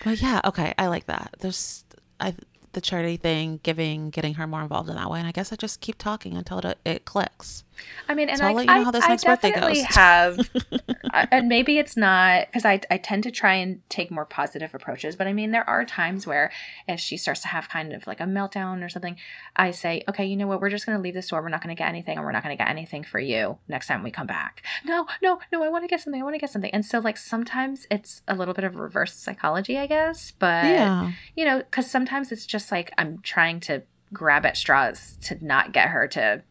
But 0.04 0.20
yeah, 0.20 0.40
okay, 0.44 0.74
I 0.78 0.86
like 0.86 1.06
that. 1.06 1.36
There's 1.40 1.84
I 2.18 2.34
the 2.72 2.80
charity 2.80 3.16
thing, 3.16 3.60
giving, 3.62 4.10
getting 4.10 4.34
her 4.34 4.46
more 4.46 4.62
involved 4.62 4.88
in 4.88 4.94
that 4.96 5.10
way, 5.10 5.18
and 5.18 5.26
I 5.26 5.32
guess 5.32 5.52
I 5.52 5.56
just 5.56 5.80
keep 5.80 5.98
talking 5.98 6.36
until 6.36 6.58
it, 6.58 6.78
it 6.84 7.04
clicks. 7.04 7.64
I 8.08 8.14
mean, 8.14 8.28
and 8.28 8.38
So 8.38 8.44
I, 8.44 8.48
I'll 8.48 8.54
let 8.54 8.66
you 8.66 8.74
know 8.74 8.84
how 8.84 8.90
this 8.90 9.04
I 9.04 9.08
next 9.08 9.24
birthday 9.24 9.50
definitely 9.50 9.82
goes. 9.82 9.94
have, 9.94 10.38
uh, 11.14 11.26
and 11.30 11.48
maybe 11.48 11.78
it's 11.78 11.96
not 11.96 12.46
because 12.46 12.64
I, 12.64 12.80
I 12.90 12.98
tend 12.98 13.22
to 13.24 13.30
try 13.30 13.54
and 13.54 13.80
take 13.88 14.10
more 14.10 14.24
positive 14.24 14.74
approaches. 14.74 15.16
But 15.16 15.26
I 15.26 15.32
mean, 15.32 15.50
there 15.50 15.68
are 15.68 15.84
times 15.84 16.26
where 16.26 16.50
if 16.88 17.00
she 17.00 17.16
starts 17.16 17.42
to 17.42 17.48
have 17.48 17.68
kind 17.68 17.92
of 17.92 18.06
like 18.06 18.20
a 18.20 18.24
meltdown 18.24 18.84
or 18.84 18.88
something, 18.88 19.16
I 19.56 19.70
say, 19.70 20.02
okay, 20.08 20.24
you 20.24 20.36
know 20.36 20.46
what? 20.46 20.60
We're 20.60 20.70
just 20.70 20.86
going 20.86 20.98
to 20.98 21.02
leave 21.02 21.14
the 21.14 21.22
store. 21.22 21.42
We're 21.42 21.48
not 21.48 21.62
going 21.62 21.74
to 21.74 21.78
get 21.78 21.88
anything, 21.88 22.16
and 22.16 22.24
we're 22.24 22.32
not 22.32 22.42
going 22.42 22.56
to 22.56 22.62
get 22.62 22.70
anything 22.70 23.04
for 23.04 23.20
you 23.20 23.58
next 23.68 23.86
time 23.86 24.02
we 24.02 24.10
come 24.10 24.26
back. 24.26 24.62
No, 24.84 25.06
no, 25.22 25.40
no. 25.52 25.62
I 25.62 25.68
want 25.68 25.84
to 25.84 25.88
get 25.88 26.00
something. 26.00 26.20
I 26.20 26.24
want 26.24 26.34
to 26.34 26.40
get 26.40 26.50
something. 26.50 26.70
And 26.72 26.84
so, 26.84 26.98
like, 26.98 27.16
sometimes 27.16 27.86
it's 27.90 28.22
a 28.26 28.34
little 28.34 28.54
bit 28.54 28.64
of 28.64 28.76
reverse 28.76 29.14
psychology, 29.14 29.78
I 29.78 29.86
guess. 29.86 30.32
But 30.38 30.64
yeah, 30.64 31.12
you 31.36 31.44
know, 31.44 31.58
because 31.58 31.90
sometimes 31.90 32.32
it's 32.32 32.46
just 32.46 32.72
like 32.72 32.92
I'm 32.98 33.18
trying 33.22 33.60
to 33.60 33.82
grab 34.12 34.44
at 34.44 34.56
straws 34.56 35.16
to 35.22 35.44
not 35.44 35.72
get 35.72 35.88
her 35.88 36.08
to, 36.08 36.42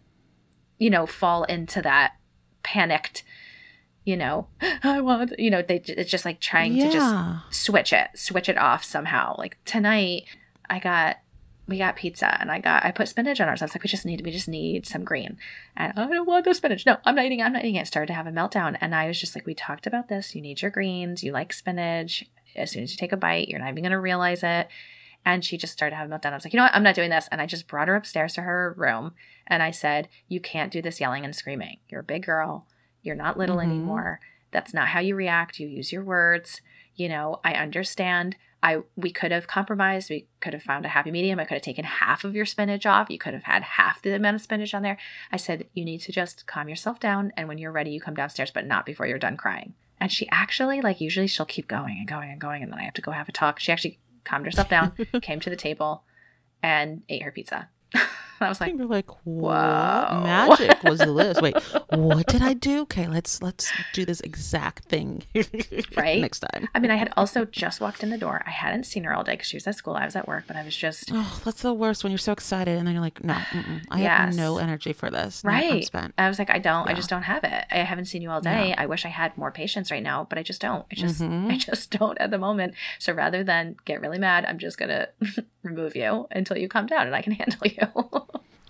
you 0.80 0.90
know, 0.90 1.06
fall 1.06 1.44
into 1.44 1.82
that 1.84 2.14
panicked, 2.64 3.24
you 4.06 4.18
know, 4.18 4.48
I 4.84 5.02
want, 5.02 5.38
you 5.38 5.52
know, 5.52 5.62
they 5.62 5.84
it's 5.86 6.10
just 6.10 6.26
like 6.26 6.40
trying 6.40 6.76
to 6.80 6.90
just 6.90 7.16
switch 7.52 7.94
it, 7.94 8.10
switch 8.16 8.50
it 8.50 8.58
off 8.58 8.84
somehow. 8.84 9.36
Like 9.38 9.58
tonight, 9.66 10.26
I 10.70 10.80
got 10.80 11.18
we 11.68 11.78
got 11.78 11.96
pizza 11.96 12.36
and 12.42 12.52
I 12.52 12.60
got 12.60 12.84
I 12.84 12.92
put 12.92 13.08
spinach 13.08 13.40
on 13.40 13.48
ours. 13.48 13.62
I 13.62 13.66
was 13.66 13.76
like, 13.76 13.84
we 13.84 13.90
just 13.90 14.06
need 14.06 14.26
we 14.26 14.32
just 14.32 14.48
need 14.48 14.88
some 14.88 15.04
green. 15.04 15.38
And 15.78 15.94
I 15.96 16.08
don't 16.08 16.26
want 16.26 16.46
the 16.46 16.56
spinach. 16.56 16.86
No, 16.86 16.98
I'm 17.06 17.16
not 17.16 17.26
eating. 17.26 17.42
it, 17.42 17.44
I'm 17.44 17.54
not 17.54 17.64
eating 17.64 17.76
it. 17.76 17.88
Started 17.88 18.08
to 18.08 18.14
have 18.14 18.28
a 18.28 18.32
meltdown. 18.32 18.78
And 18.82 18.96
I 18.96 19.08
was 19.08 19.20
just 19.20 19.36
like, 19.36 19.46
we 19.46 19.54
talked 19.54 19.86
about 19.86 20.08
this. 20.08 20.34
You 20.34 20.42
need 20.42 20.62
your 20.62 20.72
greens. 20.72 21.24
You 21.24 21.32
like 21.32 21.54
spinach. 21.54 22.26
As 22.56 22.72
soon 22.72 22.84
as 22.84 22.92
you 22.92 22.98
take 22.98 23.12
a 23.12 23.18
bite, 23.18 23.48
you're 23.50 23.60
not 23.60 23.70
even 23.70 23.84
gonna 23.84 24.00
realize 24.00 24.42
it. 24.44 24.68
And 25.26 25.46
she 25.46 25.58
just 25.58 25.74
started 25.74 25.96
having 25.96 26.12
a 26.12 26.18
meltdown. 26.18 26.32
I 26.32 26.36
was 26.36 26.46
like, 26.46 26.54
you 26.54 26.58
know 26.58 26.64
what? 26.64 26.74
I'm 26.74 26.84
not 26.84 26.96
doing 26.96 27.10
this. 27.10 27.28
And 27.32 27.42
I 27.42 27.46
just 27.46 27.68
brought 27.68 27.88
her 27.88 27.96
upstairs 27.96 28.34
to 28.34 28.42
her 28.42 28.74
room 28.78 29.14
and 29.50 29.62
I 29.64 29.72
said, 29.72 30.08
You 30.28 30.40
can't 30.40 30.72
do 30.72 30.82
this 30.82 31.00
yelling 31.02 31.26
and 31.26 31.36
screaming. 31.36 31.78
You're 31.90 32.02
a 32.02 32.04
big 32.04 32.26
girl. 32.26 32.68
You're 33.02 33.16
not 33.16 33.38
little 33.38 33.58
Mhm. 33.58 33.64
anymore. 33.64 34.20
That's 34.52 34.74
not 34.74 34.90
how 34.90 35.00
you 35.00 35.16
react. 35.16 35.60
You 35.60 35.68
use 35.68 35.92
your 35.92 36.04
words. 36.04 36.62
You 36.96 37.10
know, 37.10 37.40
I 37.44 37.54
understand. 37.54 38.36
I 38.62 38.80
we 38.98 39.10
could 39.12 39.32
have 39.32 39.48
compromised. 39.48 40.10
We 40.10 40.28
could 40.42 40.54
have 40.54 40.64
found 40.64 40.86
a 40.86 40.90
happy 40.90 41.12
medium. 41.12 41.40
I 41.40 41.46
could 41.46 41.54
have 41.56 41.62
taken 41.64 41.86
half 41.86 42.24
of 42.26 42.36
your 42.36 42.46
spinach 42.46 42.86
off. 42.86 43.10
You 43.10 43.18
could 43.18 43.34
have 43.34 43.44
had 43.44 43.64
half 43.64 44.02
the 44.02 44.14
amount 44.14 44.36
of 44.36 44.42
spinach 44.42 44.74
on 44.74 44.82
there. 44.84 44.98
I 45.32 45.38
said, 45.38 45.68
you 45.74 45.86
need 45.86 46.00
to 46.02 46.12
just 46.12 46.46
calm 46.46 46.68
yourself 46.68 47.00
down. 47.00 47.32
And 47.38 47.48
when 47.48 47.58
you're 47.58 47.72
ready, 47.72 47.92
you 47.92 48.02
come 48.02 48.16
downstairs, 48.16 48.52
but 48.52 48.66
not 48.68 48.86
before 48.86 49.06
you're 49.08 49.18
done 49.18 49.38
crying. 49.38 49.76
And 50.02 50.12
she 50.12 50.28
actually, 50.30 50.82
like, 50.82 51.00
usually 51.00 51.28
she'll 51.28 51.46
keep 51.46 51.68
going 51.70 51.98
and 52.00 52.08
going 52.08 52.32
and 52.32 52.40
going. 52.42 52.64
And 52.64 52.72
then 52.72 52.80
I 52.80 52.84
have 52.84 52.94
to 52.96 53.02
go 53.02 53.12
have 53.12 53.30
a 53.30 53.34
talk. 53.34 53.60
She 53.60 53.72
actually 53.72 54.00
calmed 54.26 54.46
herself 54.46 54.68
down, 54.70 54.94
came 55.22 55.40
to 55.40 55.50
the 55.50 55.56
table, 55.56 56.04
and 56.62 57.04
ate 57.08 57.24
her 57.24 57.32
pizza. 57.32 57.70
I 58.46 58.50
was 58.50 58.62
like, 58.62 58.76
You're 58.78 58.86
like, 58.88 59.10
what 59.26 60.12
Whoa. 60.12 60.22
magic 60.24 60.84
was 60.84 61.00
this? 61.16 61.42
Wait, 61.42 61.56
what 61.90 62.28
did 62.28 62.42
I 62.42 62.54
do? 62.54 62.82
Okay, 62.82 63.08
let's 63.08 63.42
let's 63.42 63.72
do 63.94 64.06
this 64.06 64.20
exact 64.22 64.86
thing 64.86 65.24
Right? 65.98 66.22
next 66.22 66.40
time. 66.40 66.68
I 66.74 66.80
mean, 66.80 66.92
I 66.92 66.96
had 66.96 67.12
also 67.18 67.46
just 67.46 67.82
walked 67.82 68.04
in 68.04 68.10
the 68.10 68.18
door. 68.18 68.42
I 68.46 68.52
hadn't 68.52 68.86
seen 68.86 69.04
her 69.04 69.14
all 69.14 69.24
day 69.24 69.34
because 69.34 69.48
she 69.48 69.58
was 69.58 69.68
at 69.68 69.76
school. 69.76 69.96
I 69.96 70.06
was 70.06 70.16
at 70.16 70.28
work, 70.28 70.46
but 70.48 70.56
I 70.56 70.64
was 70.64 70.76
just 70.76 71.10
Oh, 71.14 71.42
that's 71.46 71.62
the 71.62 71.74
worst 71.74 72.04
when 72.04 72.12
you're 72.12 72.18
so 72.18 72.32
excited 72.32 72.78
and 72.78 72.86
then 72.88 72.94
you're 72.94 73.02
like, 73.04 73.24
no, 73.24 73.38
I 73.90 74.02
Yes. 74.02 74.20
have 74.20 74.36
no 74.36 74.58
energy 74.58 74.94
for 74.94 75.10
this. 75.10 75.42
Right. 75.44 75.84
spent. 75.86 76.14
I 76.18 76.28
was 76.30 76.40
like, 76.40 76.50
I 76.50 76.60
don't. 76.60 76.88
I 76.88 76.94
just 76.94 77.10
don't 77.10 77.24
have 77.24 77.44
it. 77.44 77.66
I 77.72 77.78
haven't 77.78 78.06
seen 78.06 78.22
you 78.22 78.30
all 78.32 78.42
day. 78.42 78.74
I 78.78 78.86
wish 78.86 79.06
I 79.06 79.10
had 79.10 79.38
more 79.38 79.52
patience 79.52 79.92
right 79.92 80.04
now, 80.04 80.26
but 80.30 80.38
I 80.38 80.44
just 80.44 80.62
don't. 80.62 80.86
I 80.92 80.96
just, 80.96 81.22
Mhm. 81.22 81.52
I 81.52 81.58
just 81.58 81.92
don't 81.92 82.18
at 82.20 82.32
the 82.32 82.38
moment. 82.38 82.74
So 83.00 83.14
rather 83.14 83.44
than 83.44 83.76
get 83.86 84.02
really 84.02 84.20
mad, 84.20 84.46
I'm 84.46 84.60
just 84.60 84.78
gonna 84.78 85.08
remove 85.64 85.96
you 85.96 86.28
until 86.32 86.58
you 86.58 86.68
calm 86.68 86.86
down 86.86 87.08
and 87.08 87.16
I 87.16 87.22
can 87.22 87.34
handle 87.42 87.60
you. 87.68 87.78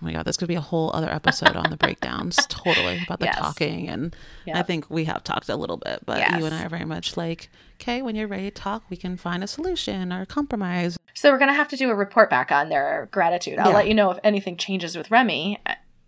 Oh 0.02 0.06
my 0.06 0.12
god, 0.14 0.24
this 0.24 0.36
could 0.38 0.48
be 0.48 0.54
a 0.54 0.60
whole 0.62 0.90
other 0.94 1.10
episode 1.10 1.56
on 1.56 1.68
the 1.70 1.76
breakdowns. 1.84 2.46
Totally 2.46 3.00
about 3.02 3.20
the 3.20 3.26
Yes. 3.26 3.38
talking, 3.38 3.88
and 3.88 4.16
I 4.54 4.62
think 4.62 4.88
we 4.88 5.04
have 5.04 5.22
talked 5.22 5.48
a 5.50 5.56
little 5.56 5.76
bit, 5.76 6.00
but 6.06 6.36
you 6.38 6.46
and 6.46 6.54
I 6.54 6.64
are 6.64 6.68
very 6.70 6.86
much 6.86 7.16
like, 7.18 7.50
okay, 7.80 8.00
when 8.00 8.16
you're 8.16 8.26
ready 8.26 8.44
to 8.44 8.50
talk, 8.50 8.82
we 8.88 8.96
can 8.96 9.16
find 9.18 9.44
a 9.44 9.46
solution 9.46 10.10
or 10.12 10.22
a 10.22 10.26
compromise. 10.26 10.96
so 11.14 11.30
we're 11.30 11.38
gonna 11.38 11.52
have 11.52 11.68
to 11.68 11.76
do 11.76 11.90
a 11.90 11.94
report 11.94 12.30
back 12.30 12.50
on 12.50 12.70
their 12.70 13.08
gratitude. 13.12 13.58
I'll 13.58 13.68
Yeah. 13.70 13.74
let 13.76 13.88
you 13.88 13.94
know 13.94 14.10
if 14.10 14.18
anything 14.24 14.56
changes 14.56 14.96
with 14.96 15.10
Remi. 15.10 15.58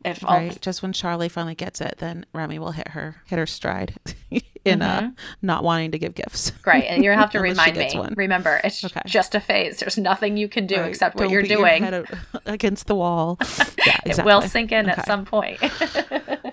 If 0.05 0.23
Right? 0.23 0.61
Just 0.61 0.83
when 0.83 0.93
Charlie 0.93 1.29
finally 1.29 1.55
gets 1.55 1.81
it, 1.81 1.97
then 1.99 2.27
Remi 2.33 2.59
will 2.59 2.73
hit 2.73 2.89
her 2.89 3.17
hit 3.27 3.39
her 3.39 3.47
stride 3.47 3.95
in 4.65 4.81
uh, 4.83 5.01
Mm-hmm. 5.01 5.13
not 5.47 5.65
wanting 5.65 5.91
to 5.93 5.99
give 5.99 6.15
gifts. 6.15 6.51
Great, 6.63 6.85
and 6.85 7.03
you'll 7.05 7.15
have 7.17 7.31
to 7.33 7.41
remind 7.41 7.77
me. 7.77 7.91
one. 7.95 8.15
Remember, 8.17 8.61
it's 8.63 8.85
Okay. 8.85 9.01
just 9.07 9.35
a 9.35 9.41
phase. 9.41 9.79
There's 9.79 9.99
nothing 9.99 10.37
you 10.37 10.49
can 10.49 10.67
do 10.67 10.77
Right. 10.77 10.89
except 10.91 11.17
what 11.17 11.25
Don't 11.25 11.33
you're 11.33 11.43
beat 11.43 11.51
your 11.51 11.59
doing. 11.69 12.05
against 12.47 12.87
the 12.87 12.95
wall. 12.95 13.39
Yeah, 13.87 13.99
It 14.07 14.25
will 14.25 14.43
sink 14.43 14.71
in 14.73 14.89
Okay. 14.89 15.01
at 15.01 15.07
some 15.07 15.25
point. 15.25 15.59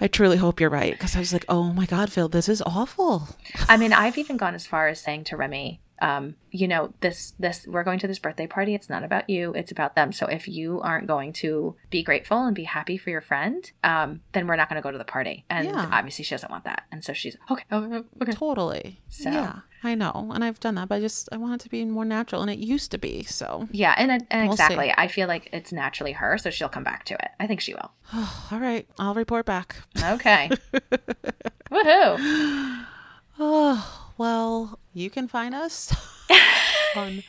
I 0.02 0.08
truly 0.08 0.38
hope 0.38 0.60
you're 0.60 0.70
right 0.70 0.94
because 0.94 1.16
I 1.16 1.20
was 1.20 1.34
like, 1.34 1.46
oh 1.50 1.74
my 1.74 1.86
god, 1.86 2.12
Phil, 2.12 2.30
this 2.30 2.50
is 2.50 2.62
awful. 2.66 3.28
I 3.68 3.78
mean, 3.78 3.94
I've 3.94 4.18
even 4.18 4.38
gone 4.38 4.56
as 4.56 4.66
far 4.66 4.88
as 4.88 5.00
saying 5.02 5.26
to 5.26 5.38
Remi, 5.38 5.80
um, 6.02 6.36
you 6.52 6.68
know, 6.68 6.94
this 7.02 7.34
this 7.40 7.66
we're 7.68 7.84
going 7.84 8.00
to 8.00 8.08
this 8.08 8.20
birthday 8.20 8.48
party. 8.48 8.74
It's 8.76 8.90
not 8.90 9.04
about 9.04 9.30
you. 9.30 9.54
It's 9.54 9.72
about 9.72 9.96
them. 9.96 10.12
So 10.12 10.26
if 10.28 10.48
you 10.48 10.82
aren't 10.82 11.08
going 11.08 11.34
to 11.34 11.76
be 11.90 12.04
grateful 12.04 12.46
and 12.46 12.56
be 12.56 12.64
happy 12.64 12.98
for 12.98 13.10
your 13.10 13.22
friend, 13.22 13.70
um, 13.84 14.22
then 14.34 14.48
we're 14.48 14.56
not 14.56 14.70
going 14.70 14.82
to 14.82 14.84
go 14.84 14.92
to 14.92 14.98
the 14.98 15.04
party. 15.06 15.46
And 15.50 15.68
Yeah. 15.68 15.90
obviously, 15.92 16.24
she 16.26 16.34
doesn't 16.36 16.52
want 16.52 16.64
that. 16.66 16.84
And 16.92 17.04
so 17.04 17.14
she's 17.14 17.36
okay. 17.52 17.64
Okay. 17.72 18.04
okay. 18.22 18.32
Totally. 18.32 19.02
So- 19.10 19.30
Yeah, 19.32 19.60
I 19.84 19.96
know, 19.96 20.32
and 20.34 20.44
I've 20.44 20.60
done 20.60 20.76
that, 20.76 20.90
but 20.90 20.96
I 20.96 21.00
just 21.00 21.30
I 21.32 21.38
want 21.38 21.54
it 21.54 21.64
to 21.64 21.70
be 21.70 21.86
more 21.86 22.04
natural, 22.06 22.42
and 22.42 22.52
it 22.52 22.60
used 22.60 22.92
to 22.92 22.98
be. 22.98 23.24
So, 23.24 23.68
Yeah, 23.72 23.94
and, 23.98 24.12
and 24.30 24.50
We'll 24.50 24.58
see. 24.58 24.64
exactly. 24.64 24.94
I 24.98 25.08
feel 25.08 25.28
like 25.28 25.50
it's 25.54 25.72
naturally 25.72 26.12
her, 26.14 26.38
so 26.38 26.50
she'll 26.50 26.68
come 26.70 26.84
back 26.84 27.06
to 27.06 27.14
it. 27.14 27.30
I 27.40 27.48
think 27.48 27.62
she 27.62 27.74
will. 27.74 27.92
all 28.52 28.60
right, 28.60 28.86
I'll 29.00 29.14
report 29.14 29.46
back. 29.46 29.78
Okay. 30.04 30.50
Woohoo! 31.72 32.86
Oh 33.42 34.09
well, 34.20 34.78
you 34.94 35.10
can 35.10 35.28
find 35.28 35.56
us 35.56 35.92
on 36.96 37.24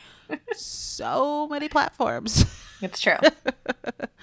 so 0.53 1.47
many 1.49 1.67
platforms. 1.67 2.45
It's 2.81 2.99
true. 2.99 3.17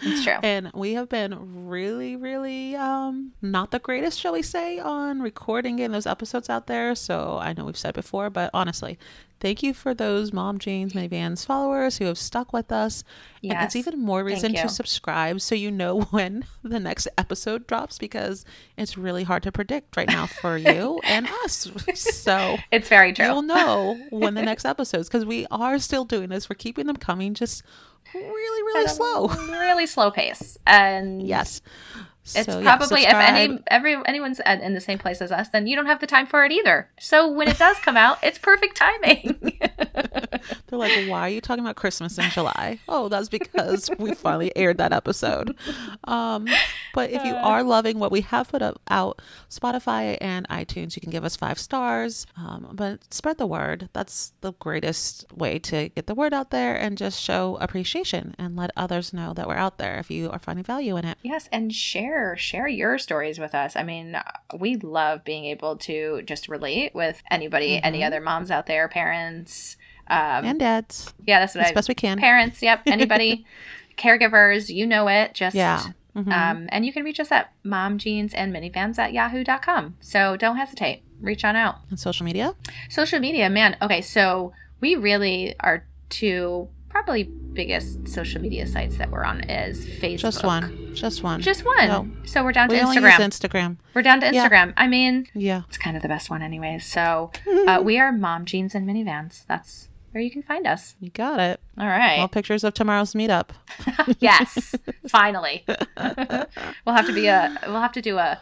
It's 0.03 0.25
true. 0.25 0.35
And 0.43 0.71
we 0.75 0.93
have 0.95 1.09
been 1.09 1.67
really, 1.69 2.17
really 2.17 2.77
um 2.77 3.33
not 3.43 3.71
the 3.71 3.79
greatest, 3.79 4.19
shall 4.21 4.33
we 4.33 4.43
say, 4.43 4.79
on 4.79 5.21
recording 5.21 5.77
getting 5.77 5.93
those 5.93 6.07
episodes 6.07 6.49
out 6.49 6.67
there. 6.67 6.95
So 6.95 7.39
I 7.41 7.53
know 7.53 7.65
we've 7.65 7.77
said 7.77 7.95
before, 7.95 8.31
but 8.31 8.51
honestly, 8.55 8.99
thank 9.41 9.63
you 9.63 9.75
for 9.75 9.95
those 9.95 10.33
Mom 10.33 10.59
Jane's 10.59 10.93
Minivans 10.93 11.45
followers 11.45 11.99
who 11.99 12.05
have 12.07 12.19
stuck 12.19 12.53
with 12.53 12.71
us. 12.73 13.03
And 13.43 13.53
it's 13.65 13.77
even 13.77 13.99
more 14.01 14.23
reason 14.25 14.53
to 14.55 14.69
subscribe 14.69 15.41
so 15.41 15.55
you 15.55 15.71
know 15.71 16.01
when 16.11 16.45
the 16.63 16.81
next 16.81 17.09
episode 17.19 17.67
drops 17.67 17.99
because 17.99 18.45
it's 18.77 18.97
really 18.99 19.25
hard 19.25 19.43
to 19.45 19.53
predict 19.53 19.97
right 19.97 20.09
now 20.09 20.27
for 20.27 20.57
you 20.57 21.01
and 21.05 21.29
us. 21.45 21.71
So 21.95 22.57
It's 22.71 22.89
very 22.89 23.13
true. 23.13 23.27
you'll 23.27 23.43
know 23.43 23.99
when 24.11 24.35
the 24.35 24.43
next 24.43 24.65
episodes 24.65 25.09
because 25.09 25.25
we 25.25 25.47
are 25.51 25.79
still 25.81 26.05
doing 26.05 26.29
this. 26.29 26.49
We're 26.49 26.55
keeping 26.57 26.87
them 26.87 26.97
coming 26.97 27.35
just 27.35 27.63
really, 28.15 28.63
really 28.63 28.89
slow. 28.89 29.29
really 29.29 29.87
slow 29.87 30.11
pace. 30.11 30.59
And 30.67 31.23
Yes. 31.23 31.61
It's 32.35 32.47
So, 32.47 32.61
yeah, 32.61 32.77
probably 32.77 33.03
if 33.03 33.15
any 33.15 33.59
every 33.69 33.97
anyone's 34.07 34.41
at, 34.45 34.61
in 34.61 34.75
the 34.75 34.81
same 34.81 34.99
place 34.99 35.21
as 35.21 35.33
us, 35.33 35.49
then 35.49 35.67
you 35.67 35.77
don't 35.77 35.87
have 35.87 36.01
the 36.01 36.07
time 36.07 36.27
for 36.27 36.45
it 36.45 36.53
either. 36.53 36.89
So 36.99 37.31
when 37.31 37.49
it 37.49 37.59
does 37.59 37.79
come 37.79 37.97
out, 37.97 38.19
it's 38.23 38.39
perfect 38.39 38.77
timing. 38.77 39.59
They're 40.69 40.79
like, 40.79 41.09
why 41.09 41.23
are 41.23 41.29
you 41.29 41.41
talking 41.41 41.65
about 41.65 41.77
Christmas 41.77 42.19
in 42.19 42.29
July? 42.31 42.79
Oh, 42.89 43.09
that's 43.09 43.29
because 43.29 43.91
we 43.99 44.15
finally 44.15 44.55
aired 44.57 44.79
that 44.79 44.93
episode. 44.93 45.57
Um, 46.05 46.47
but 46.95 47.11
if 47.11 47.25
you 47.25 47.35
are 47.35 47.63
loving 47.63 47.99
what 47.99 48.13
we 48.13 48.21
have 48.23 48.49
put 48.49 48.63
up 48.63 48.81
out, 48.89 49.21
Spotify 49.51 50.19
and 50.21 50.49
iTunes, 50.49 50.97
you 50.97 51.01
can 51.01 51.11
give 51.11 51.25
us 51.25 51.37
five 51.37 51.59
stars. 51.59 52.27
Um, 52.37 52.69
but 52.73 53.13
spread 53.13 53.39
the 53.39 53.47
word. 53.47 53.89
That's 53.93 54.33
the 54.41 54.53
greatest 54.55 55.27
way 55.33 55.59
to 55.61 55.89
get 55.91 56.07
the 56.07 56.15
word 56.15 56.33
out 56.35 56.51
there 56.51 56.77
and 56.77 56.99
just 56.99 57.21
show 57.21 57.57
appreciation 57.61 58.35
and 58.39 58.57
let 58.57 58.71
others 58.77 59.13
know 59.13 59.33
that 59.35 59.49
we're 59.49 59.55
out 59.55 59.79
there 59.79 59.99
if 59.99 60.11
you 60.11 60.31
are 60.31 60.39
finding 60.39 60.65
value 60.65 60.97
in 60.97 61.05
it. 61.05 61.19
yes, 61.23 61.49
and 61.53 61.75
share 61.75 62.18
share 62.37 62.69
your 62.69 62.99
stories 62.99 63.39
with 63.39 63.55
us. 63.55 63.77
I 63.77 63.83
mean, 63.83 64.17
we 64.59 64.77
love 64.77 65.25
being 65.25 65.45
able 65.47 65.77
to 65.79 66.23
just 66.25 66.49
relate 66.49 66.95
with 66.95 67.23
anybody, 67.31 67.81
any 67.83 68.03
other 68.05 68.21
moms 68.21 68.51
out 68.51 68.67
there, 68.67 68.89
parents. 68.89 69.77
Um, 70.09 70.45
And 70.45 70.59
dads, 70.59 71.13
yeah, 71.27 71.41
that's 71.41 71.55
what 71.55 71.65
as 71.65 71.71
I. 71.71 71.75
best 71.75 71.89
we 71.89 71.95
can. 71.95 72.19
Parents, 72.19 72.63
yep, 72.63 72.83
anybody, 72.87 73.45
caregivers, 73.97 74.69
you 74.75 74.87
know 74.87 75.09
it. 75.09 75.35
Just 75.35 75.55
Yeah. 75.57 75.83
Mhm. 76.17 76.33
Um, 76.33 76.69
and 76.73 76.85
you 76.85 76.93
can 76.93 77.05
reach 77.05 77.21
us 77.21 77.31
at 77.31 77.53
momjeans 77.65 78.33
and 78.35 78.53
minivans 78.53 78.99
at 78.99 79.13
yahoo.com. 79.13 79.97
So 80.01 80.37
don't 80.37 80.57
hesitate. 80.57 81.03
Reach 81.21 81.45
on 81.45 81.55
out. 81.57 81.77
And 81.91 81.99
social 82.01 82.25
media. 82.25 82.55
Social 82.89 83.21
media, 83.21 83.49
man. 83.51 83.77
Okay, 83.83 84.01
so 84.01 84.53
we 84.81 84.97
really 84.97 85.55
are 85.61 85.85
two 86.09 86.69
probably 86.89 87.25
biggest 87.25 88.07
social 88.09 88.41
media 88.41 88.67
sites 88.67 88.97
that 88.99 89.11
we're 89.11 89.25
on 89.25 89.41
is 89.51 89.85
Facebook. 89.87 90.19
Just 90.21 90.45
one. 90.45 90.95
Just 90.95 91.23
one. 91.23 91.41
Just 91.41 91.65
one. 91.65 91.89
No. 91.89 92.09
So 92.25 92.45
we're 92.45 92.53
down 92.53 92.69
to 92.69 92.75
we 92.75 92.81
only 92.81 92.97
Instagram. 92.99 93.19
use 93.19 93.29
Instagram. 93.39 93.77
we're 93.95 94.03
down 94.03 94.21
to 94.21 94.33
Yeah. 94.33 94.49
Instagram. 94.49 94.75
I 94.77 94.87
mean, 94.87 95.27
Yeah. 95.35 95.63
it's 95.69 95.79
kind 95.79 95.97
of 95.97 96.03
the 96.03 96.09
best 96.09 96.31
one 96.31 96.43
anyways. 96.43 96.85
So 96.85 97.31
uh, 97.67 97.81
we 97.83 97.99
are 97.99 98.13
Mom 98.13 98.45
Jeans 98.45 98.75
and 98.75 98.87
Minivans. 98.89 99.45
That's 99.47 99.89
where 100.13 100.23
you 100.23 100.31
can 100.31 100.43
find 100.43 100.67
us. 100.67 100.95
You 101.01 101.11
got 101.11 101.41
it. 101.41 101.61
All 101.79 101.87
right. 101.87 102.19
All 102.19 102.29
pictures 102.29 102.65
of 102.65 102.75
tomorrow's 102.75 103.13
meetup. 103.15 103.51
yes. 104.21 104.75
Finally. 105.09 105.65
we'll 105.97 106.95
have 106.95 107.07
to 107.07 107.13
be 107.13 107.27
a 107.27 107.59
we'll 107.67 107.81
have 107.81 107.93
to 107.93 108.03
do 108.03 108.19
a 108.19 108.41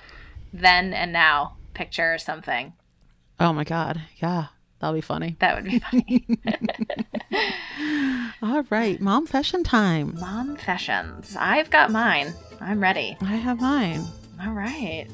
then 0.53 0.93
and 0.95 1.13
now 1.13 1.57
picture 1.75 2.15
or 2.15 2.19
something. 2.19 2.73
Oh 3.41 3.53
my 3.53 3.65
god. 3.65 4.03
Yeah. 4.17 4.47
That'll 4.79 4.95
be 4.95 5.01
funny. 5.01 5.37
That 5.39 5.57
would 5.57 5.65
be 5.65 5.79
funny. 5.79 6.27
All 8.43 8.63
right. 8.71 9.01
Mom-fession 9.01 9.65
time. 9.65 10.15
Mom-fessions. 10.21 11.35
I've 11.39 11.71
got 11.71 11.91
mine. 11.91 12.35
I'm 12.61 12.81
ready. 12.81 13.17
I 13.23 13.37
have 13.37 13.61
mine. 13.61 14.05
All 14.45 14.53
right. 14.53 15.07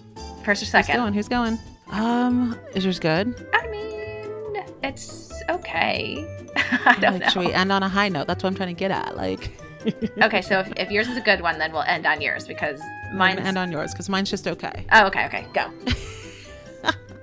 First 0.45 0.63
or 0.63 0.67
second? 0.67 1.15
Who's 1.15 1.29
going? 1.29 1.55
Who's 1.55 1.63
going? 1.93 2.03
Um, 2.05 2.59
is 2.75 2.85
yours 2.85 2.99
good? 2.99 3.47
I 3.55 3.67
mean, 3.69 4.65
it's 4.83 5.33
okay. 5.49 6.27
I 6.57 6.97
don't 7.01 7.21
like, 7.21 7.31
should 7.31 7.41
we 7.41 7.49
know. 7.49 7.55
end 7.55 7.71
on 7.73 7.83
a 7.83 7.89
high 7.89 8.09
note? 8.09 8.27
That's 8.27 8.43
what 8.43 8.51
I'm 8.51 8.57
trying 8.57 8.75
to 8.75 8.79
get 8.79 8.91
at. 8.91 9.17
Like, 9.17 9.57
Okay, 10.23 10.43
so 10.43 10.61
if, 10.61 10.73
if 10.77 10.91
yours 10.91 11.09
is 11.09 11.17
a 11.17 11.21
good 11.21 11.41
one, 11.41 11.59
then 11.59 11.73
we'll 11.73 11.83
end 11.83 12.07
on 12.07 12.21
yours 12.21 12.47
because 12.47 12.81
mine's. 13.13 13.41
end 13.41 13.59
on 13.59 13.71
yours 13.73 13.93
because 13.93 14.09
mine's 14.09 14.31
just 14.31 14.47
okay. 14.49 14.87
oh, 14.93 15.07
okay, 15.07 15.27
okay, 15.27 15.47
go. 15.53 15.71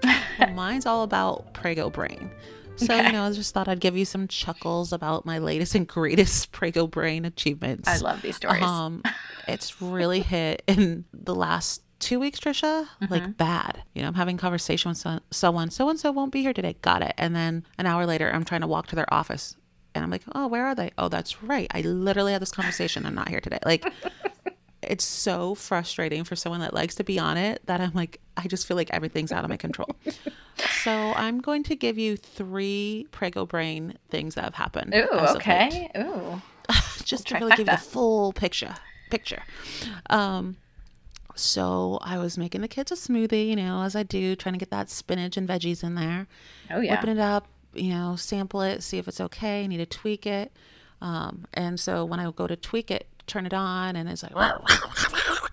Well, 0.39 0.51
mine's 0.53 0.85
all 0.85 1.03
about 1.03 1.53
Prego 1.53 1.89
Brain. 1.89 2.31
So, 2.77 2.85
Okay. 2.93 3.07
you 3.07 3.11
know, 3.11 3.23
I 3.23 3.31
just 3.33 3.53
thought 3.53 3.67
I'd 3.67 3.81
give 3.81 3.97
you 3.97 4.05
some 4.05 4.25
chuckles 4.29 4.93
about 4.93 5.25
my 5.25 5.37
latest 5.39 5.75
and 5.75 5.85
greatest 5.85 6.51
Prego 6.53 6.87
Brain 6.87 7.25
achievements. 7.25 7.89
I 7.89 7.97
love 7.97 8.21
these 8.21 8.37
stories. 8.37 8.63
Um, 8.63 9.03
it's 9.49 9.81
really 9.81 10.21
hit 10.35 10.61
in 10.65 11.03
the 11.11 11.35
last 11.35 11.81
two 11.99 12.21
weeks, 12.21 12.39
Trisha. 12.39 12.87
Mm-hmm. 13.01 13.13
Like 13.13 13.35
bad. 13.35 13.83
You 13.93 14.01
know, 14.01 14.07
I'm 14.07 14.13
having 14.13 14.37
conversation 14.37 14.87
with 14.89 14.97
so- 14.97 15.19
someone. 15.29 15.71
So 15.71 15.89
and 15.89 15.99
so 15.99 16.09
won't 16.13 16.31
be 16.31 16.41
here 16.41 16.53
today. 16.53 16.77
Got 16.81 17.01
it. 17.01 17.13
And 17.17 17.35
then 17.35 17.65
an 17.77 17.85
hour 17.85 18.05
later, 18.05 18.31
I'm 18.33 18.45
trying 18.45 18.61
to 18.61 18.67
walk 18.67 18.87
to 18.87 18.95
their 18.95 19.13
office, 19.13 19.57
and 19.93 20.05
I'm 20.05 20.09
like, 20.09 20.23
oh, 20.33 20.47
where 20.47 20.65
are 20.65 20.75
they? 20.75 20.91
Oh, 20.97 21.09
that's 21.09 21.43
right. 21.43 21.67
I 21.71 21.81
literally 21.81 22.31
had 22.31 22.41
this 22.41 22.51
conversation. 22.53 23.05
I'm 23.05 23.15
not 23.15 23.27
here 23.27 23.41
today. 23.41 23.59
Like. 23.65 23.83
It's 24.81 25.03
so 25.03 25.55
frustrating 25.55 26.23
for 26.23 26.35
someone 26.35 26.61
that 26.61 26.73
likes 26.73 26.95
to 26.95 27.03
be 27.03 27.19
on 27.19 27.35
it 27.37 27.61
that 27.65 27.81
I'm 27.81 27.91
like, 27.93 28.19
I 28.37 28.47
just 28.47 28.65
feel 28.67 28.77
like 28.77 28.89
everything's 28.91 29.31
out 29.31 29.43
of 29.43 29.49
my 29.49 29.57
control. 29.57 29.89
so 30.83 31.13
I'm 31.15 31.41
going 31.41 31.63
to 31.63 31.75
give 31.75 31.97
you 31.97 32.15
three 32.15 33.07
Prego 33.11 33.45
Brain 33.45 33.97
things 34.09 34.35
that 34.35 34.43
have 34.45 34.55
happened. 34.55 34.93
Ooh, 34.95 35.09
late 35.11 35.35
okay. 35.35 35.91
Ooh. 35.97 36.41
just 37.03 37.27
to 37.27 37.35
really 37.35 37.49
give 37.51 37.59
you 37.59 37.65
the 37.65 37.77
full 37.77 38.31
picture 38.31 38.75
picture 39.09 39.41
um 40.11 40.55
so 41.35 41.97
i 42.03 42.19
was 42.19 42.37
making 42.37 42.61
the 42.61 42.67
kids 42.67 42.91
a 42.91 42.95
smoothie 42.95 43.47
you 43.49 43.55
know 43.55 43.81
as 43.81 43.95
i 43.95 44.03
do 44.03 44.35
trying 44.35 44.53
to 44.53 44.59
get 44.59 44.69
that 44.69 44.87
spinach 44.87 45.35
and 45.35 45.47
veggies 45.49 45.83
in 45.83 45.95
there 45.95 46.27
Oh 46.69 46.79
yeah. 46.79 46.91
whipping 46.93 47.17
it 47.17 47.19
up 47.19 47.47
you 47.73 47.89
know 47.89 48.15
sample 48.15 48.61
it 48.61 48.83
see 48.83 48.99
if 48.99 49.07
it's 49.07 49.19
okay 49.19 49.67
need 49.67 49.77
to 49.77 49.85
tweak 49.87 50.27
it 50.27 50.51
um 51.01 51.45
and 51.55 51.79
so 51.79 52.05
when 52.05 52.19
i 52.19 52.29
go 52.29 52.45
to 52.45 52.55
tweak 52.55 52.91
it 52.91 53.07
turn 53.29 53.45
it 53.45 53.53
on 53.53 53.95
and 53.95 54.09
it's 54.09 54.23
like 54.23 54.31
i 54.35 54.57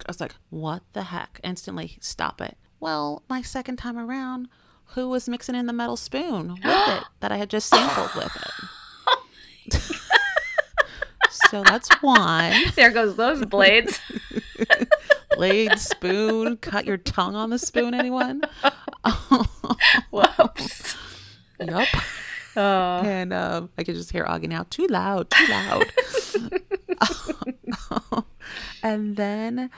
was 0.09 0.21
like 0.21 0.35
what 0.51 0.83
the 0.93 1.05
heck 1.05 1.41
instantly 1.45 1.97
stop 2.01 2.41
it 2.41 2.57
well 2.81 3.23
my 3.29 3.43
second 3.43 3.77
time 3.77 3.99
around 3.99 4.49
who 4.95 5.09
was 5.09 5.29
mixing 5.29 5.55
in 5.55 5.67
the 5.67 5.73
metal 5.73 5.97
spoon 5.97 6.49
with 6.49 6.61
it 6.65 7.05
that 7.21 7.31
i 7.33 7.37
had 7.37 7.51
just 7.51 7.69
sampled 7.69 8.11
with 8.15 8.37
it 8.37 9.81
so 11.51 11.63
that's 11.63 11.89
one 12.03 12.53
There 12.75 12.91
goes 12.91 13.17
those 13.17 13.45
blades. 13.45 14.01
blade, 15.37 15.79
spoon, 15.79 16.57
cut 16.57 16.87
your 16.87 16.97
tongue 16.97 17.35
on 17.35 17.51
the 17.51 17.59
spoon, 17.59 17.95
anyone? 17.95 18.43
Whoops. 20.11 20.97
Yup. 21.61 21.89
Oh. 22.57 23.03
And 23.05 23.33
um, 23.33 23.71
I 23.77 23.85
could 23.85 23.95
just 23.95 24.11
hear 24.11 24.25
Augie 24.25 24.49
now, 24.49 24.67
too 24.71 24.87
loud, 24.87 25.31
too 25.31 25.47
loud. 25.49 25.85
and 28.83 29.17
then, 29.17 29.71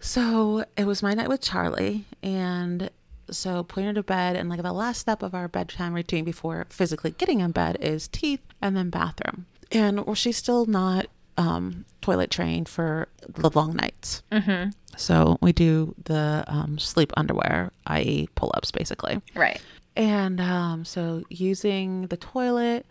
so 0.00 0.64
it 0.76 0.86
was 0.86 1.02
my 1.02 1.14
night 1.14 1.28
with 1.28 1.40
Charlie. 1.40 2.04
And 2.22 2.90
so 3.30 3.62
putting 3.62 3.86
her 3.86 3.94
to 3.94 4.02
bed, 4.02 4.36
and 4.36 4.48
like 4.48 4.62
the 4.62 4.72
last 4.72 5.00
step 5.00 5.22
of 5.22 5.34
our 5.34 5.48
bedtime 5.48 5.94
routine 5.94 6.24
before 6.24 6.66
physically 6.70 7.12
getting 7.12 7.40
in 7.40 7.52
bed 7.52 7.76
is 7.80 8.08
teeth 8.08 8.42
and 8.60 8.76
then 8.76 8.90
bathroom. 8.90 9.46
And 9.72 10.04
well, 10.06 10.14
she's 10.14 10.36
still 10.36 10.66
not 10.66 11.06
um, 11.36 11.84
toilet 12.00 12.30
trained 12.30 12.68
for 12.68 13.08
the 13.28 13.50
long 13.54 13.76
nights. 13.76 14.22
Mm-hmm. 14.30 14.70
So 14.96 15.38
we 15.40 15.52
do 15.52 15.94
the 16.04 16.44
um, 16.46 16.78
sleep 16.78 17.12
underwear, 17.16 17.72
i.e., 17.86 18.28
pull 18.34 18.52
ups, 18.54 18.70
basically. 18.70 19.20
Right. 19.34 19.60
And 19.96 20.40
um, 20.40 20.84
so 20.84 21.22
using 21.30 22.08
the 22.08 22.16
toilet, 22.16 22.84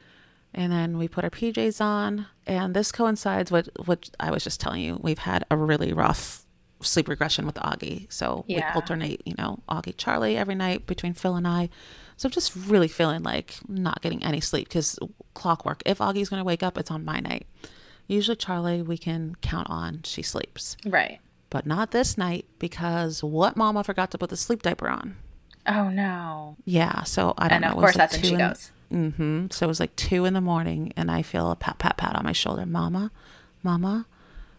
and 0.54 0.72
then 0.72 0.98
we 0.98 1.08
put 1.08 1.24
our 1.24 1.30
PJs 1.30 1.82
on, 1.82 2.28
and 2.48 2.74
this 2.76 2.92
coincides 2.92 3.52
with 3.52 3.70
what 3.86 4.10
I 4.20 4.32
was 4.32 4.44
just 4.44 4.60
telling 4.62 4.82
you. 4.82 5.00
We've 5.02 5.18
had 5.18 5.44
a 5.52 5.58
really 5.58 5.92
rough 5.94 6.46
sleep 6.82 7.08
regression 7.08 7.46
with 7.46 7.56
Augie, 7.56 8.12
so 8.12 8.46
Yeah. 8.48 8.70
we 8.72 8.76
alternate, 8.76 9.22
you 9.26 9.34
know, 9.38 9.60
Augie 9.70 9.96
Charlie 9.98 10.38
every 10.38 10.56
night 10.56 10.86
between 10.86 11.14
Phil 11.14 11.36
and 11.36 11.48
I. 11.48 11.70
So 12.18 12.30
just 12.30 12.56
really 12.56 12.88
feeling 12.88 13.24
like 13.24 13.56
not 13.68 14.02
getting 14.02 14.24
any 14.24 14.40
sleep 14.42 14.68
because 14.70 15.00
clockwork. 15.34 15.82
If 15.86 15.98
Augie's 16.00 16.30
going 16.30 16.40
to 16.42 16.44
wake 16.46 16.62
up, 16.64 16.78
it's 16.78 16.92
on 16.92 17.04
my 17.06 17.20
night. 17.20 17.48
Usually 18.08 18.36
Charlie, 18.36 18.82
we 18.82 18.98
can 18.98 19.36
count 19.42 19.70
on 19.70 20.02
she 20.04 20.22
sleeps, 20.22 20.76
Right. 20.86 21.20
but 21.50 21.66
not 21.66 21.92
this 21.92 22.18
night 22.18 22.46
because 22.60 23.24
what 23.24 23.56
Mama 23.58 23.84
forgot 23.84 24.12
to 24.12 24.18
put 24.18 24.30
the 24.30 24.38
sleep 24.38 24.62
diaper 24.62 24.90
on. 24.90 25.16
Oh 25.68 25.90
no. 25.90 26.58
Yeah, 26.66 27.04
so 27.04 27.34
I 27.38 27.48
don't 27.48 27.58
And 27.58 27.62
know. 27.64 27.68
And 27.70 27.78
of 27.78 27.80
course 27.82 27.96
like 27.96 28.10
that's 28.10 28.14
when 28.16 28.24
she 28.24 28.34
in- 28.34 28.38
goes. 28.40 28.72
Mm-hmm. 28.92 29.46
So 29.50 29.66
it 29.66 29.68
was 29.68 29.80
like 29.80 29.96
two 29.96 30.26
in 30.26 30.34
the 30.36 30.42
morning, 30.42 30.94
and 30.96 31.10
I 31.10 31.22
feel 31.24 31.50
a 31.50 31.56
pat, 31.56 31.80
pat, 31.80 31.98
pat 31.98 32.16
on 32.16 32.24
my 32.24 32.32
shoulder. 32.32 32.66
Mama, 32.66 33.12
Mama, 33.64 34.06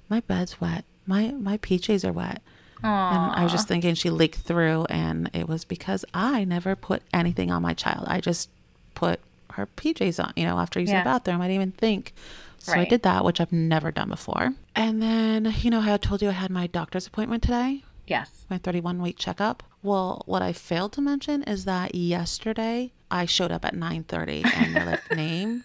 my 0.09 0.21
bed's 0.21 0.61
wet. 0.61 0.85
My 1.07 1.29
my 1.33 1.59
PJs 1.59 2.05
are 2.09 2.13
wet. 2.13 2.43
Aww. 2.83 2.85
And 3.13 3.33
I 3.37 3.43
was 3.45 3.53
just 3.53 3.69
thinking 3.69 3.95
she 3.95 4.11
leaked 4.11 4.41
through, 4.41 4.87
and 4.91 5.31
it 5.33 5.49
was 5.49 5.65
because 5.65 6.05
I 6.13 6.45
never 6.45 6.75
put 6.75 7.03
anything 7.13 7.51
on 7.53 7.63
my 7.63 7.75
child. 7.75 8.05
I 8.09 8.21
just 8.21 8.51
put 8.95 9.21
her 9.53 9.69
PJs 9.77 10.23
on, 10.23 10.33
you 10.37 10.45
know, 10.45 10.59
after 10.59 10.81
using 10.81 10.97
Yeah. 10.97 11.05
the 11.05 11.11
bathroom. 11.11 11.41
I 11.41 11.45
didn't 11.47 11.55
even 11.55 11.73
think. 11.73 12.13
So 12.59 12.73
I 12.73 12.87
did 12.87 13.03
that, 13.03 13.25
which 13.25 13.41
I've 13.41 13.53
never 13.53 13.93
done 13.93 14.09
before. 14.09 14.55
And 14.75 15.01
then, 15.03 15.55
you 15.61 15.71
know, 15.71 15.81
how 15.81 15.95
I 15.95 15.97
told 15.99 16.23
you 16.23 16.31
I 16.31 16.33
had 16.33 16.51
my 16.51 16.67
doctor's 16.67 17.07
appointment 17.07 17.43
today 17.43 17.85
Yes. 18.07 18.45
my 18.51 18.59
31 18.59 19.01
week 19.01 19.17
checkup. 19.19 19.63
Well, 19.83 20.23
what 20.27 20.43
I 20.43 20.53
failed 20.53 20.93
to 20.95 21.01
mention 21.01 21.43
is 21.45 21.65
that 21.65 21.95
yesterday 21.95 22.93
I 23.11 23.27
showed 23.27 23.53
up 23.53 23.65
at 23.65 23.75
9:30 23.75 24.45
and 24.57 24.77
they're 24.77 24.85
like 24.85 25.11
name, 25.17 25.65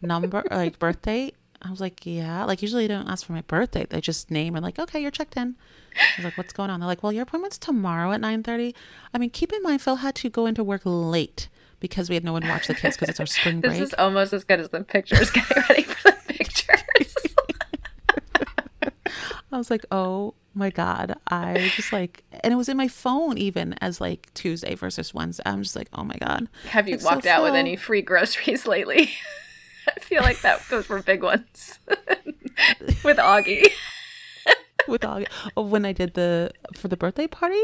number, 0.00 0.42
like 0.50 0.78
birth 0.78 1.02
date. 1.02 1.34
I 1.60 1.70
was 1.70 1.80
like, 1.80 2.04
yeah. 2.04 2.44
Like 2.44 2.60
usually 2.60 2.86
they 2.86 2.94
don't 2.94 3.08
ask 3.08 3.24
for 3.24 3.32
my 3.32 3.42
birth 3.42 3.70
date. 3.72 3.90
They 3.90 4.00
just 4.00 4.30
name 4.30 4.56
and 4.56 4.64
like, 4.64 4.78
okay, 4.78 5.00
you're 5.00 5.10
checked 5.12 5.36
in. 5.36 5.54
I 5.96 6.02
was 6.16 6.24
like, 6.24 6.36
what's 6.38 6.52
going 6.52 6.70
on? 6.70 6.80
They're 6.80 6.86
like, 6.88 7.02
well, 7.02 7.12
your 7.12 7.22
appointment's 7.22 7.58
tomorrow 7.58 8.12
at 8.12 8.20
9:30. 8.20 8.74
I 9.14 9.18
mean, 9.18 9.30
keep 9.30 9.52
in 9.52 9.62
mind 9.62 9.80
Phil 9.82 9.96
had 9.96 10.14
to 10.16 10.28
go 10.30 10.46
into 10.46 10.64
work 10.64 10.82
late 10.84 11.48
because 11.80 12.08
we 12.08 12.14
had 12.16 12.24
no 12.24 12.32
one 12.32 12.46
watch 12.48 12.66
the 12.68 12.74
kids 12.74 12.96
because 12.96 13.08
it's 13.10 13.20
our 13.20 13.26
spring 13.26 13.60
break. 13.60 13.72
This 13.78 13.88
is 13.88 13.94
almost 13.94 14.32
as 14.32 14.44
good 14.44 14.60
as 14.60 14.68
the 14.70 14.82
pictures. 14.84 15.30
Getting 15.30 15.62
ready 15.68 15.82
for 15.82 16.10
the 16.10 16.16
pictures. 16.34 17.14
I 19.52 19.58
was 19.58 19.70
like, 19.70 19.84
oh 19.90 20.34
my 20.54 20.70
God. 20.70 21.14
I 21.28 21.70
just 21.76 21.92
like, 21.92 22.24
and 22.42 22.52
it 22.52 22.56
was 22.56 22.68
in 22.68 22.76
my 22.76 22.88
phone 22.88 23.38
even 23.38 23.74
as 23.80 24.00
like 24.00 24.32
Tuesday 24.34 24.74
versus 24.74 25.14
Wednesday. 25.14 25.42
I'm 25.46 25.62
just 25.62 25.76
like, 25.76 25.88
oh 25.92 26.04
my 26.04 26.16
God. 26.16 26.48
Have 26.68 26.88
you 26.88 26.98
so 26.98 27.06
walked 27.06 27.26
out 27.26 27.42
with 27.42 27.54
any 27.54 27.76
free 27.76 28.02
groceries 28.02 28.66
lately? 28.66 29.10
I 29.88 30.00
feel 30.00 30.22
like 30.22 30.40
that 30.42 30.62
goes 30.68 30.86
for 30.86 31.02
big 31.02 31.22
ones. 31.22 31.78
with 33.04 33.18
Augie. 33.18 33.68
With 34.88 35.04
all 35.04 35.22
oh, 35.56 35.62
when 35.62 35.84
I 35.84 35.92
did 35.92 36.14
the 36.14 36.50
for 36.74 36.88
the 36.88 36.96
birthday 36.96 37.26
party. 37.26 37.62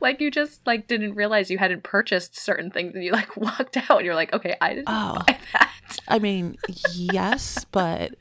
Like 0.00 0.20
you 0.20 0.30
just 0.30 0.66
like 0.66 0.86
didn't 0.88 1.14
realize 1.14 1.50
you 1.50 1.58
hadn't 1.58 1.82
purchased 1.82 2.36
certain 2.38 2.70
things 2.70 2.94
and 2.94 3.02
you 3.04 3.12
like 3.12 3.36
walked 3.36 3.76
out 3.76 3.98
and 3.98 4.04
you're 4.04 4.14
like, 4.14 4.32
okay, 4.32 4.56
I 4.60 4.74
didn't 4.74 4.88
Oh. 4.88 5.22
buy 5.26 5.38
that. 5.52 5.72
I 6.08 6.18
mean, 6.18 6.56
yes, 6.92 7.64
but 7.72 8.12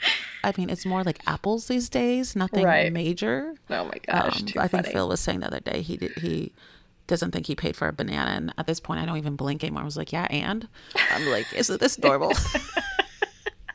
I 0.43 0.53
mean 0.57 0.69
it's 0.69 0.85
more 0.85 1.03
like 1.03 1.19
apples 1.27 1.67
these 1.67 1.89
days. 1.89 2.35
Nothing 2.35 2.63
Right. 2.65 2.91
major. 2.93 3.53
Oh 3.69 3.85
my 3.85 3.97
gosh, 4.05 4.41
Um, 4.41 4.47
too 4.47 4.59
I 4.59 4.67
think. 4.67 4.85
Phil 4.87 5.07
was 5.09 5.19
saying 5.19 5.39
the 5.41 5.47
other 5.47 5.59
day 5.59 5.81
he 5.81 5.97
did, 5.97 6.13
he 6.17 6.51
doesn't 7.07 7.31
think 7.31 7.45
he 7.47 7.55
paid 7.55 7.75
for 7.75 7.87
a 7.87 7.93
banana, 7.93 8.31
and 8.31 8.53
at 8.57 8.65
this 8.67 8.79
point 8.79 8.99
I 8.99 9.05
don't 9.05 9.17
even 9.17 9.35
blink 9.35 9.63
anymore. 9.63 9.81
I 9.81 9.85
was 9.85 9.97
like, 9.97 10.11
yeah, 10.11 10.27
and 10.29 10.67
I'm 11.11 11.25
like, 11.27 11.51
isn't 11.53 11.79
this 11.79 11.99
normal? 11.99 12.33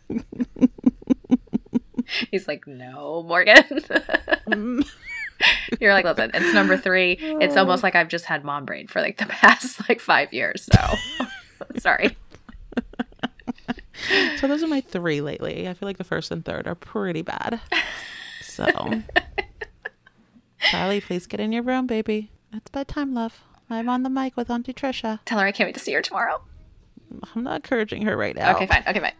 He's 2.31 2.49
like, 2.49 2.67
no, 2.67 3.23
Morgen. 3.27 3.57
Mm. 4.49 4.89
You're 5.81 5.95
like, 5.95 6.05
listen, 6.05 6.31
it's 6.35 6.53
number 6.53 6.77
three. 6.77 7.13
It's 7.13 7.57
oh. 7.57 7.61
almost 7.61 7.83
like 7.83 7.95
I've 7.95 8.09
just 8.09 8.27
had 8.27 8.45
mom 8.45 8.65
brain 8.65 8.87
for 8.87 9.01
like 9.01 9.19
the 9.19 9.27
past 9.29 9.89
like 9.89 10.01
five 10.01 10.33
years. 10.33 10.69
So 10.73 10.95
sorry. 11.79 12.17
so 14.39 14.47
those 14.47 14.63
are 14.63 14.69
my 14.69 14.81
three 14.81 15.21
lately. 15.21 15.69
I 15.69 15.75
feel 15.75 15.89
like 15.89 15.99
the 15.99 16.05
first 16.05 16.31
and 16.31 16.45
third 16.45 16.67
are 16.67 16.75
pretty 16.75 17.23
bad. 17.23 17.61
So, 18.43 18.67
Charlie, 20.59 21.01
please 21.01 21.27
get 21.27 21.41
in 21.41 21.53
your 21.53 21.63
room, 21.63 21.87
baby. 21.87 22.31
It's 22.53 22.69
bedtime, 22.71 23.15
love. 23.15 23.41
I'm 23.71 23.89
on 23.89 24.03
the 24.03 24.11
mic 24.11 24.37
with 24.37 24.51
Auntie 24.51 24.75
Trisha. 24.75 25.21
Tell 25.25 25.39
her 25.39 25.47
I 25.47 25.53
can't 25.53 25.69
wait 25.69 25.75
to 25.75 25.81
see 25.81 25.93
her 25.93 26.03
tomorrow. 26.03 26.43
I'm 27.35 27.45
not 27.45 27.57
encouraging 27.57 28.03
her 28.03 28.17
right 28.17 28.35
now. 28.35 28.55
Okay, 28.57 28.67
fine. 28.67 28.83
Okay, 28.87 29.01
fine. 29.01 29.13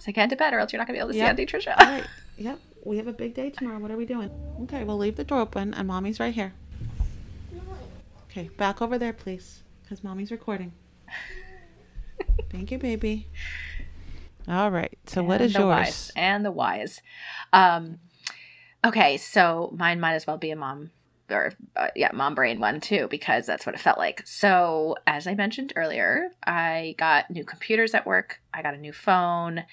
So 0.00 0.12
get 0.12 0.24
into 0.24 0.36
bed 0.36 0.52
or 0.54 0.58
else 0.58 0.72
you're 0.72 0.78
not 0.78 0.86
gonna 0.86 0.96
be 0.96 1.00
able 1.00 1.10
to 1.12 1.16
Yep. 1.16 1.36
see 1.36 1.42
Auntie 1.42 1.46
Trisha. 1.46 1.78
All 1.78 1.86
right. 1.86 2.06
Yep. 2.38 2.58
We 2.86 2.96
have 2.96 3.06
a 3.06 3.12
big 3.12 3.34
day 3.34 3.50
tomorrow. 3.50 3.78
What 3.78 3.90
are 3.90 3.96
we 3.98 4.06
doing? 4.06 4.30
Okay, 4.62 4.82
we'll 4.84 4.96
leave 4.96 5.16
the 5.16 5.24
door 5.24 5.40
open 5.40 5.74
and 5.74 5.86
mommy's 5.86 6.18
right 6.18 6.32
here. 6.32 6.54
Okay, 8.30 8.48
back 8.56 8.80
over 8.80 8.96
there, 8.96 9.12
please, 9.12 9.62
because 9.82 10.02
mommy's 10.02 10.30
recording. 10.30 10.72
Thank 12.50 12.70
you, 12.70 12.78
baby. 12.78 13.28
All 14.48 14.70
right. 14.70 14.96
So, 15.06 15.22
what 15.22 15.42
And 15.42 15.44
is 15.44 15.52
the 15.52 15.58
yours? 15.60 15.68
Wise. 15.68 16.12
And 16.16 16.44
the 16.44 16.50
wise. 16.50 17.02
Um, 17.52 17.98
okay, 18.82 19.18
so 19.18 19.70
mine 19.76 20.00
might 20.00 20.14
as 20.14 20.26
well 20.26 20.38
be 20.38 20.50
a 20.50 20.56
mom 20.56 20.92
or 21.30 21.52
uh, 21.76 21.88
yeah, 21.94 22.10
mom 22.14 22.34
brain 22.34 22.58
one 22.58 22.80
too 22.80 23.06
because 23.10 23.46
that's 23.46 23.66
what 23.66 23.74
it 23.74 23.80
felt 23.80 23.98
like. 23.98 24.26
So 24.26 24.96
as 25.06 25.26
I 25.26 25.34
mentioned 25.34 25.72
earlier, 25.76 26.30
I 26.46 26.94
got 26.98 27.30
new 27.30 27.44
computers 27.44 27.94
at 27.94 28.06
work. 28.06 28.40
I 28.54 28.62
got 28.62 28.74
a 28.74 28.78
new 28.78 28.92
phone. 28.92 29.64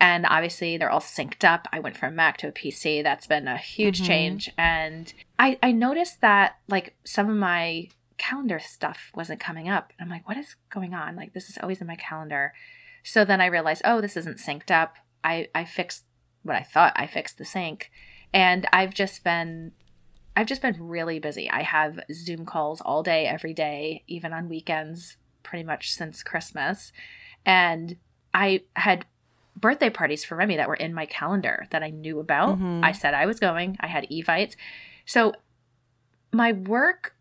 And 0.00 0.26
obviously, 0.26 0.76
they're 0.76 0.90
all 0.90 1.00
synced 1.00 1.44
up. 1.44 1.66
I 1.72 1.78
went 1.80 1.96
from 1.96 2.16
Mac 2.16 2.36
to 2.38 2.48
a 2.48 2.52
PC. 2.52 3.02
That's 3.02 3.26
been 3.26 3.46
a 3.48 3.56
huge 3.56 4.00
Mhm. 4.02 4.06
change. 4.06 4.50
And 4.58 5.12
I, 5.38 5.58
I 5.62 5.72
noticed 5.72 6.20
that, 6.20 6.56
like, 6.68 6.96
some 7.04 7.30
of 7.30 7.36
my 7.36 7.88
calendar 8.18 8.58
stuff 8.58 9.10
wasn't 9.14 9.40
coming 9.40 9.68
up. 9.68 9.92
And 9.98 10.04
I'm 10.06 10.10
like, 10.10 10.26
what 10.28 10.36
is 10.36 10.56
going 10.70 10.94
on? 10.94 11.16
Like, 11.16 11.32
this 11.32 11.48
is 11.48 11.58
always 11.58 11.80
in 11.80 11.86
my 11.86 11.96
calendar. 11.96 12.52
So 13.02 13.24
then 13.24 13.40
I 13.40 13.46
realized, 13.46 13.82
oh, 13.84 14.00
this 14.00 14.16
isn't 14.16 14.38
synced 14.38 14.70
up. 14.70 14.96
I, 15.22 15.48
I 15.54 15.64
fixed 15.64 16.04
what 16.42 16.56
I 16.56 16.62
thought 16.62 16.92
I 16.96 17.06
fixed 17.06 17.38
the 17.38 17.44
sync. 17.44 17.90
And 18.32 18.66
I've 18.72 18.92
just 18.94 19.24
been 19.24 19.72
I've 20.36 20.46
just 20.48 20.62
been 20.62 20.76
really 20.88 21.20
busy. 21.20 21.48
I 21.48 21.62
have 21.62 22.00
Zoom 22.12 22.44
calls 22.44 22.80
all 22.80 23.04
day, 23.04 23.24
every 23.26 23.54
day, 23.54 24.02
even 24.08 24.32
on 24.32 24.48
weekends, 24.48 25.16
pretty 25.44 25.62
much 25.62 25.92
since 25.92 26.24
Christmas. 26.24 26.92
And 27.46 27.96
I 28.34 28.62
had 28.74 29.06
birthday 29.56 29.90
parties 29.90 30.24
for 30.24 30.36
Remi 30.36 30.56
that 30.56 30.68
were 30.68 30.74
in 30.74 30.92
my 30.94 31.06
calendar 31.06 31.66
that 31.70 31.82
I 31.82 31.90
knew 31.90 32.18
about. 32.20 32.58
Mhm. 32.58 32.84
I 32.84 32.92
said 32.92 33.14
I 33.14 33.26
was 33.26 33.38
going, 33.40 33.76
I 33.80 33.86
had 33.86 34.06
evites. 34.10 34.56
So 35.06 35.32
my 36.32 36.52
work, 36.52 37.16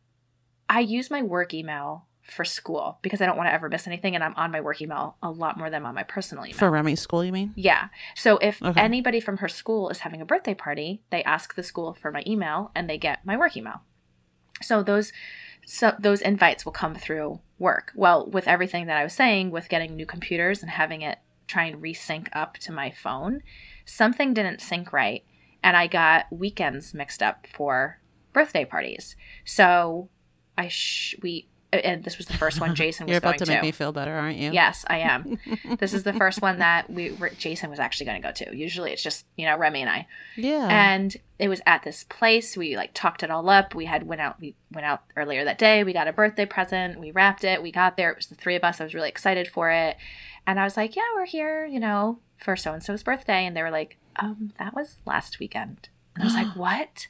I 0.70 0.80
use 0.80 1.12
my 1.12 1.22
work 1.22 1.54
email 1.54 2.08
for 2.22 2.46
school 2.46 3.00
because 3.02 3.22
I 3.22 3.26
don't 3.26 3.36
want 3.38 3.48
to 3.48 3.54
ever 3.54 3.70
miss 3.70 3.86
anything. 3.86 4.16
And 4.16 4.24
I'm 4.24 4.34
on 4.36 4.50
my 4.50 4.62
work 4.62 4.82
email 4.82 5.18
a 5.22 5.30
lot 5.30 5.58
more 5.58 5.70
than 5.70 5.82
I'm 5.82 5.86
on 5.88 5.94
my 5.96 6.04
personal 6.04 6.46
email. 6.46 6.58
For 6.58 6.72
Remi's 6.72 7.02
school, 7.02 7.24
you 7.24 7.32
mean? 7.34 7.52
Yeah. 7.56 7.90
So 8.16 8.38
if 8.38 8.62
Okay. 8.64 8.80
anybody 8.82 9.20
from 9.20 9.38
her 9.38 9.50
school 9.50 9.90
is 9.90 10.00
having 10.00 10.22
a 10.22 10.26
birthday 10.26 10.54
party, 10.54 11.04
they 11.10 11.22
ask 11.26 11.56
the 11.56 11.64
school 11.64 11.94
for 11.94 12.12
my 12.12 12.24
email 12.26 12.72
and 12.74 12.90
they 12.90 12.98
get 12.98 13.26
my 13.26 13.36
work 13.38 13.56
email. 13.58 13.82
So 14.62 14.82
those 14.84 15.12
so 15.66 15.96
those 16.00 16.20
invites 16.22 16.66
will 16.66 16.74
come 16.74 16.96
through 16.96 17.40
work. 17.60 17.92
Well, 17.96 18.30
with 18.30 18.48
everything 18.50 18.88
that 18.88 18.98
I 18.98 19.04
was 19.04 19.14
saying 19.14 19.52
with 19.52 19.70
getting 19.70 19.96
new 19.96 20.06
computers 20.06 20.62
and 20.62 20.70
having 20.72 21.02
it 21.02 21.20
try 21.54 21.66
and 21.66 21.82
resync 21.82 22.28
up 22.34 22.58
to 22.60 22.72
my 22.72 22.92
phone, 22.92 23.42
something 23.86 24.34
didn't 24.34 24.62
sync 24.62 24.92
right 24.92 25.24
and 25.64 25.78
I 25.78 25.88
got 25.88 26.26
weekends 26.32 26.94
mixed 26.94 27.24
up 27.24 27.48
for 27.48 28.00
birthday 28.34 28.66
parties. 28.66 29.16
So 29.46 30.10
I 30.58 30.68
sh- 30.68 31.16
we 31.22 31.48
and 31.72 32.04
this 32.04 32.20
was 32.20 32.28
the 32.28 32.34
first 32.34 32.62
one 32.62 32.76
Jason 32.76 33.08
was 33.08 33.14
You're 33.14 33.20
going 33.20 33.36
about 33.36 33.46
to 33.48 33.52
make 33.52 33.64
me 33.64 33.72
feel 33.72 33.92
better, 33.92 34.14
aren't 34.14 34.38
you? 34.38 34.52
Yes, 34.52 34.86
I 34.88 35.00
am. 35.00 35.40
this 35.80 35.92
is 35.96 36.04
the 36.04 36.14
first 36.14 36.40
one 36.40 36.60
that 36.60 36.88
we 36.88 37.14
were, 37.14 37.30
Jason 37.30 37.72
was 37.72 37.80
actually 37.80 38.06
going 38.06 38.22
to 38.22 38.28
go 38.28 38.32
to. 38.32 38.56
Usually 38.56 38.92
it's 38.92 39.02
just, 39.02 39.26
you 39.38 39.48
know, 39.48 39.58
Remi 39.58 39.82
and 39.82 39.90
I. 39.90 40.08
Yeah. 40.38 40.68
And 40.70 41.18
it 41.40 41.48
was 41.48 41.62
at 41.66 41.82
this 41.82 42.04
place. 42.04 42.56
We 42.56 42.78
like 42.78 42.92
talked 42.94 43.24
it 43.24 43.32
all 43.32 43.50
up. 43.50 43.74
We 43.74 43.86
had 43.86 44.06
went 44.06 44.22
out 44.22 44.40
we 44.40 44.56
went 44.72 44.86
out 44.86 45.02
earlier 45.18 45.44
that 45.46 45.58
day. 45.58 45.84
We 45.84 45.94
got 45.94 46.08
a 46.08 46.14
birthday 46.14 46.46
present. 46.46 47.00
We 47.00 47.10
wrapped 47.10 47.44
it. 47.44 47.64
We 47.64 47.72
got 47.72 47.98
there. 47.98 48.12
It 48.12 48.18
was 48.18 48.28
the 48.28 48.36
three 48.36 48.56
of 48.56 48.64
us. 48.64 48.80
I 48.80 48.84
was 48.84 48.94
really 48.94 49.10
excited 49.10 49.48
for 49.48 49.72
it. 49.72 49.98
And 50.46 50.60
I 50.60 50.64
was 50.64 50.78
like, 50.78 50.96
"Yeah, 50.96 51.04
we're 51.16 51.26
here, 51.26 51.66
you 51.66 51.80
know, 51.80 52.20
for 52.38 52.56
so 52.56 52.74
and 52.74 52.84
so's 52.84 53.04
birthday." 53.04 53.46
And 53.46 53.56
they 53.56 53.62
were 53.62 53.72
like, 53.72 53.98
"Um, 54.18 54.52
that 54.60 54.76
was 54.76 54.98
last 55.06 55.40
weekend." 55.40 55.90
And 56.16 56.24
I 56.24 56.26
was 56.26 56.36
like, 56.36 56.48
"What?" 56.56 57.08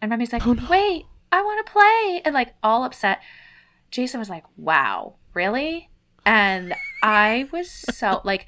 And 0.00 0.10
Remi's 0.10 0.32
like, 0.32 0.46
Oh, 0.46 0.52
no. 0.52 0.66
"Wait, 0.68 1.06
I 1.32 1.42
want 1.42 1.64
to 1.66 1.72
play." 1.72 2.22
And 2.24 2.34
like 2.34 2.54
all 2.62 2.84
upset. 2.84 3.20
Jason 3.90 4.20
was 4.20 4.28
like, 4.30 4.44
"Wow, 4.56 5.14
really?" 5.32 5.90
And 6.26 6.74
I 7.02 7.48
was 7.52 7.70
so 7.70 8.20
like 8.24 8.46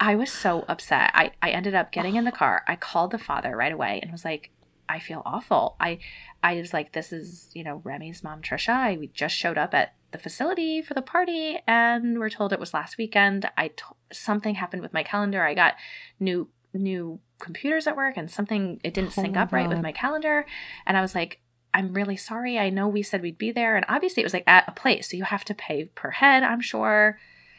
I 0.00 0.14
was 0.14 0.30
so 0.32 0.64
upset. 0.68 1.10
I 1.14 1.32
I 1.42 1.50
ended 1.50 1.74
up 1.74 1.92
getting 1.92 2.16
in 2.16 2.24
the 2.24 2.32
car. 2.32 2.64
I 2.66 2.76
called 2.76 3.10
the 3.10 3.18
father 3.18 3.56
right 3.56 3.72
away 3.72 4.00
and 4.02 4.10
was 4.12 4.24
like, 4.24 4.50
"I 4.88 4.98
feel 4.98 5.22
awful." 5.24 5.76
I 5.80 5.98
I 6.42 6.54
was 6.56 6.72
like, 6.72 6.92
"This 6.92 7.12
is, 7.12 7.50
you 7.52 7.64
know, 7.64 7.80
Remi's 7.84 8.22
mom 8.22 8.42
Trisha. 8.42 8.70
I 8.74 8.96
we 8.96 9.08
just 9.08 9.34
showed 9.36 9.58
up 9.58 9.74
at 9.74 9.94
the 10.10 10.18
facility 10.18 10.80
for 10.80 10.94
the 10.94 11.02
party 11.02 11.58
and 11.66 12.18
we're 12.18 12.30
told 12.30 12.52
it 12.52 12.60
was 12.60 12.72
last 12.72 12.96
weekend. 12.96 13.50
I 13.58 13.68
t- 13.68 13.84
something 14.12 14.54
happened 14.54 14.80
with 14.82 14.94
my 14.94 15.02
calendar. 15.02 15.42
I 15.44 15.54
got 15.54 15.74
new 16.18 16.48
new 16.72 17.18
computers 17.40 17.86
at 17.86 17.96
work 17.96 18.16
and 18.16 18.30
something 18.30 18.80
it 18.84 18.94
didn't 18.94 19.08
Oh 19.18 19.22
sync 19.22 19.36
up 19.36 19.52
right 19.52 19.68
with 19.68 19.80
my 19.82 19.92
calendar 19.92 20.44
and 20.86 20.96
I 20.96 21.00
was 21.00 21.14
like 21.14 21.40
I'm 21.74 21.92
really 21.92 22.16
sorry. 22.16 22.58
I 22.58 22.70
know 22.70 22.88
we 22.88 23.02
said 23.02 23.20
we'd 23.20 23.36
be 23.38 23.52
there 23.52 23.76
and 23.76 23.84
obviously 23.88 24.22
it 24.22 24.26
was 24.26 24.32
like 24.32 24.44
at 24.46 24.64
a 24.68 24.72
place 24.72 25.10
so 25.10 25.16
you 25.16 25.24
have 25.24 25.44
to 25.46 25.54
pay 25.54 25.84
per 25.86 26.10
head, 26.12 26.42
I'm 26.42 26.60
sure. 26.62 27.18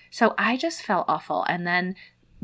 So 0.10 0.34
I 0.38 0.58
just 0.58 0.82
felt 0.82 1.06
awful 1.08 1.44
and 1.48 1.68
then 1.68 1.96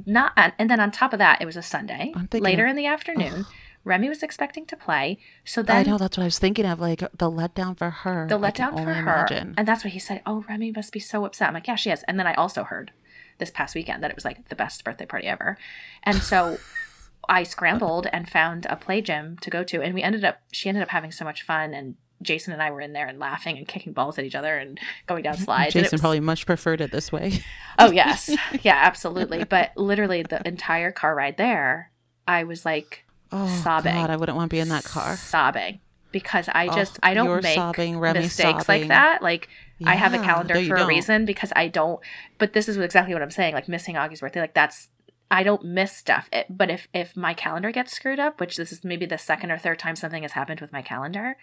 not 0.05 0.33
and 0.35 0.69
then 0.69 0.79
on 0.79 0.91
top 0.91 1.13
of 1.13 1.19
that 1.19 1.41
it 1.41 1.45
was 1.45 1.57
a 1.57 1.61
Sunday. 1.63 2.13
Later 2.43 2.65
of- 2.65 2.69
in 2.71 2.75
the 2.75 2.85
afternoon, 2.85 3.45
Remi 3.85 4.09
was 4.09 4.21
expecting 4.23 4.65
to 4.65 4.75
play. 4.75 5.19
So 5.45 5.61
then 5.61 5.77
I 5.77 5.83
know 5.83 5.97
that's 5.97 6.17
what 6.17 6.23
I 6.23 6.27
was 6.27 6.39
thinking 6.39 6.65
of, 6.65 6.79
like 6.81 6.99
the 6.99 7.31
letdown 7.31 7.77
for 7.77 7.89
her. 7.91 8.25
the 8.27 8.37
letdown 8.37 8.71
for 8.83 8.91
her. 8.93 8.99
imagine. 8.99 9.53
And 9.57 9.67
that's 9.67 9.83
what 9.83 9.93
he 9.93 9.99
said. 9.99 10.21
Oh, 10.25 10.43
Remi 10.49 10.71
must 10.71 10.91
be 10.91 10.99
so 10.99 11.23
upset. 11.23 11.47
I'm 11.47 11.53
like, 11.53 11.67
yeah, 11.67 11.75
she 11.75 11.91
is. 11.91 12.03
And 12.03 12.19
then 12.19 12.27
I 12.27 12.33
also 12.33 12.63
heard 12.63 12.91
this 13.37 13.51
past 13.51 13.75
weekend 13.75 14.03
that 14.03 14.09
it 14.09 14.15
was 14.15 14.25
like 14.25 14.49
the 14.49 14.55
best 14.55 14.83
birthday 14.83 15.05
party 15.05 15.27
ever. 15.27 15.57
And 16.03 16.17
so 16.17 16.57
I 17.29 17.43
scrambled 17.43 18.07
and 18.11 18.27
found 18.29 18.65
a 18.69 18.75
play 18.75 19.01
gym 19.01 19.37
to 19.41 19.49
go 19.49 19.63
to. 19.63 19.81
And 19.81 19.93
we 19.93 20.01
ended 20.01 20.25
up, 20.25 20.39
she 20.51 20.67
ended 20.67 20.81
up 20.83 20.89
having 20.89 21.11
so 21.11 21.23
much 21.23 21.43
fun. 21.43 21.73
And 21.73 21.95
Jason 22.21 22.53
and 22.53 22.61
I 22.63 22.71
were 22.71 22.81
in 22.81 22.93
there 22.93 23.05
and 23.07 23.19
laughing 23.19 23.57
and 23.57 23.67
kicking 23.67 23.93
balls 23.93 24.17
at 24.17 24.25
each 24.25 24.35
other 24.35 24.57
and 24.57 24.79
going 25.05 25.21
down 25.23 25.37
slides. 25.37 25.73
Jason 25.73 25.89
was- 25.91 26.01
probably 26.01 26.21
much 26.21 26.45
preferred 26.47 26.81
it 26.81 26.91
this 26.91 27.11
way. 27.11 27.43
Oh 27.77 27.91
yes. 27.91 28.29
Yeah, 28.63 28.77
absolutely. 28.81 29.43
But 29.43 29.75
literally 29.75 30.23
the 30.23 30.41
entire 30.47 30.93
car 30.93 31.13
ride 31.13 31.35
there, 31.35 31.91
I 32.25 32.45
was 32.45 32.63
like 32.63 33.04
Oh 33.31 33.47
Sobbing. 33.63 33.93
God, 33.95 34.09
I 34.09 34.15
wouldn't 34.17 34.35
want 34.37 34.49
to 34.49 34.55
be 34.55 34.59
in 34.59 34.69
that 34.69 34.83
car. 34.83 35.15
sobbing 35.17 35.79
because 36.11 36.47
I 36.53 36.67
Oh, 36.67 36.75
just 36.75 36.99
I 37.03 37.13
don't 37.13 37.43
make 37.43 37.55
sobbing, 37.55 37.99
mistakes 37.99 38.65
sobbing. 38.65 38.81
like 38.81 38.87
that. 38.89 39.21
Like 39.21 39.49
I 39.85 39.95
have 39.95 40.13
a 40.13 40.19
calendar 40.19 40.53
for 40.55 40.75
a 40.75 40.79
don't. 40.79 40.87
reason 40.87 41.25
because 41.25 41.51
I 41.55 41.67
don't. 41.67 41.99
But 42.37 42.53
this 42.53 42.69
is 42.69 42.77
exactly 42.77 43.13
what 43.13 43.21
I'm 43.23 43.31
saying. 43.31 43.53
Like 43.53 43.67
missing 43.67 43.95
Augie's 43.95 44.21
birthday, 44.21 44.39
like 44.41 44.53
that's 44.53 44.89
I 45.29 45.43
don't 45.43 45.65
miss 45.65 45.91
stuff. 45.91 46.29
It, 46.31 46.45
but 46.49 46.69
if 46.69 46.87
if 46.93 47.17
my 47.17 47.33
calendar 47.33 47.71
gets 47.71 47.91
screwed 47.93 48.19
up, 48.19 48.39
which 48.39 48.55
this 48.57 48.71
is 48.71 48.83
maybe 48.83 49.05
the 49.05 49.17
second 49.17 49.51
or 49.51 49.57
third 49.57 49.79
time 49.79 49.95
something 49.95 50.21
has 50.21 50.33
happened 50.33 50.61
with 50.61 50.71
my 50.71 50.81
calendar, 50.81 51.35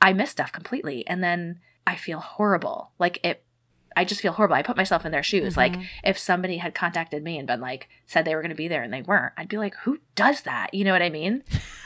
I 0.00 0.12
miss 0.14 0.30
stuff 0.30 0.50
completely, 0.50 1.06
and 1.06 1.22
then 1.22 1.60
I 1.86 1.94
feel 1.96 2.20
horrible. 2.20 2.90
Like 2.98 3.20
it. 3.24 3.44
I 3.96 4.04
just 4.04 4.20
feel 4.20 4.32
horrible. 4.32 4.54
I 4.56 4.62
put 4.62 4.76
myself 4.76 5.04
in 5.04 5.12
their 5.12 5.22
shoes. 5.22 5.56
Like 5.56 5.74
Mhm. 5.76 5.86
if 6.04 6.18
somebody 6.18 6.58
had 6.58 6.74
contacted 6.74 7.22
me 7.22 7.38
and 7.38 7.46
been 7.46 7.60
like 7.60 7.88
said 8.06 8.24
they 8.24 8.34
were 8.34 8.42
going 8.42 8.50
to 8.50 8.54
be 8.56 8.68
there 8.68 8.82
and 8.82 8.92
they 8.92 9.02
weren't, 9.02 9.32
I'd 9.36 9.48
be 9.48 9.58
like, 9.58 9.74
"Who 9.84 9.98
does 10.14 10.42
that?" 10.42 10.72
You 10.74 10.84
know 10.84 10.92
what 10.92 11.02
I 11.02 11.08
mean? 11.10 11.42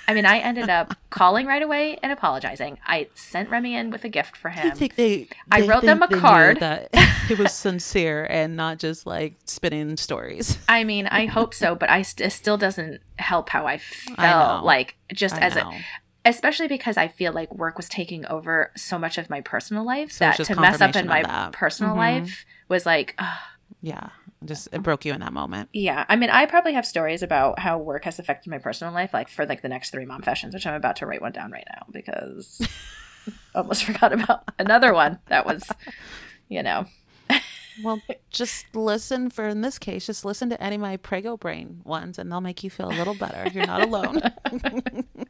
I 0.09 0.15
mean, 0.15 0.25
I 0.27 0.39
ended 0.39 0.69
up 0.71 0.95
calling 1.11 1.47
right 1.47 1.63
away 1.63 1.99
and 2.03 2.13
apologizing. 2.13 2.79
I 2.87 3.09
sent 3.15 3.51
Remi 3.51 3.75
in 3.75 3.91
with 3.91 4.05
a 4.05 4.09
gift 4.09 4.37
for 4.37 4.51
him. 4.51 4.67
I 4.69 4.71
think 4.75 4.95
they. 4.97 5.29
I 5.51 5.61
they 5.63 5.69
wrote 5.69 5.83
them 5.83 6.03
a 6.03 6.09
card. 6.09 6.61
that 6.61 6.89
it 7.31 7.39
was 7.39 7.53
sincere 7.53 8.25
and 8.31 8.57
not 8.57 8.79
just 8.79 9.07
like 9.07 9.35
spinning 9.45 9.97
stories. 9.97 10.59
I 10.69 10.85
mean, 10.85 11.07
I 11.09 11.27
hope 11.27 11.55
so, 11.55 11.75
but 11.75 11.91
I 11.91 12.03
st- 12.03 12.29
it 12.29 12.31
still 12.31 12.57
doesn't 12.57 13.01
help 13.19 13.49
how 13.51 13.67
I 13.67 13.79
felt. 14.17 14.19
know. 14.19 14.61
Like 14.65 14.97
just 15.13 15.35
I 15.37 15.39
as 15.41 15.55
know. 15.57 15.71
a, 15.71 15.81
especially 16.27 16.69
because 16.69 16.97
I 16.99 17.09
feel 17.09 17.33
like 17.33 17.55
work 17.55 17.77
was 17.79 17.89
taking 17.89 18.27
over 18.27 18.71
so 18.77 18.99
much 18.99 19.17
of 19.17 19.31
my 19.31 19.41
personal 19.41 19.85
life 19.85 20.13
So 20.13 20.27
that 20.27 20.37
to 20.45 20.57
mess 20.61 20.81
up 20.81 20.95
in 20.97 21.07
my 21.07 21.23
that. 21.23 21.53
personal 21.53 21.95
Mhm. 21.95 21.99
life 21.99 22.45
was 22.69 22.85
like, 22.85 23.19
yeah, 23.81 24.09
just 24.45 24.69
it 24.73 24.83
broke 24.83 25.05
you 25.05 25.13
in 25.15 25.21
that 25.21 25.33
moment. 25.33 25.69
yeah. 25.73 26.05
I 26.09 26.17
mean, 26.17 26.31
I 26.31 26.47
probably 26.47 26.75
have 26.75 26.85
stories 26.87 27.23
about 27.23 27.59
how 27.59 27.79
work 27.79 28.05
has 28.05 28.19
affected 28.19 28.51
my 28.51 28.59
personal 28.59 28.93
life, 28.93 29.15
like 29.15 29.29
for 29.29 29.47
like 29.47 29.63
the 29.63 29.69
next 29.69 29.91
three 29.91 30.05
mom-fessions, 30.05 30.53
which 30.53 30.67
I'm 30.67 30.75
about 30.75 30.97
to 30.97 31.07
write 31.07 31.23
one 31.23 31.33
down 31.33 31.51
right 31.51 31.67
now 31.73 31.87
because 31.93 32.61
I 33.29 33.33
almost 33.59 33.85
forgot 33.85 34.13
about 34.13 34.43
another 34.59 34.93
one 34.93 35.19
that 35.29 35.47
was, 35.47 35.63
you 36.49 36.63
know, 36.63 36.87
Well, 37.83 38.01
just 38.31 38.65
listen 38.75 39.31
for 39.31 39.47
in 39.49 39.61
this 39.61 39.79
case, 39.79 40.07
just 40.07 40.25
listen 40.25 40.49
to 40.51 40.63
any 40.63 40.77
of 40.77 40.81
my 40.83 40.97
Prego 40.97 41.37
Brain 41.37 41.83
ones, 41.85 42.19
and 42.19 42.31
they'll 42.33 42.41
make 42.41 42.65
you 42.65 42.71
feel 42.71 42.89
a 42.89 42.97
little 42.97 43.15
better. 43.15 43.49
You're 43.53 43.67
not 43.67 43.83
alone. 43.83 44.21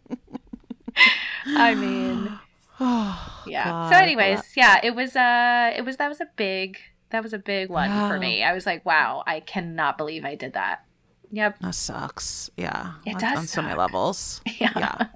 I 1.47 1.75
mean. 1.75 2.39
oh, 2.81 3.43
yeah 3.47 3.71
God, 3.71 3.91
so 3.91 3.97
anyways 3.97 4.43
yeah 4.57 4.81
it 4.83 4.95
was 4.95 5.17
uh 5.17 5.73
it 5.75 5.83
was 5.83 5.97
that 5.97 6.09
was 6.09 6.21
a 6.21 6.29
big 6.37 6.79
that 7.11 7.23
was 7.23 7.33
a 7.33 7.39
big 7.39 7.71
one 7.71 7.89
for 8.09 8.19
me 8.19 8.43
i 8.43 8.53
was 8.53 8.67
like 8.67 8.85
wow 8.85 9.23
i 9.27 9.41
cannot 9.41 9.97
believe 9.97 10.25
i 10.27 10.35
did 10.35 10.53
that 10.55 10.85
yep 11.31 11.57
that 11.61 11.75
sucks. 11.75 12.51
Yeah, 12.57 12.93
It 13.07 13.15
on, 13.15 13.21
does 13.21 13.39
on 13.39 13.47
so 13.47 13.63
many 13.63 13.75
levels. 13.75 14.41
yeah, 14.59 14.73
Yeah. 14.77 15.07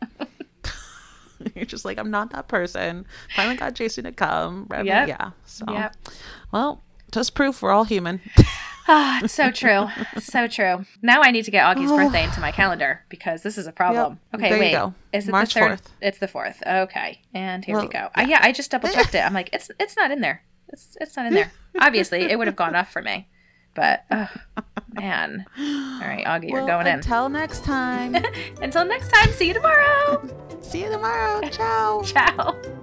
You're 1.55 1.64
just 1.64 1.85
like, 1.85 1.99
I'm 1.99 2.11
not 2.11 2.31
that 2.33 2.49
person. 2.49 3.07
Finally 3.35 3.57
got 3.57 3.74
Jason 3.74 4.05
to 4.05 4.12
come. 4.12 4.66
Yep. 4.70 4.85
Yeah. 5.09 5.31
So, 5.47 5.64
Yep. 5.68 5.97
well, 6.53 6.83
just 7.12 7.35
proof 7.35 7.62
we're 7.62 7.70
all 7.70 7.85
human. 7.85 8.20
Ah 8.93 9.20
it's 9.22 9.32
so 9.32 9.51
true. 9.51 9.86
So 10.18 10.47
true. 10.49 10.84
Now 11.03 11.22
i 11.22 11.30
need 11.30 11.45
to 11.45 11.51
get 11.51 11.64
augie's 11.64 11.91
birthday 11.91 12.24
into 12.24 12.41
my 12.41 12.51
calendar 12.53 13.05
because 13.09 13.43
this 13.43 13.57
is 13.57 13.66
a 13.66 13.72
problem. 13.72 14.18
Okay 14.34 14.51
There 14.51 14.59
wait. 14.59 14.72
go. 14.72 14.95
is 15.12 15.28
it 15.28 15.32
March 15.32 15.55
the 15.55 15.61
third? 15.61 15.70
4th. 15.80 15.86
it's 16.03 16.18
the 16.18 16.28
fourth. 16.28 16.62
Okay. 16.66 17.20
And 17.32 17.64
here 17.64 17.76
we 17.76 17.82
Well, 17.82 17.88
go. 17.88 18.09
Uh, 18.20 18.26
yeah 18.28 18.41
i 18.43 18.53
just 18.53 18.70
double 18.70 18.88
checked 18.88 19.14
it. 19.14 19.20
I'm 19.24 19.32
like 19.34 19.51
it's 19.53 19.70
it's 19.78 19.97
not 19.97 20.11
in 20.11 20.20
there. 20.20 20.43
It's 20.68 20.97
it's 21.01 21.16
not 21.16 21.26
in 21.26 21.34
there. 21.34 21.53
Obviously 21.80 22.22
it 22.22 22.36
would 22.38 22.47
have 22.49 22.57
gone 22.57 22.74
off 22.74 22.93
for 22.93 23.03
me. 23.03 23.28
But 23.74 24.05
ugh, 24.11 24.28
man. 24.93 25.47
All 25.57 26.01
right 26.01 26.24
augie 26.26 26.51
you're 26.51 26.64
Well, 26.64 26.66
going 26.66 26.86
in. 26.88 26.95
Until 26.95 27.28
next 27.28 27.62
time. 27.64 28.16
until 28.61 28.84
next 28.84 29.09
time. 29.11 29.30
See 29.32 29.49
you 29.49 29.55
tomorrow. 29.55 30.28
See 30.62 30.82
you 30.82 30.91
tomorrow. 30.91 31.41
Ciao. 31.49 32.03
ciao 32.03 32.80